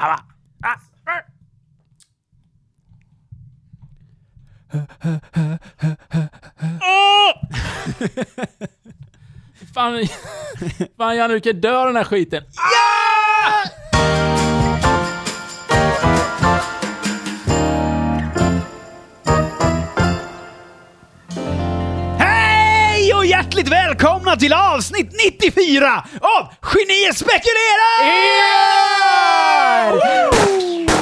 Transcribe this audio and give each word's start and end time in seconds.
Fan, 9.74 10.06
fan 10.96 11.16
Janne, 11.16 11.34
du 11.34 11.40
kan 11.40 11.60
dö 11.60 11.86
den 11.86 11.96
här 11.96 12.04
skiten. 12.04 12.42
Hej 12.42 13.79
välkomna 23.70 24.36
till 24.36 24.52
avsnitt 24.52 25.12
94 25.40 26.06
av 26.20 26.48
Genier 26.62 27.12
spekulerar! 27.12 28.00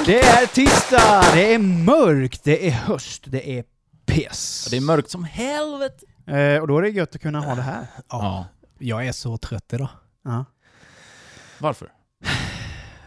Det 0.07 0.21
är 0.21 0.47
tisdag, 0.47 1.25
det 1.35 1.55
är 1.55 1.59
mörkt, 1.59 2.45
det 2.45 2.67
är 2.67 2.71
höst, 2.71 3.23
det 3.27 3.59
är 3.59 3.65
piss. 4.07 4.69
Det 4.71 4.77
är 4.77 4.81
mörkt 4.81 5.11
som 5.11 5.25
helvete. 5.25 6.07
Eh, 6.27 6.61
och 6.61 6.69
då 6.69 6.79
är 6.79 6.83
det 6.83 6.89
gött 6.89 7.15
att 7.15 7.23
kunna 7.23 7.41
ha 7.41 7.55
det 7.55 7.63
här. 7.63 7.87
Ja. 8.09 8.47
Jag 8.79 9.07
är 9.07 9.13
så 9.13 9.37
trött 9.39 9.73
idag. 9.73 9.89
Ja. 10.25 10.45
Varför? 11.59 11.89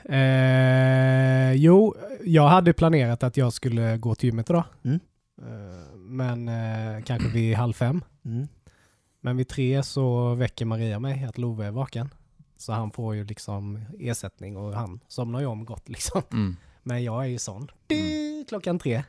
Eh, 0.06 1.54
jo, 1.54 1.96
jag 2.24 2.48
hade 2.48 2.74
planerat 2.74 3.24
att 3.24 3.38
jag 3.38 3.54
skulle 3.54 3.98
gå 3.98 4.16
till 4.16 4.30
gymmet 4.30 4.50
idag. 4.50 4.64
Mm. 4.86 5.00
Eh, 5.42 5.96
men 5.96 6.48
eh, 6.48 7.04
kanske 7.04 7.30
vid 7.30 7.56
halv 7.56 7.74
fem. 7.74 8.04
Mm. 8.26 8.48
Men 9.22 9.38
vid 9.38 9.48
tre 9.48 9.84
så 9.84 10.36
väcker 10.36 10.66
Maria 10.66 11.00
mig 11.00 11.24
att 11.24 11.38
Love 11.38 11.66
är 11.66 11.72
vaken. 11.72 12.10
Så 12.58 12.74
han 12.74 12.92
får 12.92 13.16
ju 13.16 13.24
liksom 13.24 13.80
ersättning 14.00 14.58
och 14.58 14.74
han 14.74 15.00
somnar 15.08 15.40
ju 15.40 15.46
om 15.46 15.66
gott 15.66 15.90
liksom. 15.90 16.22
Mm. 16.32 16.56
Men 16.84 17.04
jag 17.04 17.24
är 17.24 17.28
ju 17.28 17.40
sån. 17.40 17.68
Du, 17.88 18.46
klockan 18.48 18.80
tre. 18.80 19.04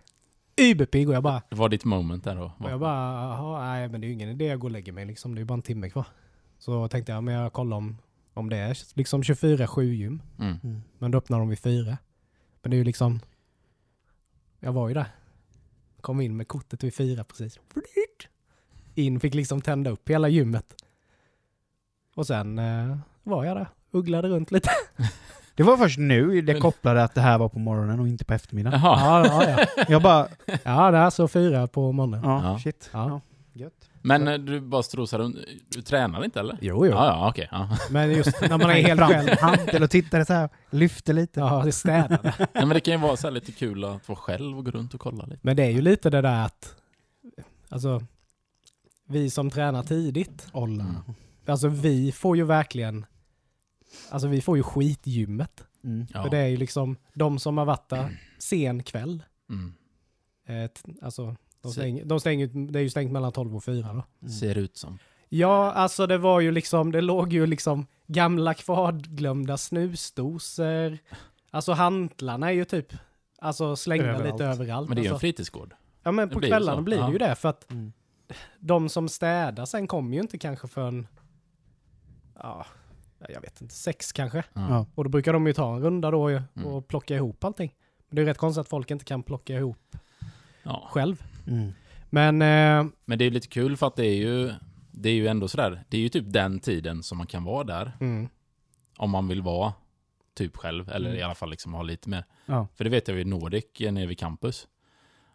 Überpigg 0.56 1.08
och 1.08 1.14
jag 1.14 1.22
bara, 1.22 1.42
Det 1.50 1.56
var 1.56 1.68
ditt 1.68 1.84
moment 1.84 2.24
där 2.24 2.36
då. 2.36 2.52
och 2.58 2.70
jag 2.70 2.80
bara, 2.80 3.12
jaha, 3.12 3.60
nej 3.64 3.88
men 3.88 4.00
det 4.00 4.04
är 4.06 4.08
ju 4.08 4.14
ingen 4.14 4.28
idé 4.28 4.50
att 4.50 4.60
gå 4.60 4.66
och 4.66 4.70
lägga 4.70 4.92
mig 4.92 5.06
liksom. 5.06 5.34
Det 5.34 5.38
är 5.38 5.40
ju 5.42 5.46
bara 5.46 5.54
en 5.54 5.62
timme 5.62 5.90
kvar. 5.90 6.06
Så 6.58 6.88
tänkte 6.88 7.12
jag, 7.12 7.24
men 7.24 7.34
jag 7.34 7.52
kollar 7.52 7.76
om, 7.76 7.98
om 8.34 8.48
det 8.50 8.56
är 8.56 8.78
liksom 8.94 9.22
24-7 9.22 9.82
gym. 9.82 10.22
Mm. 10.38 10.82
Men 10.98 11.10
då 11.10 11.18
öppnar 11.18 11.38
de 11.38 11.48
vid 11.48 11.58
fyra. 11.58 11.98
Men 12.62 12.70
det 12.70 12.74
är 12.74 12.78
ju 12.78 12.84
liksom... 12.84 13.20
Jag 14.60 14.72
var 14.72 14.88
ju 14.88 14.94
där. 14.94 15.06
Kom 16.00 16.20
in 16.20 16.36
med 16.36 16.48
kortet 16.48 16.84
vid 16.84 16.94
fyra 16.94 17.24
precis. 17.24 17.60
In, 18.94 19.20
fick 19.20 19.34
liksom 19.34 19.60
tända 19.60 19.90
upp 19.90 20.10
hela 20.10 20.28
gymmet. 20.28 20.74
Och 22.14 22.26
sen 22.26 22.58
eh, 22.58 22.96
var 23.22 23.44
jag 23.44 23.56
där. 23.56 23.68
Ugglade 23.90 24.28
runt 24.28 24.50
lite. 24.50 24.70
Det 25.54 25.62
var 25.62 25.76
först 25.76 25.98
nu 25.98 26.40
det 26.40 26.54
kopplade 26.60 27.02
att 27.04 27.14
det 27.14 27.20
här 27.20 27.38
var 27.38 27.48
på 27.48 27.58
morgonen 27.58 28.00
och 28.00 28.08
inte 28.08 28.24
på 28.24 28.34
eftermiddagen. 28.34 28.80
Jaha. 28.82 29.26
Ja, 29.26 29.44
ja, 29.50 29.66
ja. 29.76 29.84
Jag 29.88 30.02
bara, 30.02 30.28
ja 30.62 30.90
det 30.90 30.98
är 30.98 31.10
så 31.10 31.28
fyra 31.28 31.66
på 31.66 31.92
morgonen. 31.92 32.20
ja, 32.24 32.42
Ja. 32.52 32.58
shit. 32.58 32.90
Ja. 32.92 33.20
Ja. 33.52 33.68
Men 34.02 34.28
eh, 34.28 34.34
du 34.38 34.60
bara 34.60 34.82
strosar 34.82 35.18
runt. 35.18 35.36
Du 35.68 35.82
tränar 35.82 36.24
inte 36.24 36.40
eller? 36.40 36.58
Jo, 36.60 36.86
jo. 36.86 36.92
Ja, 36.92 37.06
ja, 37.06 37.28
okej. 37.28 37.48
Ja. 37.50 37.68
Men 37.90 38.10
just 38.12 38.40
när 38.40 38.48
man 38.58 38.60
är 38.70 38.74
helt 38.82 39.00
själv. 39.00 39.28
en 39.28 39.38
handel 39.38 39.82
och 39.82 39.90
tittade 39.90 40.24
så 40.24 40.32
här, 40.32 40.48
lyfte 40.70 41.12
lite. 41.12 41.40
Ja, 41.40 41.62
det 41.64 41.72
städade. 41.72 42.34
Nej, 42.38 42.46
men 42.66 42.68
det 42.68 42.80
kan 42.80 42.94
ju 42.94 43.00
vara 43.00 43.16
så 43.16 43.26
här 43.26 43.32
lite 43.32 43.52
kul 43.52 43.84
att 43.84 44.08
vara 44.08 44.16
själv 44.18 44.58
och 44.58 44.64
gå 44.64 44.70
runt 44.70 44.94
och 44.94 45.00
kolla 45.00 45.24
lite. 45.24 45.40
Men 45.42 45.56
det 45.56 45.62
är 45.62 45.70
ju 45.70 45.80
lite 45.80 46.10
det 46.10 46.20
där 46.20 46.44
att... 46.44 46.74
Alltså, 47.68 48.02
vi 49.12 49.30
som 49.30 49.50
tränar 49.50 49.82
tidigt. 49.82 50.46
Olla. 50.52 50.84
Mm. 50.84 50.96
Alltså 51.46 51.68
vi 51.68 52.12
får 52.12 52.36
ju 52.36 52.44
verkligen... 52.44 53.06
Alltså 54.10 54.28
vi 54.28 54.40
får 54.40 54.56
ju 54.56 54.62
skitgymmet. 54.62 55.64
Mm. 55.84 56.06
Ja. 56.14 56.22
För 56.22 56.30
det 56.30 56.38
är 56.38 56.46
ju 56.48 56.56
liksom 56.56 56.96
de 57.14 57.38
som 57.38 57.58
har 57.58 57.64
varit 57.64 57.88
där 57.88 58.20
sen 58.38 58.82
kväll. 58.82 59.22
Mm. 59.50 59.72
Eh, 60.46 60.70
t- 60.70 60.92
alltså, 61.02 61.36
de 61.62 61.72
stänger, 61.72 62.04
de 62.04 62.20
stänger, 62.20 62.46
det 62.72 62.78
är 62.78 62.82
ju 62.82 62.90
stängt 62.90 63.12
mellan 63.12 63.32
12 63.32 63.56
och 63.56 63.64
4 63.64 63.86
då. 63.92 64.02
Mm. 64.20 64.32
Ser 64.32 64.58
ut 64.58 64.76
som. 64.76 64.98
Ja, 65.28 65.72
alltså 65.72 66.06
det 66.06 66.18
var 66.18 66.40
ju 66.40 66.50
liksom, 66.52 66.92
det 66.92 67.00
låg 67.00 67.32
ju 67.32 67.46
liksom 67.46 67.86
gamla 68.06 68.54
kvarglömda 68.54 69.56
snusdosor. 69.56 70.98
Alltså 71.50 71.72
hantlarna 71.72 72.46
är 72.48 72.52
ju 72.52 72.64
typ, 72.64 72.92
alltså 73.38 73.76
slängda 73.76 74.04
Överallt. 74.06 74.32
lite 74.34 74.44
överallt. 74.44 74.88
Men 74.88 74.96
det 74.96 75.00
är 75.00 75.02
ju 75.02 75.06
en 75.08 75.12
alltså, 75.12 75.20
fritidsgård. 75.20 75.74
ja 76.02 76.12
men 76.12 76.28
det 76.28 76.34
på 76.34 76.38
blir 76.38 76.48
ju 76.48 76.52
kvällarna 76.52 76.82
blir 76.82 76.96
det 76.96 77.02
Ja. 77.02 77.12
ju 77.12 77.18
det 77.18 77.34
för 77.34 77.48
att 77.48 77.70
Mm. 77.70 77.92
De 78.60 78.88
som 78.88 79.08
städar 79.08 79.64
sen 79.64 79.86
kommer 79.86 80.14
ju 80.16 80.20
inte 80.22 80.38
kanske 80.38 80.68
förrän, 80.68 81.06
ja, 82.38 82.66
jag 83.28 83.40
vet 83.40 83.60
inte, 83.60 83.74
sex 83.74 84.12
kanske. 84.12 84.44
Ja. 84.52 84.86
Och 84.94 85.04
då 85.04 85.10
brukar 85.10 85.32
de 85.32 85.46
ju 85.46 85.52
ta 85.52 85.74
en 85.76 85.82
runda 85.82 86.10
då 86.10 86.28
Mm. 86.28 86.42
och 86.64 86.88
plocka 86.88 87.14
ihop 87.16 87.44
allting. 87.44 87.74
Men 88.08 88.16
det 88.16 88.22
är 88.22 88.26
rätt 88.26 88.38
konstigt 88.38 88.60
att 88.60 88.68
folk 88.68 88.90
inte 88.90 89.04
kan 89.04 89.22
plocka 89.22 89.54
ihop 89.54 89.96
Ja. 90.62 90.88
själv. 90.90 91.22
Mm. 91.46 91.72
Men 92.10 92.42
eh, 92.42 92.92
Men 93.04 93.18
det 93.18 93.24
är 93.24 93.30
lite 93.30 93.48
kul 93.48 93.76
för 93.76 93.86
att 93.86 93.96
det 93.96 94.06
är 94.06 94.16
ju, 94.16 94.52
det 94.90 95.08
är 95.08 95.14
ju 95.14 95.26
ändå 95.28 95.48
sådär, 95.48 95.84
det 95.88 95.96
är 95.96 96.00
ju 96.00 96.08
typ 96.08 96.24
den 96.32 96.60
tiden 96.60 97.02
som 97.02 97.18
man 97.18 97.26
kan 97.26 97.44
vara 97.44 97.64
där. 97.64 97.92
mm, 98.00 98.28
Om 98.96 99.10
man 99.10 99.28
vill 99.28 99.42
vara 99.42 99.72
typ 100.34 100.56
själv, 100.56 100.88
eller 100.88 101.08
Mm. 101.08 101.20
i 101.20 101.22
alla 101.22 101.34
fall 101.34 101.50
liksom 101.50 101.74
ha 101.74 101.82
lite 101.82 102.08
mer. 102.08 102.24
Ja. 102.46 102.66
För 102.74 102.84
det 102.84 102.90
vet 102.90 103.08
jag 103.08 103.14
vid 103.14 103.26
Nordic, 103.26 103.64
eh, 103.80 103.92
nere 103.92 104.06
vid 104.06 104.18
campus. 104.18 104.68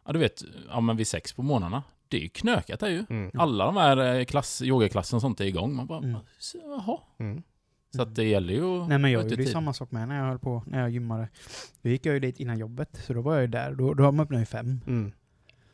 Ja 0.05 0.13
du 0.13 0.19
vet, 0.19 0.43
ja 0.69 0.79
men 0.81 0.97
vid 0.97 1.07
sex 1.07 1.33
på 1.33 1.41
morgnarna. 1.43 1.83
Det 2.07 2.17
är 2.17 2.21
ju 2.21 2.29
knökat 2.29 2.79
där 2.79 2.87
ju. 2.89 3.05
mm, 3.09 3.31
Alla 3.33 3.65
de 3.65 3.77
här 3.77 4.15
eh, 4.19 4.25
klass, 4.25 4.61
yogaklassen 4.61 5.17
och 5.17 5.21
sånt 5.21 5.41
är 5.41 5.45
igång. 5.45 5.75
Man 5.75 5.87
bara, 5.87 5.99
Mm. 5.99 6.17
så, 6.39 6.57
jaha. 6.63 6.97
mm. 7.19 7.43
Så 7.95 8.01
att 8.01 8.15
det 8.15 8.23
gäller 8.23 8.53
ju 8.53 8.81
att 8.81 8.89
Nej 8.89 8.97
men 8.97 9.11
jag 9.11 9.23
gjorde 9.29 9.43
ju 9.43 9.49
samma 9.49 9.73
sak 9.73 9.91
med 9.91 10.07
när 10.07 10.19
jag 10.19 10.25
höll 10.27 10.39
på, 10.39 10.63
när 10.67 10.79
jag 10.79 10.89
gymmade. 10.89 11.29
Då 11.81 11.89
gick 11.89 12.05
jag 12.05 12.13
ju 12.13 12.19
dit 12.19 12.39
innan 12.39 12.57
jobbet, 12.59 12.99
så 13.07 13.13
då 13.13 13.21
var 13.21 13.33
jag 13.33 13.41
ju 13.41 13.47
där. 13.47 13.73
Då, 13.75 13.93
då 13.93 14.03
har 14.03 14.11
man 14.11 14.23
öppnat 14.23 14.39
vid 14.41 14.47
fem. 14.47 14.81
Mm. 14.87 15.11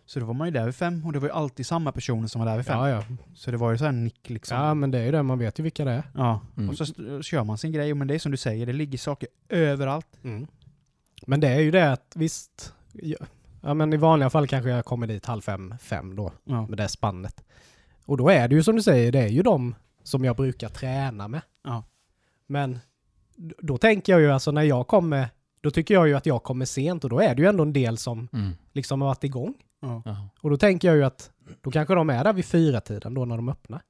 Så 0.05 0.19
då 0.19 0.25
var 0.25 0.33
man 0.33 0.47
ju 0.47 0.51
där 0.51 0.65
vid 0.65 0.75
fem, 0.75 1.05
och 1.05 1.13
det 1.13 1.19
var 1.19 1.27
ju 1.27 1.33
alltid 1.33 1.65
samma 1.65 1.91
personer 1.91 2.27
som 2.27 2.39
var 2.41 2.45
där 2.45 2.57
vid 2.57 2.65
fem. 2.65 2.77
Ja, 2.77 2.89
ja. 2.89 3.03
Så 3.35 3.51
det 3.51 3.57
var 3.57 3.71
ju 3.71 3.77
så 3.77 3.85
här 3.85 3.91
nick 3.91 4.29
liksom. 4.29 4.57
ja, 4.57 4.73
men 4.73 4.91
det 4.91 4.99
är 4.99 5.05
ju 5.05 5.11
det, 5.11 5.23
man 5.23 5.39
vet 5.39 5.59
ju 5.59 5.63
vilka 5.63 5.85
det 5.85 5.91
är. 5.91 6.03
Ja. 6.15 6.41
Mm. 6.57 6.69
Och 6.69 6.77
så 6.77 6.83
st- 6.83 7.23
kör 7.23 7.43
man 7.43 7.57
sin 7.57 7.71
grej, 7.71 7.93
men 7.93 8.07
det 8.07 8.15
är 8.15 8.19
som 8.19 8.31
du 8.31 8.37
säger, 8.37 8.65
det 8.65 8.73
ligger 8.73 8.97
saker 8.97 9.29
överallt. 9.49 10.07
Mm. 10.23 10.47
Men 11.27 11.39
det 11.39 11.47
är 11.47 11.59
ju 11.59 11.71
det 11.71 11.91
att 11.91 12.13
visst, 12.15 12.73
ja, 12.93 13.17
ja 13.63 13.73
men 13.73 13.93
i 13.93 13.97
vanliga 13.97 14.29
fall 14.29 14.47
kanske 14.47 14.69
jag 14.69 14.85
kommer 14.85 15.07
dit 15.07 15.25
halv 15.25 15.41
fem, 15.41 15.73
fem 15.81 16.15
då, 16.15 16.31
Ja. 16.43 16.67
med 16.67 16.77
det 16.77 16.87
spannet. 16.87 17.43
Och 18.05 18.17
då 18.17 18.29
är 18.29 18.47
det 18.47 18.55
ju 18.55 18.63
som 18.63 18.75
du 18.75 18.81
säger, 18.81 19.11
det 19.11 19.19
är 19.19 19.27
ju 19.27 19.41
de 19.41 19.75
som 20.03 20.25
jag 20.25 20.35
brukar 20.35 20.69
träna 20.69 21.27
med. 21.27 21.41
Ja. 21.63 21.83
Men 22.47 22.79
då 23.37 23.77
tänker 23.77 24.13
jag 24.13 24.21
ju 24.21 24.31
alltså 24.31 24.51
när 24.51 24.61
jag 24.63 24.87
kommer, 24.87 25.27
då 25.61 25.71
tycker 25.71 25.93
jag 25.93 26.07
ju 26.07 26.13
att 26.15 26.25
jag 26.25 26.43
kommer 26.43 26.65
sent 26.65 27.03
och 27.03 27.09
då 27.09 27.19
är 27.19 27.35
det 27.35 27.41
ju 27.41 27.47
ändå 27.47 27.63
en 27.63 27.73
del 27.73 27.97
som 27.97 28.27
Mm. 28.33 28.51
liksom 28.73 29.01
har 29.01 29.07
varit 29.07 29.23
igång. 29.23 29.53
Ja. 29.79 30.01
Ja. 30.05 30.27
Och 30.41 30.49
då 30.49 30.57
tänker 30.57 30.87
jag 30.87 30.97
ju 30.97 31.03
att 31.03 31.31
då 31.61 31.71
kanske 31.71 31.95
de 31.95 32.09
är 32.09 32.23
där 32.23 32.33
vid 32.33 32.45
fyra 32.45 32.81
tiden 32.81 33.13
då 33.13 33.25
när 33.25 33.35
de 33.35 33.49
öppnar. 33.49 33.81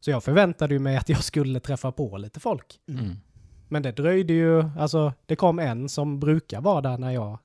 Så 0.00 0.10
jag 0.10 0.24
förväntade 0.24 0.74
ju 0.74 0.80
mig 0.80 0.96
att 0.96 1.08
jag 1.08 1.24
skulle 1.24 1.60
träffa 1.60 1.92
på 1.92 2.18
lite 2.18 2.40
folk. 2.40 2.80
Mm. 2.88 3.16
Men 3.68 3.82
det 3.82 3.92
dröjde 3.92 4.32
ju, 4.32 4.64
alltså 4.78 5.12
det 5.26 5.36
kom 5.36 5.58
en 5.58 5.88
som 5.88 6.20
brukar 6.20 6.60
vara 6.60 6.80
där 6.80 6.98
när 6.98 7.10
jag 7.10 7.38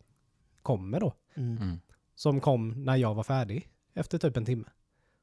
kommer 0.61 0.99
då. 0.99 1.13
Mm. 1.35 1.57
Mm. 1.57 1.79
Som 2.15 2.41
kom 2.41 2.69
när 2.85 2.95
jag 2.95 3.13
var 3.13 3.23
färdig 3.23 3.69
efter 3.93 4.17
typ 4.17 4.37
en 4.37 4.45
timme. 4.45 4.65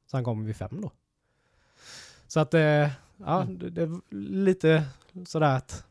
Så 0.07 0.17
han 0.17 0.23
kom 0.23 0.45
vid 0.45 0.55
fem 0.55 0.81
då. 0.81 0.91
Så 2.27 2.39
att, 2.39 2.53
eh, 2.53 2.61
ja, 2.61 3.41
Mm. 3.41 3.59
det, 3.59 3.69
det 3.69 3.85
var 3.85 4.01
lite 4.15 4.83
sådär 5.25 5.55
att 5.55 5.85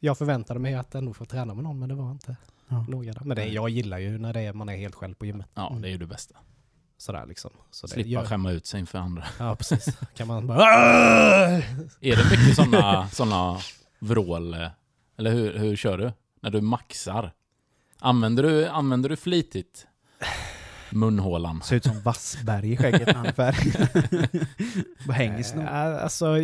jag 0.00 0.18
förväntade 0.18 0.60
mig 0.60 0.74
att 0.74 0.94
ändå 0.94 1.14
få 1.14 1.24
träna 1.24 1.54
med 1.54 1.64
någon, 1.64 1.78
men 1.78 1.88
det 1.88 1.94
var 1.94 2.10
inte 2.10 2.36
Ja. 2.68 2.86
några 2.88 3.12
där. 3.12 3.24
Men 3.24 3.36
det, 3.36 3.46
jag 3.46 3.68
gillar 3.68 3.98
ju 3.98 4.18
när 4.18 4.32
det 4.32 4.40
är, 4.40 4.52
man 4.52 4.68
är 4.68 4.76
helt 4.76 4.94
själv 4.94 5.14
på 5.14 5.26
gymmet. 5.26 5.46
ja, 5.54 5.76
det 5.82 5.88
är 5.88 5.92
ju 5.92 5.98
det 5.98 6.06
bästa. 6.06 6.36
Sådär 6.96 7.26
liksom. 7.26 7.50
Så 7.70 7.86
det 7.86 7.92
Slippa 7.92 8.08
gör- 8.08 8.24
skämma 8.24 8.50
ut 8.50 8.66
sig 8.66 8.80
inför 8.80 8.98
andra. 8.98 9.24
Ja, 9.38 9.56
precis. 9.56 9.98
Kan 10.16 10.26
man 10.26 10.46
bara... 10.46 10.62
Är 12.00 12.16
det 12.16 12.30
mycket 12.30 12.56
sådana 12.56 13.08
såna 13.08 13.58
vrål? 13.98 14.54
Eller 15.16 15.30
hur, 15.32 15.58
hur 15.58 15.76
kör 15.76 15.98
du? 15.98 16.12
När 16.40 16.50
du 16.50 16.60
maxar? 16.60 17.32
Använder 18.00 18.42
du, 18.42 18.66
använder 18.66 19.08
du 19.08 19.16
flitigt 19.16 19.86
munhålan? 20.90 21.62
Ser 21.62 21.76
ut 21.76 21.84
som 21.84 22.00
Wassberg 22.00 22.72
i 22.72 22.76
skägget 22.76 23.06
när 23.06 23.14
han 23.14 23.26
är 23.26 23.32
färdig. 23.32 23.72
Bara 25.06 25.12
hänger. 25.12 25.56
Äh, 25.58 26.02
Alltså, 26.02 26.36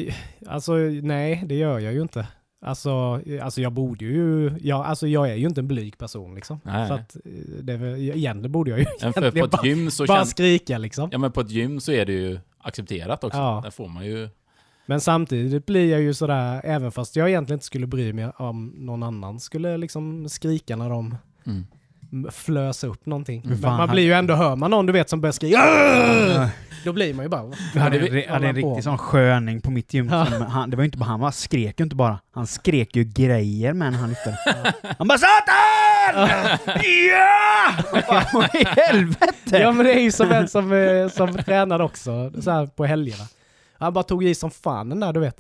alltså, 0.47 0.73
nej, 1.03 1.43
det 1.47 1.55
gör 1.55 1.79
jag 1.79 1.93
ju 1.93 2.03
inte. 2.03 2.27
Alltså, 2.67 3.21
alltså 3.43 3.61
jag 3.61 3.73
borde 3.73 4.05
ju, 4.05 4.53
ja, 4.61 4.85
alltså 4.85 5.07
jag 5.07 5.31
är 5.31 5.35
ju 5.35 5.47
inte 5.47 5.61
en 5.61 5.69
blyg 5.69 5.99
person 5.99 6.35
liksom. 6.35 6.61
Nej. 6.65 6.89
Så 6.89 6.95
att, 6.95 7.17
det 7.63 7.73
egentligen 7.73 8.53
borde 8.53 8.71
jag 8.71 8.79
ju 8.81 8.87
Men 9.03 9.13
för 9.13 9.21
på 9.21 9.27
egentligen 9.27 9.45
ett 9.45 9.51
bara, 9.51 9.67
gym 9.67 9.91
så 9.91 10.07
bara 10.07 10.19
känns... 10.19 10.31
skrika 10.31 10.79
liksom. 10.79 11.09
Ja 11.13 11.19
men 11.19 11.33
på 11.33 11.41
ett 11.41 11.51
gym 11.51 11.81
så 11.81 11.93
är 11.93 12.07
det 12.07 12.13
ju 12.13 12.39
accepterat 12.59 13.25
också. 13.25 13.39
Ja. 13.39 13.61
Där 13.65 13.71
får 13.71 13.89
man 13.89 14.07
ju... 14.07 14.29
Men 14.87 15.01
samtidigt 15.01 15.67
blir 15.67 15.91
jag 15.91 16.01
ju 16.01 16.15
sådär, 16.15 16.61
även 16.65 16.93
fast 16.93 17.17
jag 17.17 17.29
egentligen 17.29 17.57
inte 17.57 17.67
skulle 17.67 17.87
bry 17.87 18.13
mig 18.13 18.29
om 18.37 18.67
någon 18.77 19.03
annan 19.03 19.41
skulle 19.41 19.77
liksom 19.77 20.29
skrika 20.29 20.77
när 20.77 20.91
de 20.91 21.17
Mm. 21.47 21.67
flösa 22.33 22.87
upp 22.87 23.07
någonting. 23.07 23.43
Men 23.45 23.59
fan 23.59 23.77
man 23.77 23.89
blir 23.91 24.03
ju 24.03 24.13
ändå, 24.13 24.35
hör 24.35 24.57
man 24.57 24.71
någon 24.71 24.87
du 24.87 24.93
vet 24.93 25.11
som 25.11 25.21
börjar 25.21 25.33
skrika! 25.33 26.51
Då 26.85 26.93
blir 26.93 27.15
man 27.15 27.25
ju 27.25 27.29
bara... 27.29 27.53
Vi 27.75 27.81
hade, 27.81 27.99
vi 27.99 28.27
hade 28.27 28.49
en 28.49 28.55
riktig 28.55 28.85
sån 28.85 28.99
sköning 28.99 29.61
på 29.61 29.71
mitt 29.71 29.95
gym. 29.95 30.09
Ja. 30.13 30.27
Som 30.27 30.43
han, 30.43 30.71
det 30.71 30.77
var 30.77 30.83
ju 30.83 30.87
inte 30.87 30.99
bara, 30.99 31.05
han 31.05 31.21
bara 31.21 31.33
skrek 31.33 31.81
ju 31.81 31.85
inte 31.85 31.97
bara. 31.97 32.19
Han 32.35 32.47
skrek 32.47 32.97
ju 32.97 33.05
grejer 33.05 33.73
men 33.73 33.95
han 33.95 34.09
lyfte 34.09 34.39
Han 34.99 35.09
bara 35.09 35.19
SATAN! 35.19 36.29
ja! 37.11 37.71
Vad 38.33 38.55
i 38.55 38.65
helvete? 38.65 39.59
Ja 39.59 39.73
men 39.73 39.87
det 39.87 39.93
är 39.95 40.01
ju 40.01 40.13
som 40.13 40.33
en 40.33 40.49
som, 40.49 40.73
eh, 40.73 41.09
som 41.09 41.35
tränade 41.35 41.85
också, 41.85 42.33
så 42.43 42.51
här 42.51 42.67
på 42.67 42.85
helgerna. 42.85 43.25
Han 43.79 43.93
bara 43.93 44.05
tog 44.05 44.25
i 44.25 44.35
som 44.35 44.51
fan 44.51 44.89
den 44.89 45.01
där 45.01 45.13
du 45.13 45.21
vet. 45.21 45.37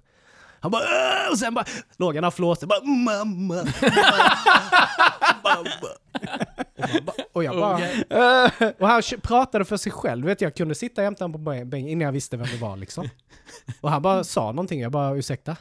Han 0.60 0.70
bara 0.70 0.82
"Åh!" 0.82 1.32
och 1.32 1.38
sen 1.38 1.54
bara 1.54 1.64
låg 1.96 2.14
han 2.14 2.24
och 2.24 2.34
flåste 2.34 2.66
bara 2.66 2.84
mamma. 2.84 3.24
mamma. 3.34 3.70
Och 7.32 7.44
jag 7.44 7.56
bara... 7.56 7.80
Och 8.78 8.88
han 8.88 9.02
pratade 9.22 9.64
för 9.64 9.76
sig 9.76 9.92
själv, 9.92 10.26
vet 10.26 10.40
jag 10.40 10.54
kunde 10.54 10.74
sitta 10.74 11.02
jämte 11.02 11.24
honom 11.24 11.32
på 11.32 11.50
bänken 11.64 11.88
innan 11.88 12.04
jag 12.04 12.12
visste 12.12 12.36
vem 12.36 12.46
det 12.52 12.56
var 12.60 12.76
liksom. 12.76 13.08
Och 13.80 13.90
han 13.90 14.02
bara 14.02 14.24
sa 14.24 14.52
någonting, 14.52 14.80
jag 14.80 14.92
bara 14.92 15.14
ursäkta? 15.16 15.56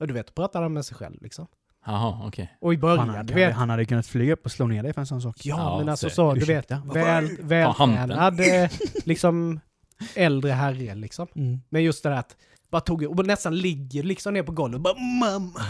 Och 0.00 0.06
du 0.06 0.14
vet, 0.14 0.34
pratade 0.34 0.64
han 0.64 0.72
med 0.72 0.84
sig 0.84 0.96
själv 0.96 1.22
liksom. 1.22 1.46
Jaha, 1.86 2.20
okej. 2.26 2.56
Och 2.60 2.72
i 2.72 2.76
Han 2.76 2.80
början, 2.80 3.08
hade, 3.08 3.22
du 3.22 3.34
vet. 3.34 3.54
han 3.54 3.70
hade 3.70 3.84
kunnat 3.84 4.06
flyga 4.06 4.32
upp 4.32 4.44
och 4.44 4.52
slå 4.52 4.66
ner 4.66 4.82
dig 4.82 4.92
för 4.92 5.00
en 5.00 5.06
sån 5.06 5.22
sak. 5.22 5.36
Ja, 5.42 5.56
Ja, 5.58 5.78
men 5.78 5.88
alltså 5.88 6.08
så- 6.08 6.14
så, 6.14 6.34
du 6.34 6.44
vet, 6.46 6.70
väl, 6.70 7.36
vältränad, 7.42 8.40
eh, 8.40 8.70
liksom 9.04 9.60
äldre 10.14 10.52
herre 10.52 10.94
liksom. 10.94 11.26
Mm. 11.36 11.60
Men 11.68 11.82
just 11.82 12.02
det 12.02 12.08
där 12.08 12.16
att 12.16 12.36
bara 12.70 12.80
tog 12.80 13.02
och 13.02 13.26
nästan 13.26 13.56
ligger 13.58 14.02
liksom 14.02 14.34
ner 14.34 14.42
på 14.42 14.52
golvet 14.52 14.80
bara 14.80 14.94
mamma. 15.20 15.60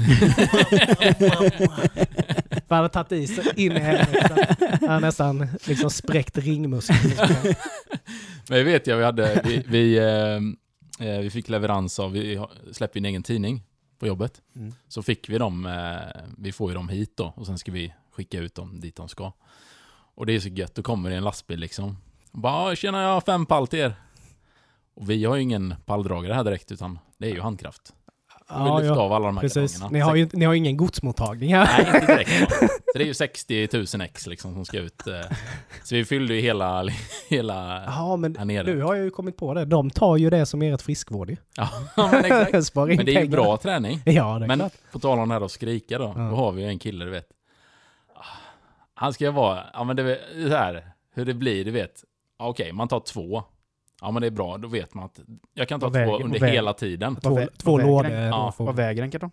För 2.68 2.74
han 2.74 2.84
hade 2.84 2.88
tagit 2.94 3.12
i 3.12 3.26
sig 3.26 3.52
in 3.56 3.72
i 3.72 3.80
helvete. 3.80 4.56
Han 4.80 4.88
har 4.88 5.00
nästan 5.00 5.46
liksom 5.64 5.90
spräckt 5.90 6.38
ringmuskeln. 6.38 6.98
Men 8.48 8.58
jag 8.58 8.64
vet 8.64 8.86
jag, 8.86 8.96
vi 8.96 9.04
hade, 9.04 9.42
vi, 9.44 9.62
vi, 9.66 9.98
eh, 9.98 11.06
eh, 11.08 11.20
vi 11.20 11.30
fick 11.30 11.48
leverans 11.48 11.98
av, 11.98 12.12
vi 12.12 12.34
har- 12.36 12.50
släpper 12.72 12.98
en 13.00 13.04
egen 13.04 13.22
tidning 13.22 13.62
på 13.98 14.06
jobbet. 14.06 14.40
Mm. 14.56 14.74
Så 14.88 15.02
fick 15.02 15.28
vi 15.28 15.38
dem, 15.38 15.66
eh, 15.66 16.20
vi 16.38 16.52
får 16.52 16.70
ju 16.70 16.74
dem 16.74 16.88
hit 16.88 17.12
då 17.16 17.32
och 17.36 17.46
sen 17.46 17.58
ska 17.58 17.72
vi 17.72 17.94
skicka 18.12 18.38
ut 18.38 18.54
dem 18.54 18.80
dit 18.80 18.96
de 18.96 19.08
ska. 19.08 19.32
Och 20.14 20.26
det 20.26 20.32
är 20.32 20.40
så 20.40 20.48
gött, 20.48 20.74
då 20.74 20.82
kommer 20.82 21.10
det 21.10 21.16
en 21.16 21.24
lastbil 21.24 21.60
liksom. 21.60 21.96
Och 22.32 22.38
bara, 22.38 22.70
"Ja, 22.70 22.76
tjena 22.76 23.02
jag 23.02 23.08
har 23.08 23.20
fem 23.20 23.46
pall 23.46 23.66
till 23.66 23.78
er. 23.78 23.94
Och 24.94 25.10
vi 25.10 25.24
har 25.24 25.36
ju 25.36 25.42
ingen 25.42 25.74
palldragare 25.86 26.32
här 26.34 26.44
direkt 26.44 26.72
utan 26.72 26.98
det 27.18 27.26
är 27.30 27.34
ju 27.34 27.40
handkraft. 27.40 27.92
Vi 28.50 28.54
Ja, 28.54 28.78
lyfter 28.78 28.94
ja, 28.94 29.00
av 29.02 29.12
alla 29.12 29.26
de 29.26 29.36
här 29.36 29.42
precis. 29.42 29.72
kartongerna. 29.72 29.92
Ni 29.98 30.00
har 30.00 30.14
ju 30.16 30.28
ni 30.32 30.44
har 30.44 30.54
ingen 30.54 30.76
godsmottagning 30.76 31.54
här. 31.54 31.82
Nej, 31.92 32.00
inte 32.02 32.12
direkt. 32.12 32.52
Så 32.92 32.98
det 32.98 33.02
är 33.04 33.06
ju 33.06 33.14
60 33.14 33.68
000 33.72 34.00
ex 34.00 34.26
liksom 34.26 34.54
som 34.54 34.64
ska 34.64 34.78
ut. 34.78 35.06
eh. 35.06 35.36
Så 35.84 35.94
vi 35.94 36.04
fyllde 36.04 36.34
ju 36.34 36.40
hela, 36.40 36.84
hela 37.28 37.82
Ja, 37.86 38.16
men 38.16 38.36
här 38.36 38.44
nere. 38.44 38.66
nu 38.74 38.82
har 38.82 38.94
jag 38.94 39.04
ju 39.04 39.10
kommit 39.10 39.36
på 39.36 39.54
det. 39.54 39.64
De 39.64 39.90
tar 39.90 40.16
ju 40.16 40.30
det 40.30 40.46
som 40.46 40.62
ert 40.62 40.82
friskvård 40.82 41.30
ju. 41.30 41.36
Ja, 41.56 41.68
men 41.96 42.24
exakt. 42.24 42.74
Men 42.74 42.86
det 42.88 42.92
är 42.92 43.06
ju 43.06 43.14
pengar. 43.14 43.26
bra 43.36 43.56
träning. 43.56 44.00
Ja, 44.04 44.38
det 44.38 44.44
är 44.44 44.48
Men 44.48 44.58
klart. 44.58 44.72
på 44.92 44.98
tal 44.98 45.18
om 45.18 45.28
det 45.28 45.34
här 45.34 45.40
att 45.44 45.50
skrika 45.50 45.98
då, 45.98 46.12
Ja. 46.16 46.22
då 46.22 46.36
har 46.36 46.52
vi 46.52 46.62
ju 46.62 46.68
en 46.68 46.78
kille 46.78 47.04
du 47.04 47.10
vet. 47.10 47.28
Han 48.94 49.12
ska 49.12 49.30
vara, 49.30 49.64
ja 49.72 49.84
men 49.84 49.96
det 49.96 50.02
är 50.02 50.48
så 50.50 50.56
här, 50.56 50.86
hur 51.14 51.24
det 51.24 51.34
blir, 51.34 51.64
du 51.64 51.70
vet. 51.70 52.04
Okej, 52.38 52.72
man 52.72 52.88
tar 52.88 53.00
två. 53.00 53.42
Ja 54.00 54.10
men 54.10 54.20
det 54.20 54.26
är 54.26 54.30
bra, 54.30 54.58
då 54.58 54.68
vet 54.68 54.94
man 54.94 55.04
att 55.04 55.20
jag 55.54 55.68
kan 55.68 55.80
ta 55.80 55.86
Vad 55.86 55.92
två 55.92 55.98
väger- 55.98 56.24
under 56.24 56.40
väger- 56.40 56.54
hela 56.54 56.72
tiden. 56.72 57.16
Två, 57.16 57.40
två 57.56 57.78
lådor. 57.78 58.10
Ja, 58.12 58.54
Vad 58.58 58.76
väger 58.76 59.02
en 59.02 59.10
kartong? 59.10 59.30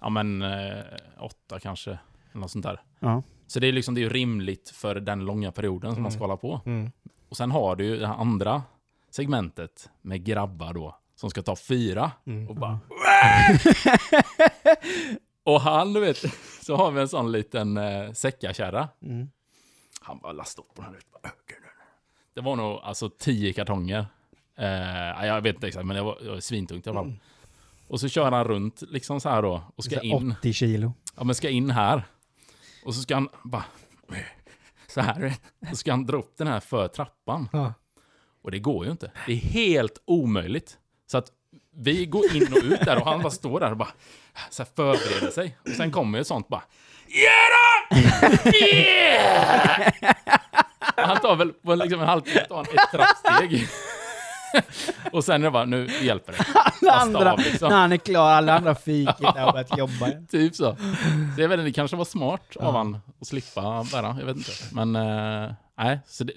Ja 0.00 0.08
men 0.08 0.42
eh, 0.42 0.78
åtta 1.18 1.58
kanske, 1.60 1.90
eller 1.90 2.40
något 2.40 2.50
sånt 2.50 2.64
där. 2.64 2.80
Ja. 2.98 3.22
Så 3.46 3.60
det 3.60 3.66
är 3.68 3.72
liksom, 3.72 3.94
det 3.94 4.00
är 4.00 4.02
ju 4.02 4.08
rimligt 4.08 4.70
för 4.70 4.94
den 4.94 5.24
långa 5.24 5.52
perioden 5.52 5.94
som 5.94 6.02
man 6.02 6.12
ska 6.12 6.18
Mm. 6.18 6.30
hålla 6.30 6.36
på. 6.36 6.60
Mm. 6.66 6.90
Och 7.28 7.36
sen 7.36 7.50
har 7.50 7.76
du 7.76 7.84
ju 7.84 7.96
det 7.98 8.08
andra 8.08 8.62
segmentet 9.10 9.90
med 10.02 10.24
grabbar 10.24 10.72
då, 10.72 10.96
som 11.14 11.30
ska 11.30 11.42
ta 11.42 11.56
fyra. 11.56 12.10
Mm. 12.26 12.48
Och 12.48 12.56
bara... 12.56 12.78
och 15.44 15.60
han, 15.60 15.92
du 15.92 16.00
vet, 16.00 16.16
så 16.62 16.76
har 16.76 16.90
vi 16.90 17.00
en 17.00 17.08
sån 17.08 17.32
liten 17.32 17.76
eh, 17.76 18.12
säckakärra. 18.12 18.88
Mm. 19.02 19.28
Han 20.00 20.18
bara 20.18 20.32
lastade 20.32 20.68
upp 20.68 20.74
på 20.74 20.82
den 20.82 20.92
här. 20.92 21.00
Bara, 21.12 21.32
"Okej, 21.42 21.56
nu, 21.60 21.66
nu." 21.66 21.69
Det 22.34 22.40
var 22.40 22.56
nog 22.56 22.80
alltså 22.82 23.10
tio 23.18 23.52
kartonger. 23.52 24.06
Eh, 24.58 25.26
jag 25.26 25.40
vet 25.40 25.54
inte 25.54 25.66
exakt, 25.68 25.86
men 25.86 25.96
det 25.96 26.02
var, 26.02 26.18
det 26.22 26.30
var 26.30 26.40
svintungt 26.40 26.86
i 26.86 26.90
alla 26.90 27.00
fall. 27.00 27.12
Och 27.88 28.00
så 28.00 28.08
kör 28.08 28.30
han 28.30 28.44
runt 28.44 28.82
liksom 28.88 29.20
så 29.20 29.28
här 29.28 29.42
då 29.42 29.62
och 29.76 29.84
ska 29.84 30.00
in. 30.00 30.34
80 30.38 30.52
kilo. 30.52 30.92
Ja, 31.16 31.24
men 31.24 31.34
ska 31.34 31.48
in 31.48 31.70
här. 31.70 32.02
Och 32.84 32.94
så 32.94 33.02
ska 33.02 33.14
han 33.14 33.28
bara... 33.44 33.64
Så 34.86 35.00
här. 35.00 35.34
Så 35.70 35.76
ska 35.76 35.90
han 35.90 36.06
dra 36.06 36.16
upp 36.18 36.34
den 36.38 36.46
här 36.46 36.60
för 36.60 36.88
trappan. 36.88 37.48
Ja. 37.52 37.74
Och 38.42 38.50
det 38.50 38.58
går 38.58 38.84
ju 38.84 38.90
inte. 38.90 39.12
Det 39.26 39.32
är 39.32 39.36
helt 39.36 40.02
omöjligt. 40.04 40.78
Så 41.06 41.18
att 41.18 41.32
vi 41.76 42.06
går 42.06 42.36
in 42.36 42.52
och 42.52 42.62
ut 42.62 42.80
där 42.80 42.96
och 42.96 43.06
han 43.06 43.22
bara 43.22 43.30
står 43.30 43.60
där 43.60 43.70
och 43.70 43.76
bara 43.76 43.92
så 44.50 44.62
här 44.62 44.70
förbereder 44.76 45.30
sig. 45.30 45.58
Och 45.62 45.68
sen 45.68 45.90
kommer 45.90 46.18
ju 46.18 46.24
sånt 46.24 46.48
bara 46.48 46.62
Yeah! 47.08 48.12
yeah! 48.54 49.92
Han 51.06 51.20
tar 51.20 51.36
väl 51.36 51.52
på 51.52 51.74
liksom 51.74 52.00
en 52.00 52.06
halvtimme 52.08 52.40
tar 52.40 52.56
han 52.64 52.64
ett 52.64 52.90
trappsteg. 52.92 53.66
och 55.12 55.24
sen 55.24 55.40
är 55.42 55.44
det 55.44 55.50
bara, 55.50 55.64
nu 55.64 55.88
hjälper 56.02 56.32
det. 56.32 56.38
Alla 56.82 56.92
andra, 56.92 57.32
av, 57.32 57.38
liksom. 57.38 57.68
när 57.68 57.76
han 57.76 57.92
är 57.92 57.96
klar, 57.96 58.30
alla 58.30 58.56
andra 58.56 58.74
fikit 58.74 59.18
där 59.18 59.46
och 59.46 59.52
börjat 59.52 59.78
jobba. 59.78 60.10
Typ 60.30 60.54
så. 60.54 60.76
Så 61.36 61.40
jag 61.40 61.48
vet 61.48 61.58
inte, 61.58 61.64
det 61.64 61.72
kanske 61.72 61.96
var 61.96 62.04
smart 62.04 62.56
av 62.56 62.74
han 62.74 62.98
att 63.20 63.26
slippa 63.26 63.84
bära, 63.92 64.16
jag 64.18 64.26
vet 64.26 64.36
inte. 64.36 64.50
Men 64.72 64.96
eh, 64.96 65.52
nej, 65.78 66.00
så 66.06 66.24
det, 66.24 66.32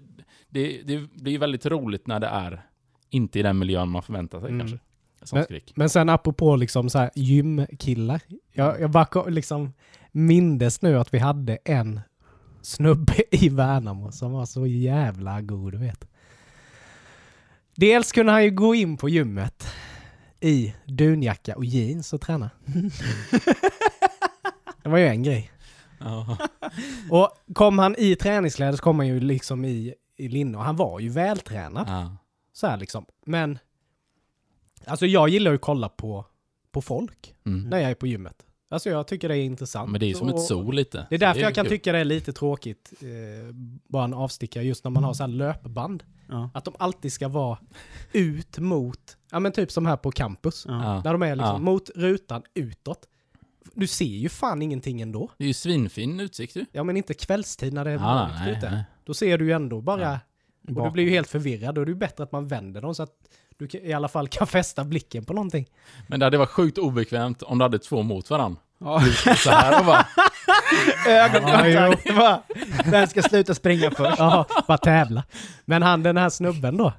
det, 0.49 0.81
det 0.83 0.97
blir 0.97 1.39
väldigt 1.39 1.65
roligt 1.65 2.07
när 2.07 2.19
det 2.19 2.27
är 2.27 2.61
inte 3.09 3.39
i 3.39 3.41
den 3.41 3.59
miljön 3.59 3.89
man 3.89 4.03
förväntar 4.03 4.39
sig 4.39 4.49
Mm. 4.49 4.59
kanske. 4.67 5.43
Skrik. 5.43 5.73
Men 5.75 5.89
sen 5.89 6.09
apropå 6.09 6.55
liksom 6.55 6.89
så 6.89 6.99
här 6.99 7.11
gymkillar. 7.15 8.21
Jag, 8.51 8.81
jag 8.81 8.89
bara 8.91 9.23
liksom 9.23 9.73
mindes 10.11 10.81
nu 10.81 10.99
att 10.99 11.13
vi 11.13 11.19
hade 11.19 11.57
en 11.65 11.99
snubbe 12.63 13.23
i 13.31 13.49
Värnamo 13.49 14.11
som 14.11 14.31
var 14.31 14.45
så 14.45 14.67
jävla 14.67 15.41
god, 15.41 15.75
vet. 15.75 16.07
Dels 17.75 18.11
kunde 18.11 18.31
han 18.31 18.43
ju 18.43 18.51
gå 18.51 18.75
in 18.75 18.97
på 18.97 19.09
gymmet 19.09 19.67
i 20.39 20.73
dunjacka 20.85 21.55
och 21.55 21.65
jeans 21.65 22.13
och 22.13 22.21
träna. 22.21 22.49
det 24.83 24.89
var 24.89 24.97
ju 24.97 25.07
en 25.07 25.23
grej. 25.23 25.51
Och 27.09 27.29
kom 27.53 27.79
han 27.79 27.95
i 27.97 28.15
träningskläder 28.15 28.77
så 28.77 28.83
kom 28.83 28.99
han 28.99 29.07
ju 29.07 29.19
liksom 29.19 29.65
i, 29.65 29.93
i 30.17 30.27
linne 30.27 30.57
och 30.57 30.63
han 30.63 30.75
var 30.75 30.99
ju 30.99 31.09
vältränad. 31.09 31.87
Ja. 31.87 32.17
Så 32.53 32.67
här 32.67 32.77
liksom. 32.77 33.05
Men 33.25 33.59
alltså 34.85 35.05
jag 35.05 35.29
gillar 35.29 35.51
ju 35.51 35.55
att 35.55 35.61
kolla 35.61 35.89
på, 35.89 36.25
på 36.71 36.81
folk 36.81 37.35
Mm. 37.45 37.69
när 37.69 37.77
jag 37.79 37.91
är 37.91 37.95
på 37.95 38.07
gymmet. 38.07 38.45
Alltså 38.73 38.89
jag 38.89 39.07
tycker 39.07 39.29
det 39.29 39.37
är 39.37 39.41
intressant. 39.43 39.91
Men 39.91 39.99
det 39.99 40.05
är 40.05 40.07
ju 40.07 40.13
som 40.13 40.29
Och 40.29 40.39
ett 40.39 40.45
sol 40.45 40.75
lite. 40.75 41.07
Det 41.09 41.15
är 41.15 41.19
därför 41.19 41.39
ju 41.39 41.45
jag 41.45 41.55
kan 41.55 41.65
kul. 41.65 41.71
tycka 41.71 41.91
det 41.91 41.97
är 41.99 42.05
lite 42.05 42.33
tråkigt, 42.33 42.93
eh, 43.01 43.07
bara 43.87 44.03
en 44.03 44.13
avstickare, 44.13 44.63
just 44.63 44.83
när 44.83 44.91
man 44.91 45.03
har 45.03 45.13
så 45.13 45.23
här 45.23 45.27
löpband. 45.27 46.03
Ja. 46.29 46.49
Att 46.53 46.65
de 46.65 46.73
alltid 46.79 47.13
ska 47.13 47.27
vara 47.27 47.57
ut 48.11 48.57
mot, 48.59 49.17
ja 49.31 49.39
men 49.39 49.51
typ 49.51 49.71
som 49.71 49.85
här 49.85 49.97
på 49.97 50.11
campus. 50.11 50.65
Ja. 50.67 51.01
När 51.03 51.11
de 51.11 51.21
är 51.21 51.35
liksom 51.35 51.53
Ja. 51.53 51.57
mot 51.57 51.89
rutan 51.95 52.41
utåt. 52.53 53.05
Du 53.73 53.87
ser 53.87 54.05
ju 54.05 54.29
fan 54.29 54.61
ingenting 54.61 55.01
ändå. 55.01 55.29
Det 55.37 55.43
är 55.43 55.47
ju 55.47 55.53
svinfin 55.53 56.19
utsikt 56.19 56.55
ju. 56.55 56.65
Ja 56.71 56.83
men 56.83 56.97
inte 56.97 57.13
kvällstid 57.13 57.73
när 57.73 57.85
det 57.85 57.91
är 57.91 57.95
Ja, 57.95 58.27
mörkt 58.45 58.57
ute. 58.57 58.71
nej. 58.71 58.83
Då 59.03 59.13
ser 59.13 59.37
du 59.37 59.45
ju 59.45 59.51
ändå 59.51 59.81
bara, 59.81 60.01
Ja. 60.01 60.19
och 60.81 60.85
du 60.85 60.91
blir 60.91 61.03
ju 61.03 61.09
helt 61.09 61.29
förvirrad. 61.29 61.75
Då 61.75 61.81
är 61.81 61.85
det 61.85 61.91
ju 61.91 61.97
bättre 61.97 62.23
att 62.23 62.31
man 62.31 62.47
vänder 62.47 62.81
dem 62.81 62.95
så 62.95 63.03
att 63.03 63.11
du 63.57 63.67
kan- 63.67 63.81
i 63.81 63.93
alla 63.93 64.07
fall 64.07 64.27
kan 64.27 64.47
fästa 64.47 64.83
blicken 64.83 65.25
på 65.25 65.33
någonting. 65.33 65.69
Men 66.07 66.19
det 66.19 66.25
hade 66.25 66.37
varit 66.37 66.49
sjukt 66.49 66.77
obekvämt 66.77 67.41
om 67.41 67.57
du 67.57 67.65
hade 67.65 67.79
två 67.79 68.01
mot 68.03 68.29
varandra. 68.29 68.59
Ja. 68.77 69.01
Så 69.37 69.49
här 69.49 69.79
och 69.79 69.85
bara... 69.85 70.07
Ögonkontakt. 71.07 72.11
Var- 72.15 72.41
Vem 72.91 73.07
ska 73.07 73.21
sluta 73.21 73.53
springa 73.55 73.91
först? 73.91 74.19
Ja, 74.19 74.45
bara 74.67 74.77
tävla. 74.77 75.23
Men 75.65 75.81
han 75.83 76.03
den 76.03 76.17
här 76.17 76.29
snubben 76.29 76.77
då. 76.77 76.93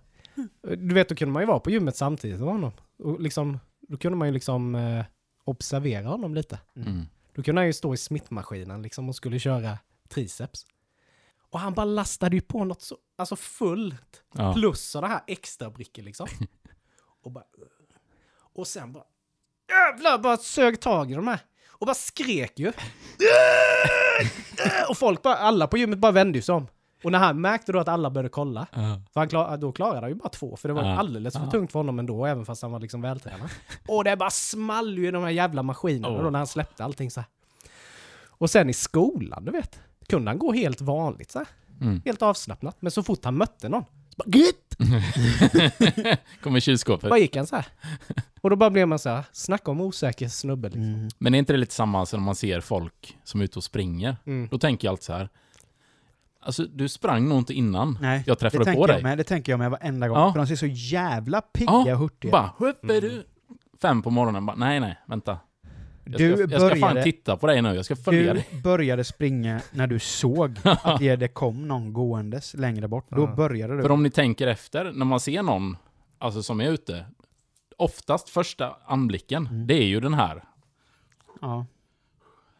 Du 0.63 0.95
vet, 0.95 1.09
då 1.09 1.15
kunde 1.15 1.33
man 1.33 1.43
ju 1.43 1.47
vara 1.47 1.61
på 1.61 1.71
gymmet 1.71 1.97
samtidigt 1.97 2.39
med 2.41 2.49
honom. 2.49 2.73
Och 2.99 3.21
liksom, 3.21 3.59
då 3.89 3.97
kunde 3.97 4.19
man 4.19 4.29
ju 4.29 4.35
liksom 4.35 4.75
eh, 4.75 5.05
observera 5.45 6.09
honom 6.09 6.35
lite. 6.35 6.59
Mm. 6.77 7.07
Då 7.35 7.43
kunde 7.43 7.61
han 7.61 7.67
ju 7.67 7.73
stå 7.73 7.95
i 7.95 7.97
smittmaskinen 7.97 8.83
liksom 8.83 9.09
och 9.09 9.17
skulle 9.17 9.39
köra 9.39 9.79
triceps. 10.09 10.67
Och 11.55 11.61
han 11.61 11.75
bara 11.75 11.85
lastade 11.85 12.37
ju 12.37 12.41
på 12.43 12.65
något 12.65 12.83
så, 12.83 12.97
alltså 13.19 13.37
fullt. 13.37 14.23
Ja. 14.37 14.55
Plus 14.55 14.81
sådana 14.91 15.09
här 15.15 15.23
extra 15.27 15.71
brickor 15.71 16.03
liksom. 16.03 16.27
Och 17.25 17.31
bara... 17.33 17.45
Och 18.55 18.67
sen 18.67 18.93
bara... 18.93 19.05
Jävlar, 19.69 20.19
bara 20.19 20.37
sög 20.37 20.81
tag 20.81 21.11
i 21.11 21.15
de 21.15 21.29
här. 21.29 21.41
Och 21.71 21.87
bara 21.87 21.95
skrek 21.95 22.59
ju. 22.59 22.73
Och 24.89 24.99
folk 24.99 25.23
bara, 25.23 25.35
alla 25.37 25.67
på 25.67 25.79
gymmet 25.79 25.99
bara 25.99 26.13
vände 26.13 26.43
sig 26.43 26.55
om. 26.55 26.67
Och 27.05 27.13
när 27.13 27.19
han 27.19 27.41
märkte 27.41 27.73
då 27.73 27.79
att 27.79 27.89
alla 27.89 28.11
började 28.11 28.29
kolla, 28.29 28.67
Ja. 28.73 29.01
för 29.13 29.21
han 29.21 29.29
klar, 29.29 29.57
då 29.57 29.73
klarade 29.73 30.01
han 30.01 30.09
ju 30.09 30.15
bara 30.15 30.29
två, 30.29 30.57
för 30.57 30.69
det 30.69 30.75
var 30.75 30.83
Ja. 30.85 30.99
alldeles 30.99 31.35
för 31.35 31.47
tungt 31.51 31.73
för 31.73 31.79
honom 31.79 31.99
ändå, 31.99 32.27
även 32.27 32.47
fast 32.47 32.63
han 32.63 32.73
var 32.73 32.81
liksom 32.81 33.03
vältränad. 33.03 33.51
Och 33.89 34.05
det 34.05 34.17
bara 34.17 34.31
small 34.31 34.99
ju 34.99 35.09
i 35.09 35.11
de 35.11 35.23
här 35.23 35.31
jävla 35.31 35.63
maskinerna 35.63 36.17
Oh. 36.19 36.23
då 36.25 36.31
när 36.31 36.39
han 36.39 36.47
släppte 36.47 36.85
allting 36.85 37.11
så 37.11 37.21
här. 37.21 37.29
Och 38.29 38.51
sen 38.51 38.71
i 38.71 38.73
skolan, 38.73 39.45
du 39.45 39.53
vet, 39.53 39.81
kunde 40.09 40.31
han 40.31 40.39
gå 40.39 40.53
helt 40.53 40.81
vanligt 40.81 41.31
så 41.31 41.39
här. 41.39 41.49
Mm. 41.81 42.03
Helt 42.05 42.23
avslappnat. 42.23 42.77
Men 42.81 42.91
så 42.91 43.03
fort 43.03 43.25
han 43.25 43.37
mötte 43.37 43.69
någon, 43.69 43.85
så 43.85 44.17
bara, 44.17 44.39
Gött! 44.39 44.77
Kommer 46.43 46.61
kylskåpet. 46.61 47.11
bara 47.11 47.19
gick 47.19 47.37
han 47.37 47.47
så 47.47 47.57
här. 47.57 47.67
Och 48.41 48.51
då 48.51 48.57
bara 48.57 48.71
blev 48.71 48.89
man 48.89 48.99
så 48.99 49.09
här, 49.09 49.25
snacka 49.33 49.71
om 49.71 49.81
osäker 49.81 50.29
snubbe 50.29 50.69
liksom. 50.69 50.83
Mm. 50.95 51.09
Men 51.19 51.35
är 51.35 51.39
inte 51.39 51.53
det 51.53 51.57
lite 51.59 51.75
samma 51.75 52.07
som 52.07 52.21
när 52.21 52.25
man 52.25 52.35
ser 52.35 52.61
folk 52.61 53.19
som 53.25 53.41
är 53.41 53.45
ute 53.45 53.59
och 53.59 53.65
springer? 53.65 54.17
Mm. 54.27 54.49
Då 54.51 54.59
tänker 54.59 54.87
jag 54.89 54.93
alltid 54.93 55.05
så 55.05 55.13
här. 55.13 55.29
Alltså, 56.41 56.65
du 56.65 56.89
sprang 56.89 57.29
nog 57.29 57.39
inte 57.39 57.55
innan 57.55 57.99
Nej, 58.01 58.23
jag 58.27 58.37
det 58.37 58.41
träffade 58.41 58.65
tänker 58.65 58.83
på 58.83 58.89
jag 58.89 58.97
dig. 58.97 59.03
med. 59.03 59.19
Det 59.19 59.25
tänker 59.25 59.53
jag 59.53 59.59
med 59.59 59.71
varenda 59.71 60.09
gång. 60.09 60.19
Ja. 60.19 60.33
För 60.33 60.39
de 60.39 60.47
ser 60.47 60.57
så 60.57 60.67
jävla 60.67 61.41
pigga 61.41 61.73
Ja, 61.73 61.93
och 61.93 61.99
hurtiga. 61.99 62.33
Bara, 62.33 62.53
"Hupp, 62.59 62.85
är 62.91 63.01
du 63.01 63.27
fem 63.83 64.03
på 64.03 64.11
morgonen? 64.11 64.47
Bara, 64.47 64.57
nej, 64.57 64.81
nej, 64.81 64.97
vänta. 65.07 65.39
Jag 66.05 66.15
ska, 66.15 66.47
Du 66.47 66.53
jag 66.55 66.61
ska 66.71 66.77
fan 66.81 67.03
titta 67.03 67.37
på 67.37 67.47
dig 67.47 67.63
nu. 67.63 67.75
Jag 67.75 67.85
ska 67.85 67.97
följa 67.97 68.35
dig. 68.35 68.49
Du 68.51 68.61
började 68.61 69.05
springa 69.05 69.61
när 69.71 69.87
du 69.87 69.99
såg 69.99 70.59
att 70.65 70.99
det 71.01 71.35
kom 71.35 71.69
någon 71.69 71.93
gåendes 71.93 72.55
längre 72.55 72.89
bort. 72.89 73.07
Då 73.11 73.23
Ja. 73.23 73.35
började 73.35 73.77
du. 73.77 73.83
För 73.83 73.91
om 73.91 74.03
ni 74.03 74.11
tänker 74.11 74.47
efter, 74.47 74.93
när 74.93 75.05
man 75.05 75.21
ser 75.21 75.43
någon 75.43 75.77
alltså, 76.19 76.43
som 76.43 76.61
är 76.61 76.71
ute, 76.71 77.07
oftast 77.77 78.29
första 78.29 78.77
anblicken, 78.87 79.47
Mm. 79.47 79.67
det 79.67 79.75
är 79.75 79.87
ju 79.87 80.01
den 80.01 80.15
här. 80.15 80.45
Ja. 81.41 81.67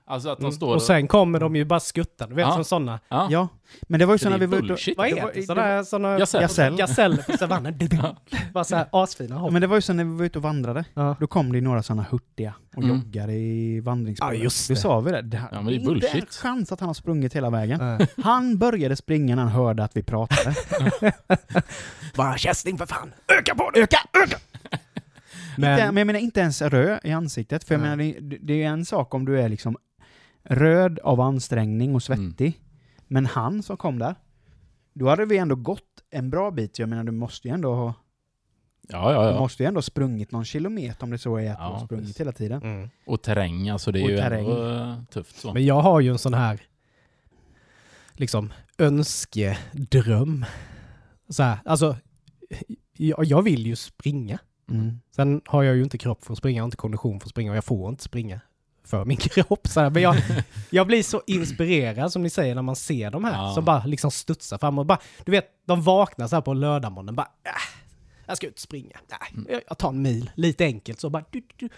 Alltså 0.06 0.28
att 0.28 0.38
de 0.38 0.44
Mm. 0.44 0.52
står 0.52 0.75
Och 0.75 0.82
sen 0.82 1.08
kommer 1.08 1.40
de 1.40 1.56
ju 1.56 1.64
bara 1.64 1.80
skutta, 1.80 2.26
du 2.26 2.34
vet 2.34 2.42
Ja. 2.46 2.52
som 2.52 2.64
sådana. 2.64 3.00
ja. 3.08 3.28
ja, 3.30 3.49
men 3.82 4.00
det 4.00 4.06
var 4.06 4.14
ju 4.14 4.18
Så 4.18 4.30
när 4.30 4.38
vi 4.38 4.44
är 4.44 4.49
var 4.49 4.56
ute 4.56 4.62
och- 4.64 4.68
bullshit. 4.68 4.99
Vad 4.99 5.06
heter 5.08 5.30
det 5.34 5.42
sådana? 5.46 5.84
sådana 5.84 6.18
Gasell. 6.18 6.76
Gasell. 6.76 7.16
På 7.23 7.37
savannen. 7.38 7.78
Bara 8.52 8.64
så 8.64 8.76
här 8.76 8.87
asfina 8.92 9.34
Ja, 9.34 9.38
hopp. 9.38 9.52
men 9.52 9.61
det 9.61 9.66
var 9.66 9.76
ju 9.76 9.80
så 9.82 9.92
när 9.92 10.04
vi 10.04 10.16
var 10.16 10.25
ute 10.25 10.38
och 10.38 10.42
vandrade. 10.42 10.84
Ja. 10.94 11.16
Då 11.20 11.26
kom 11.26 11.52
det 11.52 11.58
ju 11.58 11.64
några 11.64 11.82
sådana 11.82 12.06
hurtiga 12.11 12.54
och 12.76 12.82
Mm. 12.82 12.96
joggade 12.96 13.32
i 13.32 13.80
vandringsspåret. 13.80 14.38
Ja, 14.38 14.42
just 14.44 14.68
Då 14.68 14.75
det. 14.75 14.80
sa 14.80 15.00
vi 15.00 15.11
det. 15.12 15.23
det 15.23 15.42
Ja, 15.52 15.56
men 15.62 15.66
det 15.66 15.73
är 15.73 15.75
inte 15.75 15.88
en 15.90 15.94
bullshit. 15.94 16.34
chans 16.34 16.73
att 16.73 16.80
han 16.80 16.88
har 16.88 16.94
sprungit 16.94 17.37
hela 17.37 17.50
vägen. 17.50 17.80
Ja. 17.99 18.06
Han 18.25 18.58
började 18.58 18.96
springa 18.96 19.34
när 19.37 19.42
han 19.42 19.52
hörde 19.52 19.84
att 19.84 19.96
vi 19.96 20.02
pratade. 20.02 20.54
Bara 22.16 22.37
kästing 22.37 22.78
för 22.78 22.87
fan! 22.87 23.12
Öka 23.38 23.54
på 23.54 23.70
det! 23.70 23.80
Öka! 23.80 23.99
Öka! 24.25 24.37
Men, 25.56 25.76
Men, 25.76 25.87
men 25.94 25.96
jag 25.96 26.06
menar 26.06 26.20
inte 26.20 26.40
ens 26.40 26.62
röd 26.62 26.99
i 27.04 27.12
ansiktet. 27.12 27.64
För 27.64 27.75
jag 27.75 27.80
menar, 27.80 27.96
det, 27.96 28.38
det 28.42 28.62
är 28.62 28.66
en 28.68 28.84
sak 28.84 29.14
om 29.14 29.25
du 29.25 29.40
är 29.40 29.49
liksom 29.49 29.76
röd 30.45 30.99
av 30.99 31.21
ansträngning 31.21 31.95
och 31.95 32.03
svettig. 32.03 32.61
Men 33.09 33.27
han 33.27 33.63
som 33.63 33.77
kom 33.77 33.99
där, 33.99 34.15
då 34.93 35.09
hade 35.09 35.27
vi 35.27 35.39
ändå 35.39 35.55
gått 35.57 36.03
en 36.11 36.31
bra 36.31 36.51
bit. 36.51 36.79
Jag 36.79 36.89
menar, 36.89 37.05
du 37.05 37.13
måste 37.13 37.49
ju 37.49 37.55
ändå 37.55 37.75
ha, 37.75 37.95
Ja, 38.89 39.13
ja, 39.13 39.23
du 39.23 39.29
ja. 39.35 39.39
måste 39.39 39.63
ju 39.63 39.67
ändå 39.67 39.79
ha 39.79 39.83
sprungit 39.83 40.31
någon 40.33 40.45
kilometer 40.45 41.05
om 41.05 41.11
det 41.11 41.19
så 41.19 41.37
är 41.37 41.51
att 41.51 41.59
Ja, 41.61 41.67
du 41.67 41.73
har 41.73 41.85
sprungit 41.85 42.05
precis. 42.07 42.21
hela 42.21 42.33
tiden. 42.33 42.63
mm. 42.63 42.89
Och 43.07 43.23
terräng, 43.23 43.69
alltså 43.69 43.93
det 43.93 44.01
är 44.01 44.05
Och 44.05 44.11
ju 44.11 44.17
terräng. 44.17 44.47
ändå 44.51 44.67
eh, 44.75 45.05
tufft 45.11 45.37
så. 45.37 45.53
men 45.55 45.65
jag 45.65 45.81
har 45.81 46.01
ju 46.01 46.11
en 46.11 46.19
sån 46.19 46.35
här 46.35 46.61
liksom 48.13 48.53
önskedröm. 48.79 50.45
Så 51.29 51.43
här, 51.43 51.59
alltså, 51.65 51.97
jag, 52.97 53.25
jag 53.25 53.43
vill 53.43 53.67
ju 53.67 53.77
springa. 53.77 54.39
Mm. 54.71 55.01
Sen 55.11 55.41
har 55.47 55.63
jag 55.63 55.77
ju 55.77 55.83
inte 55.83 55.99
kropp 55.99 56.25
för 56.25 56.33
att 56.33 56.39
springa, 56.39 56.57
jag 56.57 56.63
har 56.63 56.67
inte 56.67 56.77
kondition 56.77 57.21
för 57.21 57.27
att 57.27 57.31
springa 57.31 57.51
och 57.51 57.57
jag 57.57 57.65
får 57.65 57.89
inte 57.91 58.03
springa 58.03 58.41
för 58.85 59.05
min 59.05 59.17
kropp. 59.21 59.67
Så 59.69 59.81
här. 59.81 59.91
Men 59.91 60.03
jag, 60.03 60.17
jag 60.71 60.87
blir 60.87 61.03
så 61.03 61.23
inspirerad 61.26 62.12
som 62.12 62.23
ni 62.23 62.31
säger 62.31 62.55
när 62.55 62.62
man 62.62 62.76
ser 62.76 63.11
de 63.11 63.25
här 63.25 63.33
Ja. 63.33 63.55
som 63.55 63.64
bara 63.64 63.85
liksom 63.85 64.11
studsar 64.11 64.59
fram 64.59 64.79
och 64.79 64.87
bara, 64.87 64.99
du 65.25 65.33
vet, 65.33 65.47
de 65.67 65.83
vaknar 65.83 66.26
så 66.29 66.37
här 66.37 66.41
på 66.41 66.55
lördagmorgonen 66.55 67.14
bara, 67.14 67.29
äh, 67.45 67.50
jag 68.26 68.37
ska 68.37 68.47
ut 68.47 68.55
och 68.55 68.61
springa. 68.61 68.97
Mm. 69.33 69.45
Nej, 69.49 69.55
jag- 69.55 69.62
jag 69.69 69.79
tar 69.79 69.88
en 69.88 70.03
mil, 70.03 70.31
lite 70.35 70.64
enkelt 70.64 71.00
så 71.00 71.11
bara, 71.11 71.25
du, 71.31 71.43
du. 71.57 71.69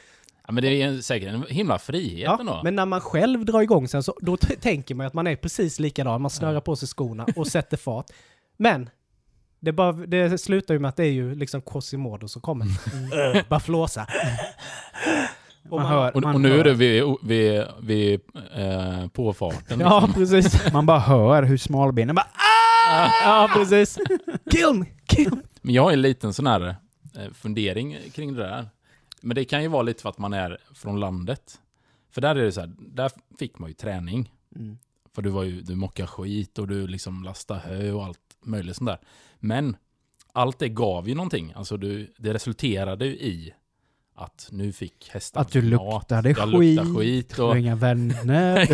Ja, 0.46 0.52
men 0.52 0.62
det 0.62 0.82
är 0.82 1.00
säkert 1.00 1.28
en 1.28 1.44
himla 1.48 1.78
frihet 1.78 2.24
Ja, 2.24 2.36
ändå. 2.40 2.60
men 2.64 2.74
när 2.76 2.86
man 2.86 3.00
själv 3.00 3.44
drar 3.44 3.60
igång 3.62 3.88
sen 3.88 4.02
så 4.02 4.14
då 4.20 4.36
tänker 4.36 4.94
man 4.94 5.06
att 5.06 5.14
man 5.14 5.26
är 5.26 5.36
precis 5.36 5.78
likadan. 5.80 6.22
Man 6.22 6.30
snörar 6.30 6.60
på 6.60 6.76
sig 6.76 6.88
skorna 6.88 7.26
och 7.36 7.46
sätter 7.46 7.76
fart. 7.76 8.06
Men 8.56 8.90
det, 9.60 9.72
bara, 9.72 9.92
det 9.92 10.38
slutar 10.40 10.74
ju 10.74 10.80
med 10.80 10.88
att 10.88 10.96
det 10.96 11.04
är 11.04 11.10
ju 11.12 11.34
liksom 11.34 11.62
Quasimodo 11.62 12.28
som 12.28 12.42
kommer. 12.42 12.66
Ö, 13.14 13.42
bara 13.48 13.60
flåsa. 13.60 14.06
Och 15.70 15.80
Man 15.80 15.82
man, 15.82 15.92
hör, 15.92 16.16
Och, 16.16 16.22
man, 16.22 16.34
och 16.34 16.40
nu 16.40 16.50
hör, 16.50 16.58
är 16.58 16.64
det 16.64 16.74
vid, 16.74 17.04
vid, 17.22 17.64
vid 17.80 18.20
eh, 18.54 19.08
påfarten. 19.08 19.80
Ja, 19.80 20.00
liksom. 20.00 20.14
precis. 20.14 20.72
man 20.72 20.86
bara 20.86 20.98
hör 20.98 21.42
hur 21.42 21.56
smalbenen 21.56 22.14
bara 22.14 22.28
Ja, 23.24 23.50
precis. 23.54 23.98
Kill 24.50 24.74
me! 24.74 24.86
Kill 25.06 25.30
me! 25.30 25.42
Men 25.62 25.74
jag 25.74 25.82
har 25.82 25.92
en 25.92 26.02
liten 26.02 26.32
sån 26.32 26.46
här 26.46 26.76
eh, 27.16 27.32
fundering 27.34 27.96
kring 28.12 28.34
det 28.34 28.42
där. 28.42 28.68
Men 29.22 29.34
det 29.34 29.44
kan 29.44 29.62
ju 29.62 29.68
vara 29.68 29.82
lite 29.82 30.02
för 30.02 30.08
att 30.08 30.18
man 30.18 30.32
är 30.32 30.58
från 30.74 31.00
landet. 31.00 31.60
För 32.10 32.20
där 32.20 32.36
är 32.36 32.44
det 32.44 32.52
så 32.52 32.60
här, 32.60 32.72
där 32.78 33.10
fick 33.38 33.58
man 33.58 33.70
ju 33.70 33.74
träning. 33.74 34.32
Mm. 34.56 34.78
För 35.14 35.22
du 35.22 35.30
var 35.30 35.42
ju, 35.42 35.60
du 35.60 35.74
mockade 35.74 36.08
skit 36.08 36.58
och 36.58 36.68
du 36.68 36.86
liksom 36.86 37.24
lastade 37.24 37.60
hö 37.60 37.92
och 37.92 38.04
allt 38.04 38.18
möjligt 38.44 38.76
sånt 38.76 38.88
där. 38.88 38.98
Men 39.38 39.76
allt 40.32 40.58
det 40.58 40.68
gav 40.68 41.08
ju 41.08 41.14
någonting. 41.14 41.52
Alltså 41.56 41.76
du, 41.76 42.14
det 42.18 42.34
resulterade 42.34 43.06
ju 43.06 43.12
i 43.12 43.54
att 44.16 44.48
nu 44.52 44.72
fick 44.72 45.10
hästarna 45.12 45.42
Att 45.42 45.52
du 45.52 45.62
mat. 45.62 45.70
luktade 45.70 46.30
jag 46.30 46.48
luktade 46.48 46.88
skit, 46.88 46.96
skit 46.96 47.38
och... 47.38 47.58
inga 47.58 47.74
vänner. 47.74 48.68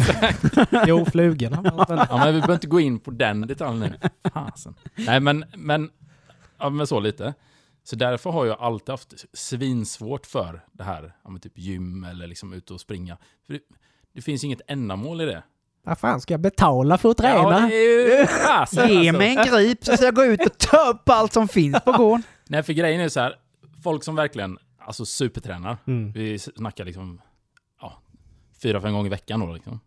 Jo, 0.86 1.04
flugorna. 1.04 1.62
Ja, 2.10 2.16
men 2.16 2.34
vi 2.34 2.40
behöver 2.40 2.54
inte 2.54 2.66
gå 2.66 2.80
in 2.80 2.98
på 3.00 3.10
den 3.10 3.40
detaljen 3.40 3.80
nu. 3.80 4.08
Fasen. 4.34 4.74
Nej, 4.94 5.20
men, 5.20 5.44
men, 5.56 5.90
ja, 6.58 6.70
men 6.70 6.86
så 6.86 7.00
lite. 7.00 7.34
Så 7.84 7.96
därför 7.96 8.30
har 8.30 8.46
jag 8.46 8.60
alltid 8.60 8.88
haft 8.88 9.14
svinsvårt 9.32 10.26
för 10.26 10.64
det 10.72 10.84
här, 10.84 11.12
ja, 11.24 11.38
typ 11.42 11.58
gym 11.58 12.04
eller 12.04 12.26
liksom 12.26 12.52
ute 12.52 12.74
och 12.74 12.80
springa. 12.80 13.16
För 13.46 13.52
det, 13.52 13.60
det 14.14 14.22
finns 14.22 14.44
inget 14.44 14.60
ändamål 14.66 15.20
i 15.20 15.24
det. 15.24 15.42
Vad 15.84 15.98
fan 15.98 16.20
ska 16.20 16.34
jag 16.34 16.40
betala 16.40 16.98
för 16.98 17.10
att 17.10 17.16
träna? 17.16 17.60
Ja, 17.60 17.66
det 17.66 17.74
är 17.74 18.20
ju 18.20 18.26
fasen 18.26 18.88
Ge 18.88 18.98
alltså. 18.98 19.18
mig 19.18 19.36
en 19.36 19.46
grip 19.46 19.84
så 19.84 19.96
ska 19.96 20.04
jag 20.04 20.14
gå 20.14 20.24
ut 20.24 20.46
och 20.46 20.58
ta 20.58 20.90
upp 20.90 21.08
allt 21.08 21.32
som 21.32 21.48
finns 21.48 21.80
på 21.84 21.92
gården. 21.92 22.22
Nej, 22.48 22.62
för 22.62 22.72
grejen 22.72 23.00
är 23.00 23.08
så 23.08 23.20
här, 23.20 23.34
folk 23.82 24.04
som 24.04 24.14
verkligen, 24.14 24.58
alltså 24.86 25.04
supertränar, 25.06 25.76
Mm. 25.86 26.12
vi 26.12 26.38
snackar 26.38 26.84
liksom, 26.84 27.20
ja, 27.80 28.02
fyra, 28.62 28.80
fem 28.80 28.92
gånger 28.92 29.06
i 29.06 29.10
veckan 29.10 29.40
då 29.40 29.52
liksom. 29.52 29.80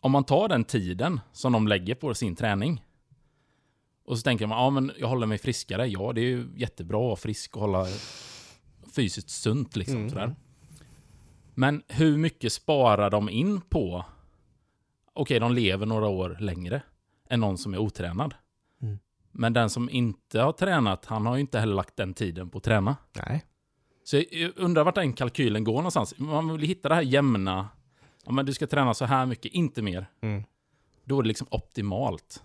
Om 0.00 0.12
man 0.12 0.24
tar 0.24 0.48
den 0.48 0.64
tiden 0.64 1.20
som 1.32 1.52
de 1.52 1.68
lägger 1.68 1.94
på 1.94 2.14
sin 2.14 2.36
träning 2.36 2.84
och 4.04 4.18
så 4.18 4.22
tänker 4.22 4.46
man, 4.46 4.58
ja 4.58 4.70
men 4.70 4.92
jag 4.98 5.08
håller 5.08 5.26
mig 5.26 5.38
friskare. 5.38 5.86
Ja, 5.86 6.12
det 6.12 6.20
är 6.20 6.24
ju 6.24 6.48
jättebra 6.56 6.98
att 6.98 7.04
vara 7.04 7.16
frisk 7.16 7.56
och 7.56 7.62
hålla 7.62 7.86
fysiskt 8.94 9.30
sunt 9.30 9.76
liksom. 9.76 9.96
Mm. 9.96 10.10
Sådär. 10.10 10.34
Men 11.54 11.82
hur 11.88 12.16
mycket 12.18 12.52
sparar 12.52 13.10
de 13.10 13.28
in 13.28 13.60
på, 13.60 14.04
okej 15.12 15.40
de 15.40 15.52
lever 15.52 15.86
några 15.86 16.08
år 16.08 16.36
längre 16.40 16.82
än 17.28 17.40
någon 17.40 17.58
som 17.58 17.74
är 17.74 17.78
otränad. 17.78 18.34
Mm. 18.82 18.98
Men 19.32 19.52
den 19.52 19.70
som 19.70 19.90
inte 19.90 20.40
har 20.40 20.52
tränat, 20.52 21.04
han 21.06 21.26
har 21.26 21.34
ju 21.34 21.40
inte 21.40 21.58
heller 21.60 21.74
lagt 21.74 21.96
den 21.96 22.14
tiden 22.14 22.50
på 22.50 22.58
att 22.58 22.64
träna. 22.64 22.96
Nej. 23.12 23.44
Så 24.10 24.22
jag 24.30 24.50
undrar 24.56 24.84
vart 24.84 24.94
den 24.94 25.12
kalkylen 25.12 25.64
går 25.64 25.74
någonstans. 25.76 26.14
Man 26.18 26.52
vill 26.52 26.68
hitta 26.68 26.88
det 26.88 26.94
här 26.94 27.02
jämna, 27.02 27.68
ja 28.26 28.32
men 28.32 28.46
du 28.46 28.52
ska 28.54 28.66
träna 28.66 28.94
så 28.94 29.04
här 29.04 29.26
mycket, 29.26 29.52
inte 29.52 29.82
mer. 29.82 30.06
Mm. 30.20 30.42
Då 31.04 31.18
är 31.18 31.22
det 31.22 31.28
liksom 31.28 31.46
optimalt. 31.50 32.42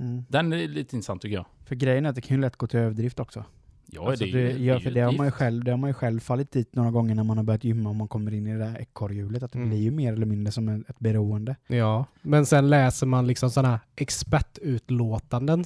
Mm. 0.00 0.24
Den 0.28 0.52
är 0.52 0.56
lite 0.68 0.96
intressant 0.96 1.22
tycker 1.22 1.36
jag. 1.36 1.46
För 1.64 1.74
grejen 1.74 2.04
är 2.06 2.08
att 2.10 2.14
det 2.14 2.20
kan 2.20 2.36
ju 2.36 2.40
lätt 2.40 2.56
gå 2.56 2.66
till 2.66 2.80
överdrift 2.80 3.20
också. 3.20 3.44
Ja, 3.86 4.10
Alltså 4.10 4.24
det, 4.24 4.30
är 4.30 4.34
det, 4.34 4.64
ja, 4.64 4.80
för 4.80 4.90
det 4.90 5.00
har, 5.00 5.12
man 5.12 5.26
ju 5.26 5.30
själv, 5.30 5.64
det 5.64 5.70
har 5.70 5.78
man 5.78 5.90
ju 5.90 5.94
själv 5.94 6.20
fallit 6.20 6.52
dit 6.52 6.74
några 6.74 6.90
gånger 6.90 7.14
när 7.14 7.24
man 7.24 7.36
har 7.36 7.44
börjat 7.44 7.64
gymma 7.64 7.88
och 7.88 7.96
man 7.96 8.08
kommer 8.08 8.34
in 8.34 8.46
i 8.46 8.52
det 8.52 8.58
där 8.58 8.80
ekorrhjulet. 8.80 9.42
Att 9.42 9.52
det 9.52 9.58
Mm. 9.58 9.70
blir 9.70 9.78
ju 9.80 9.90
mer 9.90 10.12
eller 10.12 10.26
mindre 10.26 10.52
som 10.52 10.68
ett, 10.68 10.90
ett 10.90 10.98
beroende. 10.98 11.56
Ja, 11.66 12.04
men 12.22 12.46
sen 12.46 12.70
läser 12.70 13.06
man 13.06 13.26
liksom 13.26 13.50
sådana 13.50 13.68
här 13.68 13.80
expertutlåtanden 13.96 15.64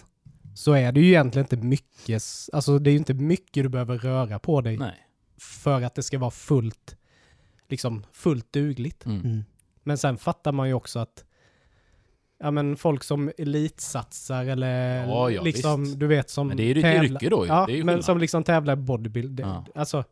så 0.55 0.73
är 0.73 0.93
det 0.93 1.01
ju 1.01 1.07
egentligen 1.07 1.45
inte 1.45 1.57
mycket, 1.67 2.23
alltså 2.53 2.79
det 2.79 2.91
är 2.91 2.93
ju 2.93 2.99
inte 2.99 3.15
mycket 3.15 3.63
du 3.63 3.69
behöver 3.69 3.99
röra 3.99 4.39
på 4.39 4.61
dig 4.61 4.77
Nej. 4.77 5.02
För 5.43 5.83
att 5.83 5.95
det 5.95 6.03
ska 6.03 6.19
vara 6.19 6.31
fullt, 6.31 6.97
liksom 7.69 8.05
fullt 8.13 8.53
dugligt. 8.53 9.07
Mm. 9.07 9.21
Mm. 9.21 9.45
Men 9.83 9.99
sen 9.99 10.17
fattar 10.17 10.53
man 10.53 10.69
ju 10.69 10.75
också 10.75 10.99
att 10.99 11.25
ja 12.39 12.51
men 12.51 12.77
folk 12.77 13.05
som 13.05 13.31
elitsatsar 13.39 14.45
eller 14.45 15.07
Ja, 15.07 15.31
ja, 15.31 15.43
liksom, 15.43 15.85
visst. 15.85 15.99
du 15.99 16.07
vet 16.07 16.31
som 16.31 16.49
Men 16.49 16.57
det 16.57 16.63
är 16.63 16.75
ju 16.75 16.83
tävlar- 16.83 17.05
yrke 17.05 17.29
då 17.29 17.45
ju. 17.45 17.49
Ja, 17.53 17.67
det 17.67 17.73
är 17.73 17.77
ju 17.77 17.85
men 17.85 17.93
skillnad. 17.93 18.05
som 18.05 18.19
liksom 18.19 18.45
tävlar 18.45 18.73
i 18.73 18.77
bodybuild. 18.77 19.31
Det, 19.37 19.43
Ja. 19.43 19.65
Alltså, 19.75 20.05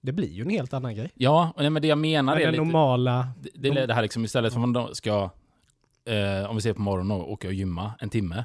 det 0.00 0.12
blir 0.12 0.28
ju 0.28 0.42
en 0.42 0.50
helt 0.50 0.72
annan 0.72 0.94
grej. 0.94 1.10
Ja, 1.14 1.54
nej, 1.58 1.70
men 1.70 1.82
det 1.82 1.88
jag 1.88 1.98
menar 1.98 2.32
Men 2.34 2.42
är 2.42 2.46
den 2.46 2.52
lite... 2.52 2.64
normala, 2.64 3.28
Det, 3.40 3.50
det 3.54 3.68
är 3.80 3.86
det 3.86 3.94
här 3.94 4.02
liksom 4.02 4.24
istället 4.24 4.52
för 4.52 4.60
att 4.62 4.68
man 4.68 4.94
ska, 4.94 5.30
eh, 6.04 6.50
om 6.50 6.56
vi 6.56 6.62
ser 6.62 6.72
på 6.72 6.80
morgonen 6.82 7.10
och 7.12 7.32
åka 7.32 7.48
och 7.48 7.54
gymma 7.54 7.92
en 8.00 8.10
timme, 8.10 8.44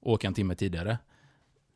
åka 0.00 0.26
en 0.26 0.34
timme 0.34 0.54
tidigare. 0.54 0.98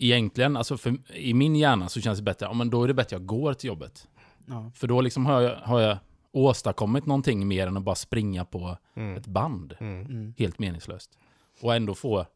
Egentligen, 0.03 0.57
alltså 0.57 0.77
för, 0.77 1.17
i 1.17 1.35
min 1.35 1.57
hjärna 1.57 1.89
så 1.89 2.01
känns 2.01 2.19
det 2.19 2.25
bättre, 2.25 2.47
ja 2.47 2.53
men 2.53 2.71
då 2.71 2.85
är 2.85 2.89
det 2.89 2.95
bättre 2.95 3.17
att 3.17 3.21
jag 3.21 3.27
går 3.27 3.55
till 3.55 3.69
jobbet. 3.69 4.09
Ja. 4.47 4.71
För 4.75 4.87
då 4.87 5.01
liksom 5.01 5.27
har 5.27 5.41
jag, 5.41 5.57
har 5.57 5.81
jag 5.81 5.99
åstadkommit 6.33 7.07
någonting 7.07 7.49
mer 7.49 7.67
än 7.67 7.77
att 7.77 7.83
bara 7.83 7.95
springa 7.95 8.45
på 8.45 8.77
mm. 8.95 9.17
ett 9.17 9.27
band. 9.27 9.75
Mm. 9.81 10.07
Mm. 10.07 10.35
Helt 10.39 10.59
meningslöst. 10.59 11.19
Och 11.61 11.75
ändå 11.75 11.95
få 11.95 12.27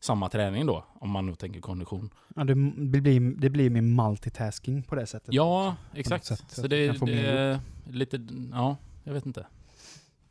samma 0.00 0.28
träning 0.28 0.66
då, 0.66 0.84
om 0.94 1.10
man 1.10 1.26
nu 1.26 1.34
tänker 1.34 1.60
kondition. 1.60 2.10
Ja, 2.36 2.44
det, 2.44 2.54
blir, 2.54 3.40
det 3.40 3.50
blir 3.50 3.70
min 3.70 3.94
multitasking 3.94 4.82
på 4.82 4.94
det 4.94 5.06
sättet. 5.06 5.34
Ja, 5.34 5.76
exakt. 5.94 6.24
sätt, 6.24 6.44
så 6.48 6.62
Så 6.62 6.66
det, 6.66 7.00
mer 7.00 7.24
är 7.24 7.60
lite, 7.86 8.26
ja, 8.52 8.76
jag 9.04 9.12
vet 9.12 9.26
inte. 9.26 9.46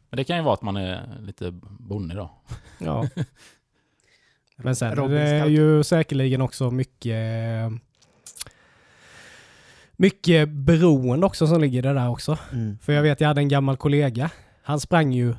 Men 0.09 0.17
det 0.17 0.23
kan 0.23 0.37
ju 0.37 0.43
vara 0.43 0.53
att 0.53 0.61
man 0.61 0.77
är 0.77 1.19
lite 1.21 1.51
bonnig 1.79 2.17
då. 2.17 2.31
Ja. 2.79 3.07
Men 4.63 4.75
sen 4.75 4.91
är 4.91 4.95
Robin 4.95 5.17
det 5.17 5.39
Scout. 5.39 5.51
ju 5.51 5.83
säkerligen 5.83 6.41
också 6.41 6.71
mycket 6.71 7.71
mycket 9.91 10.49
beroende 10.49 11.25
också 11.25 11.47
som 11.47 11.61
ligger 11.61 11.81
det 11.81 11.93
där 11.93 12.09
också. 12.09 12.37
Mm. 12.51 12.77
För 12.77 12.93
jag 12.93 13.01
vet, 13.01 13.21
jag 13.21 13.27
hade 13.27 13.41
en 13.41 13.47
gammal 13.47 13.77
kollega. 13.77 14.31
Han 14.63 14.79
sprang 14.79 15.13
ju 15.13 15.35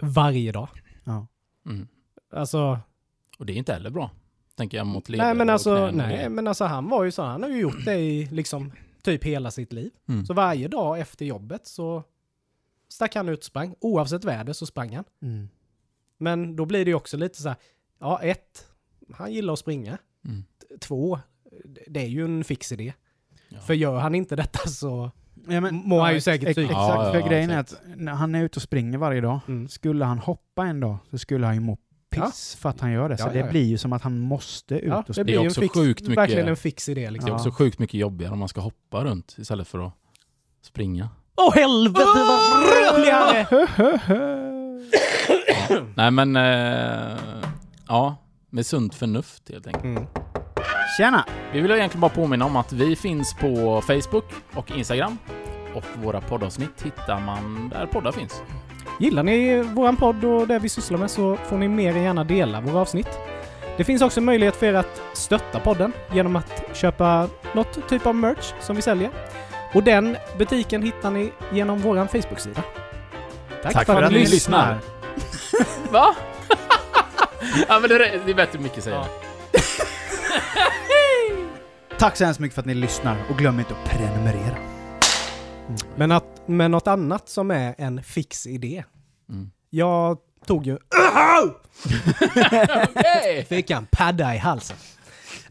varje 0.00 0.52
dag. 0.52 0.68
Ja. 1.04 1.26
Mm. 1.66 1.88
Alltså, 2.32 2.78
Och 3.38 3.46
det 3.46 3.52
är 3.52 3.56
inte 3.56 3.72
heller 3.72 3.90
bra. 3.90 4.10
Tänker 4.56 4.76
jag 4.76 4.86
mot 4.86 5.08
leder 5.08 5.24
nej 5.24 5.34
men 5.34 5.48
och 5.48 5.52
alltså, 5.52 5.90
nej 5.90 6.28
men 6.28 6.48
alltså 6.48 6.64
han 6.64 6.88
var 6.88 7.04
ju 7.04 7.10
så, 7.10 7.22
han 7.22 7.42
har 7.42 7.50
ju 7.50 7.60
gjort 7.60 7.84
det 7.84 7.94
i 7.94 8.26
liksom 8.26 8.72
typ 9.02 9.24
hela 9.24 9.50
sitt 9.50 9.72
liv. 9.72 9.90
Mm. 10.08 10.26
Så 10.26 10.34
varje 10.34 10.68
dag 10.68 11.00
efter 11.00 11.24
jobbet 11.24 11.66
så 11.66 12.02
stack 12.88 13.14
han 13.14 13.28
ut 13.28 13.38
och 13.38 13.44
sprang. 13.44 13.74
Oavsett 13.80 14.24
väder 14.24 14.52
så 14.52 14.66
sprang 14.66 14.96
han. 14.96 15.04
Mm. 15.22 15.48
Men 16.18 16.56
då 16.56 16.66
blir 16.66 16.84
det 16.84 16.90
ju 16.90 16.94
också 16.94 17.16
lite 17.16 17.42
så 17.42 17.48
här, 17.48 17.58
ja 18.00 18.22
ett, 18.22 18.66
han 19.14 19.32
gillar 19.32 19.52
att 19.52 19.58
springa. 19.58 19.98
Mm. 20.24 20.44
Två, 20.80 21.18
det 21.86 22.00
är 22.00 22.06
ju 22.06 22.24
en 22.24 22.44
fix 22.44 22.72
idé. 22.72 22.92
Ja. 23.48 23.58
För 23.60 23.74
gör 23.74 23.98
han 23.98 24.14
inte 24.14 24.36
detta 24.36 24.68
så... 24.68 25.10
Ja, 25.48 25.60
men, 25.60 25.74
Mår 25.74 26.00
han 26.00 26.14
ju 26.14 26.20
säkert 26.20 26.48
ex- 26.48 26.54
psykiskt. 26.56 26.70
Exakt, 26.70 27.04
Ja, 27.04 27.12
för 27.12 27.20
ja, 27.20 27.26
grejen 27.26 27.50
exakt. 27.50 27.82
är 27.86 27.92
att 27.92 27.98
när 27.98 28.12
han 28.14 28.34
är 28.34 28.44
ute 28.44 28.56
och 28.58 28.62
springer 28.62 28.98
varje 28.98 29.20
dag, 29.20 29.40
Mm. 29.48 29.68
skulle 29.68 30.04
han 30.04 30.18
hoppa 30.18 30.66
en 30.66 30.80
dag 30.80 30.96
så 31.10 31.18
skulle 31.18 31.46
han 31.46 31.54
ju 31.54 31.60
må 31.60 31.78
piss 32.10 32.54
för 32.60 32.68
att 32.68 32.80
han 32.80 32.92
gör 32.92 33.08
det. 33.08 33.16
Så 33.16 33.26
Ja, 33.28 33.32
det 33.32 33.38
ja, 33.38 33.44
ja. 33.44 33.50
blir 33.50 33.64
ju 33.64 33.78
som 33.78 33.92
att 33.92 34.02
han 34.02 34.18
måste 34.18 34.74
ut 34.74 34.84
Ja, 34.86 34.96
och 34.98 35.04
det 35.06 35.12
springa. 35.12 35.24
blir 35.24 35.34
ju 35.34 35.40
en 35.40 35.46
också 35.46 35.60
fix, 35.60 35.74
sjukt 35.74 36.00
mycket- 36.02 36.18
verkligen 36.18 36.48
en 36.48 36.56
fix 36.56 36.88
idé 36.88 37.04
Det 37.04 37.10
liksom. 37.10 37.26
är 37.28 37.32
Ja. 37.32 37.36
också 37.36 37.50
sjukt 37.50 37.78
mycket 37.78 38.00
jobbigare 38.00 38.32
om 38.32 38.38
man 38.38 38.48
ska 38.48 38.60
hoppa 38.60 39.04
runt 39.04 39.34
istället 39.38 39.68
för 39.68 39.86
att 39.86 39.92
springa. 40.62 41.08
Åh 41.36 41.54
helvete 41.54 42.04
vad 42.04 42.62
roligare! 42.98 43.46
Nej 45.94 46.10
men, 46.10 46.36
eh, 46.36 47.16
ja, 47.88 48.16
med 48.50 48.66
sunt 48.66 48.94
förnuft 48.94 49.50
helt 49.50 49.66
enkelt. 49.66 49.84
Mm. 49.84 50.06
Tjena! 50.96 51.24
Vi 51.52 51.60
vill 51.60 51.70
egentligen 51.70 52.00
bara 52.00 52.10
påminna 52.10 52.44
om 52.44 52.56
att 52.56 52.72
vi 52.72 52.96
finns 52.96 53.34
på 53.34 53.82
Facebook 53.86 54.24
och 54.54 54.70
Instagram. 54.70 55.18
Och 55.74 55.84
våra 56.02 56.20
poddavsnitt 56.20 56.82
hittar 56.82 57.20
man 57.20 57.68
där 57.68 57.86
poddar 57.86 58.12
finns. 58.12 58.42
Gillar 59.00 59.22
ni 59.22 59.62
våran 59.62 59.96
podd 59.96 60.24
och 60.24 60.48
det 60.48 60.58
vi 60.58 60.68
sysslar 60.68 60.98
med 60.98 61.10
så 61.10 61.36
får 61.36 61.58
ni 61.58 61.68
mer 61.68 61.96
än 61.96 62.02
gärna 62.02 62.24
dela 62.24 62.60
våra 62.60 62.80
avsnitt. 62.80 63.18
Det 63.76 63.84
finns 63.84 64.02
också 64.02 64.20
möjlighet 64.20 64.56
för 64.56 64.66
er 64.66 64.74
att 64.74 65.02
stötta 65.14 65.60
podden 65.60 65.92
genom 66.12 66.36
att 66.36 66.62
köpa 66.72 67.28
något 67.52 67.88
typ 67.88 68.06
av 68.06 68.14
merch 68.14 68.52
som 68.60 68.76
vi 68.76 68.82
säljer. 68.82 69.10
Och 69.74 69.82
den 69.82 70.16
butiken 70.38 70.82
hittar 70.82 71.10
ni 71.10 71.32
genom 71.52 71.78
våran 71.78 72.08
Facebook-sida. 72.08 72.62
Tack 73.62 73.86
för 73.86 74.02
att 74.02 74.12
ni 74.12 74.18
lyssnar. 74.18 74.78
Va? 75.90 76.14
ja 77.68 77.80
men 77.80 77.88
det 77.88 77.94
är, 77.94 78.20
det 78.24 78.30
är 78.30 78.34
bättre 78.34 78.58
mycket 78.58 78.84
säger 78.84 78.96
Ja. 78.96 79.06
Tack 81.98 82.16
så 82.16 82.24
hemskt 82.24 82.40
mycket 82.40 82.54
för 82.54 82.62
att 82.62 82.66
ni 82.66 82.74
lyssnar 82.74 83.16
och 83.30 83.38
glöm 83.38 83.58
inte 83.58 83.74
att 83.74 83.90
prenumerera. 83.90 84.56
Men, 85.96 86.12
att, 86.12 86.42
men 86.46 86.70
något 86.70 86.86
annat 86.86 87.28
som 87.28 87.50
är 87.50 87.74
en 87.78 88.02
fix 88.02 88.46
idé. 88.46 88.84
Mm. 89.28 89.50
Jag 89.70 90.18
tog 90.46 90.66
ju... 90.66 90.74
Okej! 92.88 93.44
Fick 93.48 93.70
en 93.70 93.86
padda 93.90 94.34
i 94.34 94.38
halsen. 94.38 94.76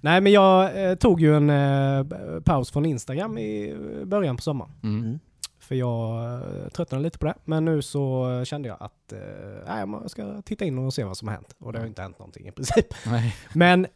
Nej, 0.02 0.22
men 0.22 0.32
jag 0.32 0.84
eh, 0.90 0.96
tog 0.96 1.22
ju 1.22 1.36
en 1.36 1.50
eh, 1.50 2.06
paus 2.46 2.72
från 2.72 2.86
Instagram 2.86 3.38
i 3.38 3.76
början 4.06 4.36
på 4.36 4.42
sommaren. 4.42 4.72
Mm. 4.84 5.20
För 5.64 5.76
jag 5.76 6.34
eh, 6.34 6.68
tröttnade 6.70 7.04
lite 7.04 7.18
på 7.18 7.26
det. 7.26 7.36
Men 7.46 7.66
nu 7.66 7.82
så 7.82 8.44
kände 8.46 8.68
jag 8.68 8.78
att 8.80 9.14
eh, 9.14 9.20
jag 9.68 10.12
ska 10.12 10.42
titta 10.42 10.66
in 10.66 10.78
och 10.78 10.94
se 10.94 11.04
vad 11.04 11.18
som 11.18 11.28
har 11.28 11.36
hänt. 11.36 11.56
Och 11.60 11.74
det 11.74 11.80
har 11.80 11.84
ju 11.84 11.90
inte 11.90 12.02
hänt 12.02 12.20
någonting 12.20 12.48
i 12.48 12.52
princip. 12.52 12.86
Nej. 13.06 13.36
Men 13.54 13.88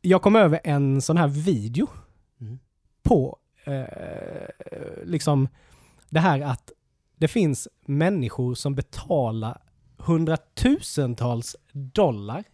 jag 0.00 0.22
kom 0.22 0.36
över 0.36 0.60
en 0.64 1.02
sån 1.02 1.16
här 1.16 1.28
video 1.28 1.88
Mm. 2.40 2.58
på 3.02 3.38
eh, 3.64 3.84
liksom 5.04 5.48
det 6.10 6.20
här 6.20 6.40
att 6.40 6.72
det 7.16 7.28
finns 7.28 7.68
människor 7.86 8.54
som 8.54 8.74
betalar 8.74 9.62
hundratusentals 9.96 11.56
dollar 11.72 12.44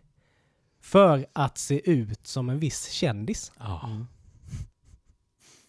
för 0.81 1.27
att 1.33 1.59
se 1.59 1.91
ut 1.91 2.27
som 2.27 2.51
en 2.51 2.59
viss 2.59 2.91
kändis. 2.91 3.53
Mm. 3.85 4.07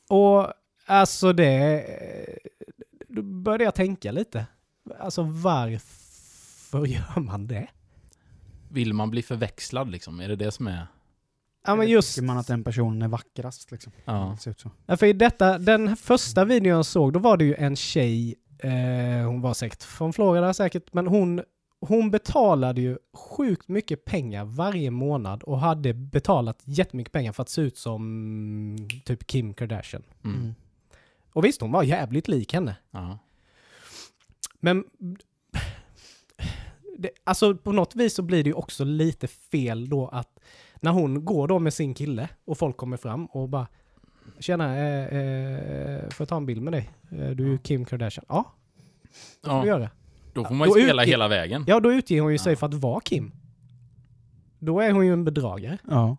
Och 0.09 0.53
alltså 0.89 1.33
det... 1.33 1.85
Då 3.07 3.21
började 3.21 3.63
jag 3.63 3.75
tänka 3.75 4.11
lite. 4.11 4.45
Alltså 4.99 5.23
varför 5.23 6.85
gör 6.85 7.19
man 7.19 7.47
det? 7.47 7.67
Vill 8.69 8.93
man 8.93 9.09
bli 9.09 9.21
förväxlad 9.21 9.91
liksom? 9.91 10.19
Är 10.19 10.27
det 10.27 10.35
det 10.35 10.51
som 10.51 10.67
är... 10.67 10.87
Ja 11.65 11.75
men 11.75 11.87
just... 11.87 12.15
Tycker 12.15 12.27
man 12.27 12.37
att 12.37 12.47
den 12.47 12.63
personen 12.63 13.01
är 13.01 13.07
vackrast 13.07 13.71
liksom? 13.71 13.91
Ja. 14.05 14.31
Det 14.35 14.41
ser 14.41 14.51
ut 14.51 14.59
så. 14.59 14.71
Ja, 14.85 14.97
för 14.97 15.05
i 15.05 15.13
detta, 15.13 15.57
den 15.57 15.97
första 15.97 16.45
videon 16.45 16.67
jag 16.67 16.85
såg, 16.85 17.13
då 17.13 17.19
var 17.19 17.37
det 17.37 17.45
ju 17.45 17.55
en 17.55 17.75
tjej, 17.75 18.35
eh, 18.59 19.25
hon 19.25 19.41
var 19.41 19.53
säkert 19.53 19.83
från 19.83 20.13
Florida 20.13 20.53
säkert, 20.53 20.93
men 20.93 21.07
hon, 21.07 21.41
hon 21.81 22.11
betalade 22.11 22.81
ju 22.81 22.97
sjukt 23.13 23.67
mycket 23.67 24.05
pengar 24.05 24.45
varje 24.45 24.91
månad 24.91 25.43
och 25.43 25.59
hade 25.59 25.93
betalat 25.93 26.61
jättemycket 26.63 27.13
pengar 27.13 27.31
för 27.31 27.43
att 27.43 27.49
se 27.49 27.61
ut 27.61 27.77
som 27.77 28.87
typ 29.05 29.27
Kim 29.27 29.53
Kardashian. 29.53 30.03
Mm. 30.23 30.55
Och 31.33 31.45
visst, 31.45 31.61
hon 31.61 31.71
var 31.71 31.83
jävligt 31.83 32.27
lik 32.27 32.53
henne. 32.53 32.75
Ja. 32.91 33.19
Men 34.59 34.83
det, 36.97 37.09
alltså 37.23 37.55
på 37.55 37.71
något 37.71 37.95
vis 37.95 38.15
så 38.15 38.21
blir 38.21 38.43
det 38.43 38.49
ju 38.49 38.53
också 38.53 38.83
lite 38.83 39.27
fel 39.27 39.89
då 39.89 40.07
att 40.07 40.39
när 40.81 40.91
hon 40.91 41.25
går 41.25 41.47
då 41.47 41.59
med 41.59 41.73
sin 41.73 41.93
kille 41.93 42.29
och 42.45 42.57
folk 42.57 42.77
kommer 42.77 42.97
fram 42.97 43.25
och 43.25 43.49
bara 43.49 43.67
Tjena, 44.39 44.77
eh, 44.77 45.05
eh, 45.05 46.09
får 46.09 46.23
jag 46.23 46.27
ta 46.29 46.37
en 46.37 46.45
bild 46.45 46.61
med 46.61 46.73
dig? 46.73 46.89
Eh, 47.11 47.29
du 47.29 47.45
är 47.45 47.49
ju 47.49 47.57
Kim 47.57 47.85
Kardashian. 47.85 48.25
Ja, 48.29 48.53
det 49.41 49.49
får 49.49 49.61
du 49.61 49.67
ja. 49.67 49.79
göra. 49.79 49.89
Då 50.33 50.45
får 50.45 50.55
man 50.55 50.67
ju 50.67 50.73
Då 50.73 50.79
spela 50.79 51.03
hela 51.03 51.27
vägen. 51.27 51.63
Ja, 51.67 51.79
då 51.79 51.93
utger 51.93 52.21
hon 52.21 52.31
ju 52.31 52.37
sig 52.37 52.53
Ja. 52.53 52.57
för 52.57 52.67
att 52.67 52.73
vara 52.73 52.99
Kim. 53.01 53.31
Då 54.59 54.79
är 54.79 54.91
hon 54.91 55.05
ju 55.05 55.13
en 55.13 55.25
bedragare. 55.25 55.77
Ja. 55.87 56.17